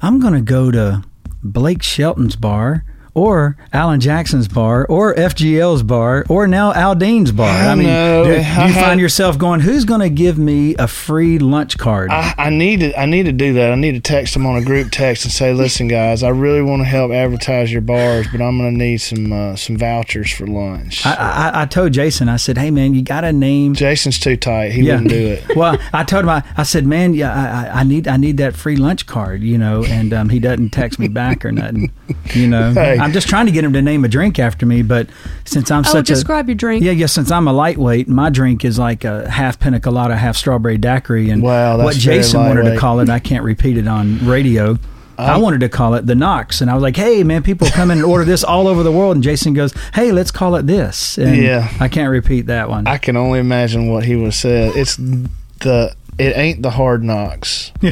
I'm 0.03 0.21
going 0.21 0.35
to 0.35 0.43
go 0.43 0.71
to 0.71 1.03
Blake 1.43 1.83
Shelton's 1.83 2.37
bar. 2.37 2.85
Or 3.21 3.55
Alan 3.71 4.01
Jackson's 4.01 4.49
bar, 4.49 4.87
or 4.87 5.15
FGL's 5.15 5.83
bar, 5.83 6.25
or 6.31 6.47
now 6.47 6.73
Aldean's 6.73 7.33
bar. 7.33 7.51
I, 7.51 7.69
I 7.69 7.75
mean, 7.75 7.87
know. 7.87 8.25
do, 8.25 8.31
do 8.31 8.37
you 8.39 8.43
I 8.47 8.73
find 8.73 8.99
yourself 8.99 9.37
going, 9.37 9.61
"Who's 9.61 9.85
going 9.85 10.01
to 10.01 10.09
give 10.09 10.39
me 10.39 10.75
a 10.77 10.89
free 10.89 11.39
lunch 11.39 11.77
card?" 11.77 12.11
I, 12.11 12.33
I 12.39 12.49
need 12.49 12.81
to 12.81 12.99
I 12.99 13.05
need 13.05 13.25
to 13.25 13.33
do 13.33 13.53
that. 13.53 13.73
I 13.73 13.75
need 13.75 13.93
to 13.93 14.01
text 14.01 14.33
them 14.33 14.47
on 14.47 14.57
a 14.57 14.65
group 14.65 14.91
text 14.91 15.25
and 15.27 15.33
say, 15.35 15.53
"Listen, 15.53 15.87
guys, 15.87 16.23
I 16.23 16.31
really 16.31 16.63
want 16.63 16.81
to 16.81 16.87
help 16.87 17.13
advertise 17.13 17.71
your 17.71 17.83
bars, 17.83 18.27
but 18.33 18.41
I'm 18.41 18.57
going 18.57 18.73
to 18.73 18.79
need 18.79 19.03
some 19.03 19.31
uh, 19.35 19.55
some 19.55 19.77
vouchers 19.77 20.33
for 20.33 20.47
lunch." 20.47 21.05
I, 21.05 21.13
I, 21.15 21.63
I 21.63 21.67
told 21.67 21.93
Jason, 21.93 22.31
I 22.31 22.37
said, 22.37 22.57
"Hey 22.57 22.71
man, 22.71 22.95
you 22.95 23.03
got 23.03 23.25
a 23.25 23.35
name." 23.35 23.75
Jason's 23.75 24.19
too 24.19 24.39
tight. 24.39 24.73
He 24.73 24.83
wouldn't 24.83 25.11
do 25.11 25.27
it. 25.27 25.45
well, 25.57 25.77
I 25.93 26.05
told 26.05 26.25
him, 26.25 26.31
I, 26.31 26.43
I 26.57 26.63
said, 26.63 26.87
"Man, 26.87 27.13
yeah, 27.13 27.35
I, 27.35 27.67
I- 27.67 27.81
I 27.81 27.83
need, 27.83 28.09
I 28.09 28.17
need 28.17 28.39
that 28.39 28.57
free 28.57 28.77
lunch 28.77 29.05
card," 29.05 29.43
you 29.43 29.59
know, 29.59 29.85
and 29.85 30.15
um, 30.15 30.31
he 30.31 30.39
doesn't 30.39 30.71
text 30.71 30.99
me 30.99 31.09
back 31.09 31.45
or 31.45 31.53
nothing, 31.53 31.93
you 32.33 32.47
know. 32.49 32.71
Hey. 32.81 32.99
I'm 33.11 33.15
just 33.15 33.27
trying 33.27 33.47
to 33.47 33.53
get 33.53 33.65
him 33.65 33.73
to 33.73 33.83
name 33.83 34.05
a 34.05 34.09
drink 34.09 34.39
after 34.39 34.65
me, 34.65 34.83
but 34.83 35.09
since 35.45 35.69
I'm 35.73 35.81
Oh, 35.81 35.83
such 35.91 36.07
describe 36.07 36.47
a 36.47 36.51
your 36.53 36.55
drink. 36.55 36.85
yeah, 36.85 36.93
yeah, 36.93 37.07
since 37.07 37.33
I'm 37.33 37.49
a 37.49 37.53
lightweight, 37.53 38.07
my 38.07 38.31
drink 38.31 38.65
is 38.65 38.79
like 38.79 39.03
a 39.05 39.29
half 39.29 39.59
pina 39.59 39.81
colada, 39.81 40.15
half 40.17 40.37
strawberry 40.37 40.79
daiquiri, 40.79 41.29
and 41.29 41.43
Wow, 41.43 41.79
what 41.79 41.87
that's 41.95 41.97
very 42.05 42.19
Jason 42.19 42.41
wanted 42.47 42.71
to 42.71 42.79
call 42.79 43.01
it, 43.01 43.11
I 43.11 43.19
can't 43.19 43.43
repeat 43.43 43.77
it 43.79 43.89
on 43.89 44.25
radio. 44.25 44.79
Uh, 45.19 45.23
I 45.23 45.39
wanted 45.39 45.59
to 45.63 45.69
call 45.69 45.95
it 45.95 46.07
the 46.07 46.15
Knox, 46.15 46.61
and 46.61 46.71
I 46.71 46.75
was 46.75 46.85
like, 46.85 46.95
"Hey, 46.95 47.25
man, 47.25 47.43
people 47.43 47.67
come 47.71 47.91
in 47.91 47.99
and 47.99 48.07
order 48.07 48.25
this 48.25 48.45
all 48.45 48.69
over 48.69 48.85
the 48.85 48.93
world." 48.93 49.17
And 49.17 49.25
Jason 49.25 49.55
goes, 49.55 49.75
"Hey, 49.93 50.13
let's 50.13 50.31
call 50.31 50.55
it 50.55 50.69
this." 50.69 51.19
And 51.19 51.37
Yeah. 51.37 51.69
I 51.81 51.89
can't 51.89 52.11
repeat 52.13 52.47
that 52.47 52.71
one. 52.71 52.87
I 52.87 52.97
can 52.99 53.17
only 53.17 53.41
imagine 53.41 53.89
what 53.91 54.05
he 54.05 54.15
would 54.15 54.27
have 54.27 54.35
said. 54.35 54.77
It's 54.77 54.95
the 55.59 55.97
it 56.19 56.37
ain't 56.37 56.63
the 56.63 56.71
hard 56.71 57.03
knocks. 57.03 57.73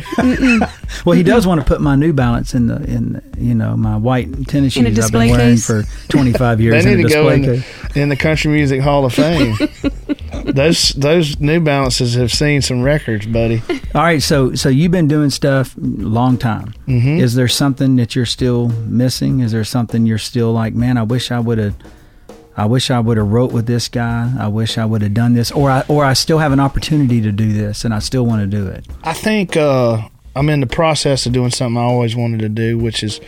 Well, 1.05 1.17
he 1.17 1.23
does 1.23 1.47
want 1.47 1.61
to 1.61 1.67
put 1.67 1.81
my 1.81 1.97
New 1.97 2.13
Balance 2.13 2.55
in 2.55 2.67
the 2.67 2.77
in 2.85 3.23
you 3.39 3.55
know 3.55 3.77
my 3.77 3.97
white 3.97 4.49
tennis 4.49 4.73
shoes 4.73 4.99
I've 4.99 5.13
been 5.13 5.31
wearing 5.31 5.57
case? 5.57 5.67
for 5.67 5.85
25 6.09 6.59
They 6.59 6.65
years 6.65 6.85
in 6.85 6.93
a 6.93 6.97
need 6.97 7.03
to 7.05 7.09
go 7.11 7.29
in 7.29 7.43
the, 7.43 7.67
in 7.95 8.09
the 8.09 8.17
Country 8.17 8.51
Music 8.51 8.81
Hall 8.81 9.05
of 9.05 9.13
Fame. 9.15 9.55
those 10.45 10.89
those 10.91 11.39
New 11.41 11.61
Balances 11.61 12.15
have 12.15 12.33
seen 12.33 12.63
some 12.63 12.83
records, 12.83 13.27
buddy. 13.27 13.63
All 13.95 14.03
right, 14.03 14.23
so 14.23 14.55
so 14.55 14.69
you've 14.71 14.93
been 14.93 15.09
doing 15.09 15.31
stuff 15.31 15.75
long 15.79 16.39
time. 16.39 16.75
Mhm. 16.87 17.21
Is 17.21 17.35
there 17.35 17.49
something 17.49 17.97
that 17.97 18.17
you're 18.17 18.27
still 18.27 18.69
missing? 18.87 19.41
Is 19.41 19.53
there 19.53 19.65
something 19.65 20.07
you're 20.07 20.19
still 20.19 20.53
like, 20.53 20.75
man, 20.75 20.97
I 20.97 21.03
wish 21.03 21.31
I 21.31 21.39
would 21.39 21.59
have. 21.59 21.75
I 22.59 22.67
wish 22.67 22.91
I 22.91 22.99
would 22.99 23.17
have 23.17 23.31
wrote 23.31 23.53
with 23.53 23.67
this 23.67 23.87
guy. 23.87 24.33
I 24.39 24.49
wish 24.49 24.79
I 24.79 24.85
would 24.85 25.01
have 25.03 25.15
done 25.15 25.35
this, 25.35 25.53
or 25.53 25.71
I 25.71 25.85
or 25.89 26.05
I 26.05 26.13
still 26.15 26.39
have 26.39 26.51
an 26.51 26.59
opportunity 26.59 27.21
to 27.21 27.31
do 27.31 27.53
this, 27.53 27.85
and 27.85 27.95
I 27.95 28.01
still 28.01 28.27
want 28.27 28.41
to 28.43 28.49
do 28.49 28.67
it. 28.67 28.85
I 29.05 29.13
think 29.13 29.57
uh, 29.57 30.09
I'm 30.35 30.49
in 30.49 30.61
the 30.61 30.67
process 30.67 31.25
of 31.25 31.33
doing 31.33 31.51
something 31.51 31.79
I 31.79 31.85
always 31.85 32.17
wanted 32.17 32.41
to 32.41 32.49
do, 32.49 32.77
which 32.77 33.05
is 33.05 33.21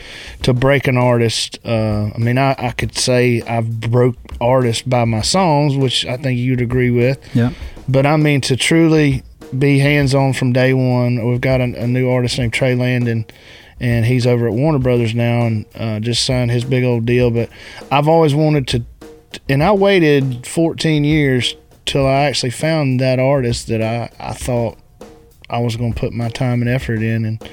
to 0.42 0.52
break 0.52 0.88
an 0.88 0.96
artist. 0.96 1.58
Uh, 1.64 2.10
I 2.14 2.18
mean, 2.18 2.38
I, 2.38 2.56
I 2.58 2.72
could 2.72 2.96
say 2.98 3.40
I've 3.42 3.80
broke 3.80 4.16
artists 4.40 4.82
by 4.82 5.04
my 5.04 5.22
songs, 5.22 5.76
which 5.76 6.04
I 6.06 6.16
think 6.16 6.38
you'd 6.38 6.60
agree 6.60 6.90
with. 6.90 7.18
Yeah. 7.34 7.52
But 7.88 8.06
I 8.06 8.16
mean 8.16 8.40
to 8.42 8.56
truly 8.56 9.22
be 9.56 9.78
hands 9.78 10.14
on 10.14 10.32
from 10.32 10.52
day 10.52 10.74
one. 10.74 11.24
We've 11.24 11.40
got 11.40 11.60
a, 11.60 11.64
a 11.64 11.86
new 11.86 12.10
artist 12.10 12.38
named 12.38 12.52
Trey 12.52 12.74
Landon, 12.74 13.26
and 13.78 14.04
he's 14.06 14.26
over 14.26 14.46
at 14.46 14.54
Warner 14.54 14.78
Brothers 14.78 15.14
now, 15.14 15.46
and 15.46 15.64
uh, 15.76 16.00
just 16.00 16.24
signed 16.24 16.50
his 16.50 16.64
big 16.64 16.84
old 16.84 17.06
deal. 17.06 17.30
But 17.30 17.48
I've 17.90 18.08
always 18.08 18.34
wanted 18.34 18.68
to, 18.68 18.84
and 19.48 19.62
I 19.62 19.72
waited 19.72 20.46
14 20.46 21.04
years 21.04 21.54
till 21.86 22.06
I 22.06 22.24
actually 22.24 22.50
found 22.50 23.00
that 23.00 23.18
artist 23.18 23.68
that 23.68 23.82
I, 23.82 24.10
I 24.18 24.32
thought 24.32 24.78
I 25.48 25.58
was 25.58 25.76
going 25.76 25.92
to 25.92 25.98
put 25.98 26.12
my 26.12 26.28
time 26.28 26.62
and 26.62 26.70
effort 26.70 27.02
in, 27.02 27.24
and 27.24 27.50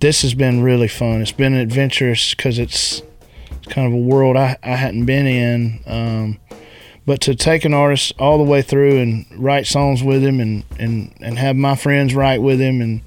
this 0.00 0.22
has 0.22 0.34
been 0.34 0.62
really 0.62 0.88
fun. 0.88 1.22
It's 1.22 1.32
been 1.32 1.54
adventurous 1.54 2.34
because 2.34 2.58
it's, 2.58 3.02
it's 3.50 3.72
kind 3.72 3.86
of 3.86 3.92
a 3.92 4.02
world 4.02 4.36
I, 4.36 4.56
I 4.62 4.76
hadn't 4.76 5.06
been 5.06 5.26
in. 5.26 5.80
Um, 5.86 6.38
but 7.06 7.20
to 7.22 7.34
take 7.34 7.64
an 7.64 7.74
artist 7.74 8.12
all 8.18 8.38
the 8.38 8.44
way 8.44 8.62
through 8.62 8.98
and 8.98 9.26
write 9.36 9.66
songs 9.66 10.02
with 10.02 10.22
him 10.22 10.38
and 10.38 10.64
and 10.78 11.12
and 11.20 11.38
have 11.38 11.56
my 11.56 11.74
friends 11.74 12.14
write 12.14 12.40
with 12.40 12.60
him 12.60 12.80
and 12.80 13.02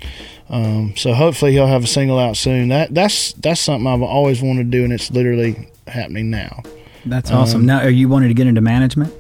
um, 0.49 0.95
so 0.95 1.14
hopefully 1.14 1.53
he'll 1.53 1.68
have 1.68 1.84
a 1.84 1.88
single 1.88 2.20
out 2.20 2.38
soon. 2.38 2.70
That 2.70 2.93
that's 2.93 3.34
that's 3.34 3.59
something 3.59 3.88
I've 3.88 4.03
always 4.03 4.41
wanted 4.41 4.72
to 4.72 4.78
do, 4.78 4.84
and 4.84 4.93
it's 4.93 5.09
literally 5.09 5.68
happening 5.88 6.30
now. 6.30 6.61
That's 7.06 7.32
awesome. 7.32 7.62
Um, 7.62 7.66
now, 7.66 7.80
are 7.82 7.89
you 7.89 8.08
wanting 8.08 8.30
to 8.30 8.34
get 8.34 8.47
into 8.47 8.62
management? 8.62 9.14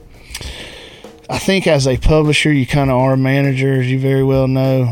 I 1.29 1.39
think 1.39 1.67
as 1.67 1.87
a 1.87 1.97
publisher, 1.97 2.51
you 2.51 2.65
kind 2.67 2.89
of 2.89 2.97
are 2.97 3.13
a 3.13 3.17
manager, 3.17 3.73
as 3.79 3.89
you 3.89 3.99
very 3.99 4.23
well 4.23 4.47
know. 4.47 4.83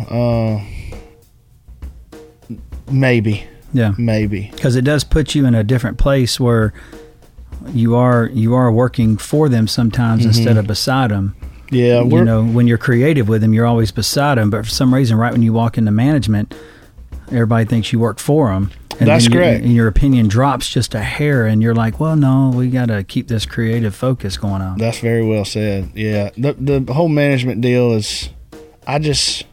Uh, 2.50 2.56
maybe, 2.90 3.46
Yeah, 3.74 3.94
maybe. 3.98 4.50
because 4.54 4.76
it 4.76 4.84
does 4.84 5.04
put 5.04 5.36
you 5.36 5.46
in 5.46 5.56
a 5.56 5.64
different 5.64 5.98
place 5.98 6.40
where 6.40 6.74
you 7.74 7.96
are 7.96 8.28
you 8.34 8.56
are 8.56 8.72
working 8.72 9.18
for 9.18 9.48
them 9.48 9.68
sometimes 9.68 10.26
instead 10.26 10.58
of 10.58 10.66
beside 10.68 11.12
them. 11.12 11.36
Yeah, 11.70 12.02
you 12.04 12.24
know, 12.24 12.44
when 12.44 12.68
you're 12.68 12.78
creative 12.80 13.30
with 13.30 13.42
them, 13.42 13.54
you're 13.54 13.66
always 13.68 13.92
beside 13.92 14.38
them. 14.38 14.50
But 14.50 14.66
for 14.66 14.72
some 14.72 14.94
reason, 14.94 15.18
right 15.18 15.32
when 15.32 15.42
you 15.44 15.54
walk 15.54 15.78
into 15.78 15.92
management, 15.92 16.54
everybody 17.32 17.66
thinks 17.66 17.92
you 17.94 18.00
work 18.00 18.20
for 18.20 18.50
them. 18.50 18.72
And 19.00 19.08
That's 19.08 19.24
then 19.26 19.32
you- 19.34 19.40
correct. 19.40 19.64
and 19.64 19.74
your 19.74 19.88
opinion 19.88 20.28
drops 20.28 20.70
just 20.70 20.94
a 20.94 21.02
hair, 21.02 21.46
and 21.48 21.62
you're 21.64 21.74
like, 21.74 22.00
"Well, 22.00 22.16
no, 22.16 22.52
we 22.54 22.70
got 22.70 22.88
to 22.90 23.04
keep 23.04 23.28
this 23.28 23.46
creative 23.46 23.96
focus 23.96 24.38
going 24.38 24.62
on." 24.62 24.78
That's 24.78 25.00
very 25.00 25.26
well 25.26 25.46
said. 25.46 25.90
Yeah, 25.96 26.30
the 26.38 26.54
the 26.86 26.94
whole 26.94 27.08
management 27.10 27.62
deal 27.62 27.94
is, 27.94 28.30
I 28.86 29.00
just, 29.00 29.46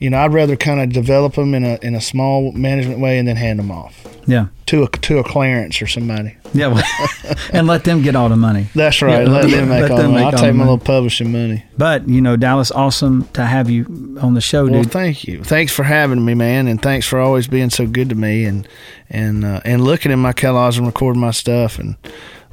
you 0.00 0.10
know, 0.10 0.18
I'd 0.18 0.32
rather 0.34 0.56
kind 0.56 0.80
of 0.80 0.90
develop 0.92 1.34
them 1.34 1.54
in 1.54 1.64
a 1.64 1.78
in 1.82 1.94
a 1.94 2.00
small 2.00 2.52
management 2.52 2.98
way 3.00 3.18
and 3.18 3.26
then 3.28 3.36
hand 3.36 3.58
them 3.60 3.70
off 3.70 4.06
yeah, 4.26 4.46
to 4.66 4.82
a 4.82 4.88
to 4.88 5.18
a 5.18 5.24
Clarence 5.24 5.80
or 5.80 5.86
somebody. 5.86 6.36
yeah, 6.52 6.66
well, 6.66 6.82
and 7.52 7.66
let 7.66 7.84
them 7.84 8.02
get 8.02 8.16
all 8.16 8.28
the 8.28 8.36
money. 8.36 8.66
That's 8.74 9.00
right. 9.02 9.26
Yeah, 9.26 9.32
let 9.32 9.50
them 9.50 9.68
make 9.68 9.82
let 9.82 9.90
all 9.92 9.96
them 9.98 10.06
the 10.06 10.12
money. 10.12 10.14
make 10.14 10.20
I'll 10.20 10.26
all 10.26 10.32
take 10.32 10.40
the 10.40 10.46
my 10.52 10.64
money. 10.64 10.70
little 10.72 10.84
publishing 10.84 11.32
money. 11.32 11.64
But 11.78 12.08
you 12.08 12.20
know, 12.20 12.36
Dallas, 12.36 12.70
awesome 12.72 13.28
to 13.34 13.44
have 13.44 13.70
you 13.70 14.16
on 14.20 14.34
the 14.34 14.40
show, 14.40 14.64
Well, 14.66 14.82
dude. 14.82 14.90
thank 14.92 15.24
you. 15.28 15.44
Thanks 15.44 15.72
for 15.72 15.84
having 15.84 16.24
me, 16.24 16.34
man, 16.34 16.66
and 16.66 16.82
thanks 16.82 17.06
for 17.06 17.20
always 17.20 17.46
being 17.46 17.70
so 17.70 17.86
good 17.86 18.08
to 18.08 18.14
me 18.14 18.44
and 18.46 18.66
and 19.10 19.44
uh, 19.44 19.60
and 19.64 19.84
looking 19.84 20.10
in 20.10 20.18
my 20.18 20.32
catalogs 20.32 20.76
and 20.76 20.86
recording 20.86 21.20
my 21.20 21.30
stuff. 21.30 21.78
And 21.78 21.96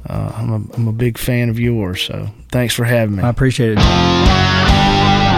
uh, 0.08 0.32
I'm 0.36 0.50
a 0.52 0.74
I'm 0.76 0.88
a 0.88 0.92
big 0.92 1.18
fan 1.18 1.48
of 1.48 1.58
yours. 1.58 2.02
So 2.02 2.28
thanks 2.50 2.72
for 2.74 2.84
having 2.84 3.16
me. 3.16 3.22
I 3.24 3.28
appreciate 3.30 3.72
it. 3.72 3.78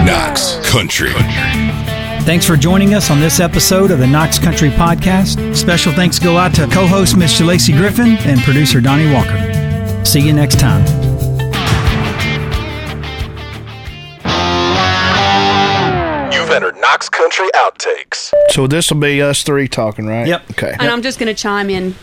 Knox 0.05 0.57
Country. 0.70 1.12
Thanks 2.24 2.46
for 2.46 2.56
joining 2.56 2.94
us 2.94 3.10
on 3.10 3.20
this 3.20 3.38
episode 3.38 3.90
of 3.90 3.98
the 3.98 4.06
Knox 4.06 4.38
Country 4.38 4.70
Podcast. 4.70 5.54
Special 5.54 5.92
thanks 5.92 6.18
go 6.18 6.38
out 6.38 6.54
to 6.54 6.66
co-host 6.68 7.18
Miss 7.18 7.38
Lacey 7.38 7.72
Griffin 7.74 8.16
and 8.20 8.40
producer 8.40 8.80
Donnie 8.80 9.12
Walker. 9.12 10.04
See 10.06 10.20
you 10.20 10.32
next 10.32 10.58
time. 10.58 10.80
You've 16.32 16.50
entered 16.50 16.76
Knox 16.78 17.10
Country 17.10 17.48
Outtakes. 17.54 18.32
So 18.48 18.66
this 18.66 18.90
will 18.90 19.00
be 19.00 19.20
us 19.20 19.42
three 19.42 19.68
talking, 19.68 20.06
right? 20.06 20.26
Yep. 20.26 20.50
Okay. 20.52 20.74
And 20.80 20.90
I'm 20.90 21.02
just 21.02 21.18
going 21.18 21.34
to 21.34 21.40
chime 21.40 21.68
in 21.68 21.94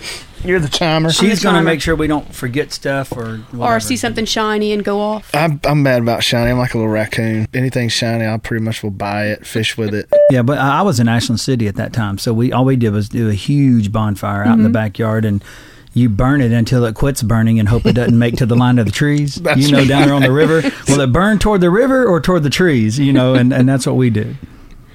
You're 0.44 0.60
the 0.60 0.68
chimer. 0.68 1.18
She's 1.18 1.44
going 1.44 1.56
to 1.56 1.62
make 1.62 1.82
sure 1.82 1.96
we 1.96 2.08
don't 2.08 2.34
forget 2.34 2.72
stuff 2.72 3.12
or 3.12 3.38
whatever. 3.52 3.64
or 3.64 3.80
see 3.80 3.96
something 3.96 4.26
shiny 4.26 4.72
and 4.72 4.84
go 4.84 5.00
off. 5.00 5.34
I'm, 5.34 5.60
I'm 5.64 5.84
bad 5.84 6.02
about 6.02 6.24
shiny. 6.24 6.52
I'm 6.52 6.58
like 6.58 6.74
a 6.74 6.78
little 6.78 6.92
raccoon. 6.92 7.48
Anything 7.54 7.90
shiny, 7.90 8.26
I 8.26 8.38
pretty 8.38 8.64
much 8.64 8.82
will 8.84 8.92
buy 8.92 9.28
it, 9.28 9.46
fish 9.46 9.78
with 9.78 9.94
it. 9.94 10.10
Yeah, 10.32 10.44
but 10.44 10.60
I 10.60 10.80
I 10.80 10.82
was 10.84 11.02
in 11.02 11.10
Ashland 11.10 11.42
City 11.42 11.68
at 11.68 11.76
that 11.76 11.92
time, 11.92 12.18
so 12.18 12.34
we 12.34 12.54
all 12.54 12.64
we 12.64 12.78
did 12.78 12.94
was 12.94 13.10
do 13.10 13.30
a 13.30 13.34
huge 13.34 13.92
bonfire 13.92 14.46
out 14.46 14.54
in 14.54 14.64
the 14.64 14.70
mm-hmm. 14.70 14.74
backyard 14.74 15.26
and. 15.26 15.44
You 15.94 16.08
burn 16.08 16.40
it 16.40 16.54
until 16.54 16.86
it 16.86 16.96
quits 16.96 17.22
burning 17.22 17.60
and 17.60 17.68
hope 17.68 17.86
it 17.86 17.96
doesn't 17.96 18.18
make 18.18 18.38
to 18.38 18.46
the 18.46 18.56
line 18.56 18.80
of 18.80 18.86
the 18.86 18.94
trees. 18.94 19.36
That's 19.44 19.60
you 19.60 19.74
know, 19.74 19.84
down 19.84 20.04
there 20.04 20.14
on 20.14 20.22
the 20.22 20.32
river. 20.32 20.62
Will 20.88 21.02
it 21.02 21.12
burn 21.12 21.38
toward 21.38 21.60
the 21.60 21.70
river 21.70 22.06
or 22.06 22.22
toward 22.22 22.44
the 22.44 22.50
trees? 22.50 22.98
You 22.98 23.12
know, 23.12 23.34
and, 23.34 23.52
and 23.52 23.68
that's 23.68 23.86
what 23.86 23.98
we 23.98 24.10
did. 24.10 24.38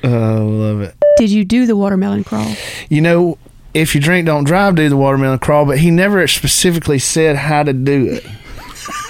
Oh, 0.05 0.47
love 0.47 0.83
it. 0.83 0.95
Did 1.17 1.31
you 1.31 1.45
do 1.45 1.67
the 1.67 1.75
watermelon 1.75 2.23
crawl? 2.23 2.55
You 2.89 3.01
know, 3.01 3.39
if 3.77 3.95
you 3.95 4.01
drink, 4.01 4.27
don't 4.27 4.45
drive, 4.45 4.75
do 4.75 4.89
the 4.89 4.97
watermelon 4.97 5.39
crawl, 5.39 5.67
but 5.67 5.79
he 5.79 5.91
never 5.91 6.27
specifically 6.27 6.99
said 6.99 7.37
how 7.37 7.63
to 7.63 7.73
do 7.73 8.07
it. 8.07 8.27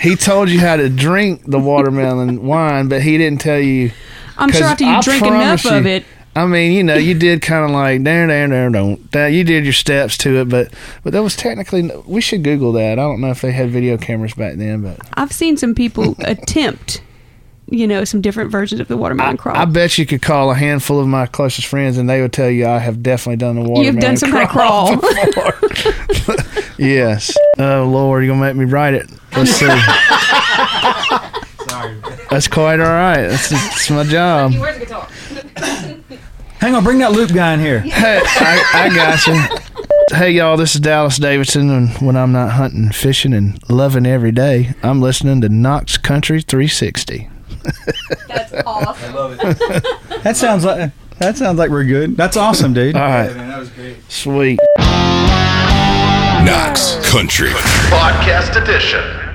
He 0.00 0.16
told 0.16 0.48
you 0.48 0.60
how 0.60 0.76
to 0.76 0.88
drink 0.88 1.42
the 1.46 1.58
watermelon 1.58 2.42
wine, 2.46 2.88
but 2.88 3.02
he 3.02 3.16
didn't 3.16 3.40
tell 3.40 3.60
you. 3.60 3.92
I'm 4.36 4.50
sure 4.50 4.66
after 4.66 4.84
you 4.84 4.90
I 4.90 5.00
drink 5.00 5.24
enough 5.24 5.64
of 5.66 5.86
it, 5.86 6.04
I 6.36 6.44
mean, 6.44 6.72
you 6.72 6.82
know, 6.84 6.96
you 6.96 7.14
did 7.14 7.40
kind 7.40 7.64
of 7.64 7.70
like 7.70 8.04
there, 8.04 8.26
there, 8.26 8.46
there, 8.46 8.68
don't. 8.68 9.10
That 9.12 9.28
you 9.28 9.42
did 9.42 9.64
your 9.64 9.72
steps 9.72 10.18
to 10.18 10.40
it, 10.40 10.50
but 10.50 10.70
but 11.02 11.14
that 11.14 11.22
was 11.22 11.34
technically. 11.34 11.90
We 12.04 12.20
should 12.20 12.44
Google 12.44 12.72
that. 12.72 12.92
I 12.92 13.02
don't 13.02 13.22
know 13.22 13.30
if 13.30 13.40
they 13.40 13.52
had 13.52 13.70
video 13.70 13.96
cameras 13.96 14.34
back 14.34 14.56
then, 14.56 14.82
but 14.82 15.00
I've 15.14 15.32
seen 15.32 15.56
some 15.56 15.74
people 15.74 16.14
attempt, 16.20 17.00
you 17.68 17.86
know, 17.86 18.04
some 18.04 18.20
different 18.20 18.50
versions 18.50 18.80
of 18.80 18.88
the 18.88 18.96
watermelon 18.96 19.36
crawl. 19.36 19.56
I 19.56 19.64
bet 19.64 19.98
you 19.98 20.06
could 20.06 20.22
call 20.22 20.50
a 20.50 20.54
handful 20.54 21.00
of 21.00 21.08
my 21.08 21.26
closest 21.26 21.66
friends, 21.66 21.98
and 21.98 22.08
they 22.08 22.20
would 22.20 22.32
tell 22.32 22.50
you 22.50 22.66
I 22.66 22.78
have 22.78 23.02
definitely 23.02 23.36
done 23.36 23.56
the 23.56 23.62
watermelon. 23.62 23.94
You've 23.94 24.02
done 24.02 24.16
some 24.16 24.30
kind 24.30 24.44
of 24.44 24.50
crawl. 24.50 24.96
before. 24.96 26.34
yes. 26.78 27.36
Oh 27.58 27.84
Lord, 27.84 28.24
you're 28.24 28.34
gonna 28.34 28.46
make 28.46 28.56
me 28.56 28.64
write 28.64 28.94
it. 28.94 29.10
Let's 29.36 29.50
see. 29.50 29.66
Sorry. 31.68 31.96
That's 32.30 32.48
quite 32.48 32.80
all 32.80 32.86
right. 32.86 33.26
That's, 33.28 33.50
that's 33.50 33.90
my 33.90 34.04
job. 34.04 34.52
Where's 34.54 34.78
the 34.78 34.86
guitar? 34.86 35.08
Hang 36.58 36.74
on, 36.74 36.84
bring 36.84 36.98
that 36.98 37.12
loop 37.12 37.32
guy 37.32 37.52
in 37.52 37.60
here. 37.60 37.80
Hey, 37.80 38.20
I, 38.24 38.62
I 38.74 38.94
got 38.94 39.26
you. 39.26 40.16
Hey 40.16 40.30
y'all, 40.30 40.56
this 40.56 40.74
is 40.74 40.80
Dallas 40.80 41.16
Davidson, 41.18 41.68
and 41.68 41.90
when 41.98 42.16
I'm 42.16 42.32
not 42.32 42.52
hunting, 42.52 42.90
fishing, 42.92 43.34
and 43.34 43.58
loving 43.68 44.06
every 44.06 44.32
day, 44.32 44.74
I'm 44.82 45.02
listening 45.02 45.40
to 45.42 45.48
Knox 45.48 45.98
Country 45.98 46.40
360. 46.40 47.28
That's 48.28 48.52
awesome. 48.66 49.10
I 49.10 49.14
love 49.14 49.38
it. 49.40 49.40
that 50.22 50.36
sounds 50.36 50.64
like 50.64 50.92
that 51.18 51.36
sounds 51.36 51.58
like 51.58 51.70
we're 51.70 51.84
good. 51.84 52.16
That's 52.16 52.36
awesome, 52.36 52.72
dude. 52.74 52.96
All 52.96 53.02
right, 53.02 53.34
man. 53.34 53.48
that 53.48 53.58
was 53.58 53.70
great. 53.70 53.96
sweet. 54.10 54.58
Knox 56.44 56.96
Country. 57.10 57.50
Podcast 57.90 58.60
edition. 58.62 59.25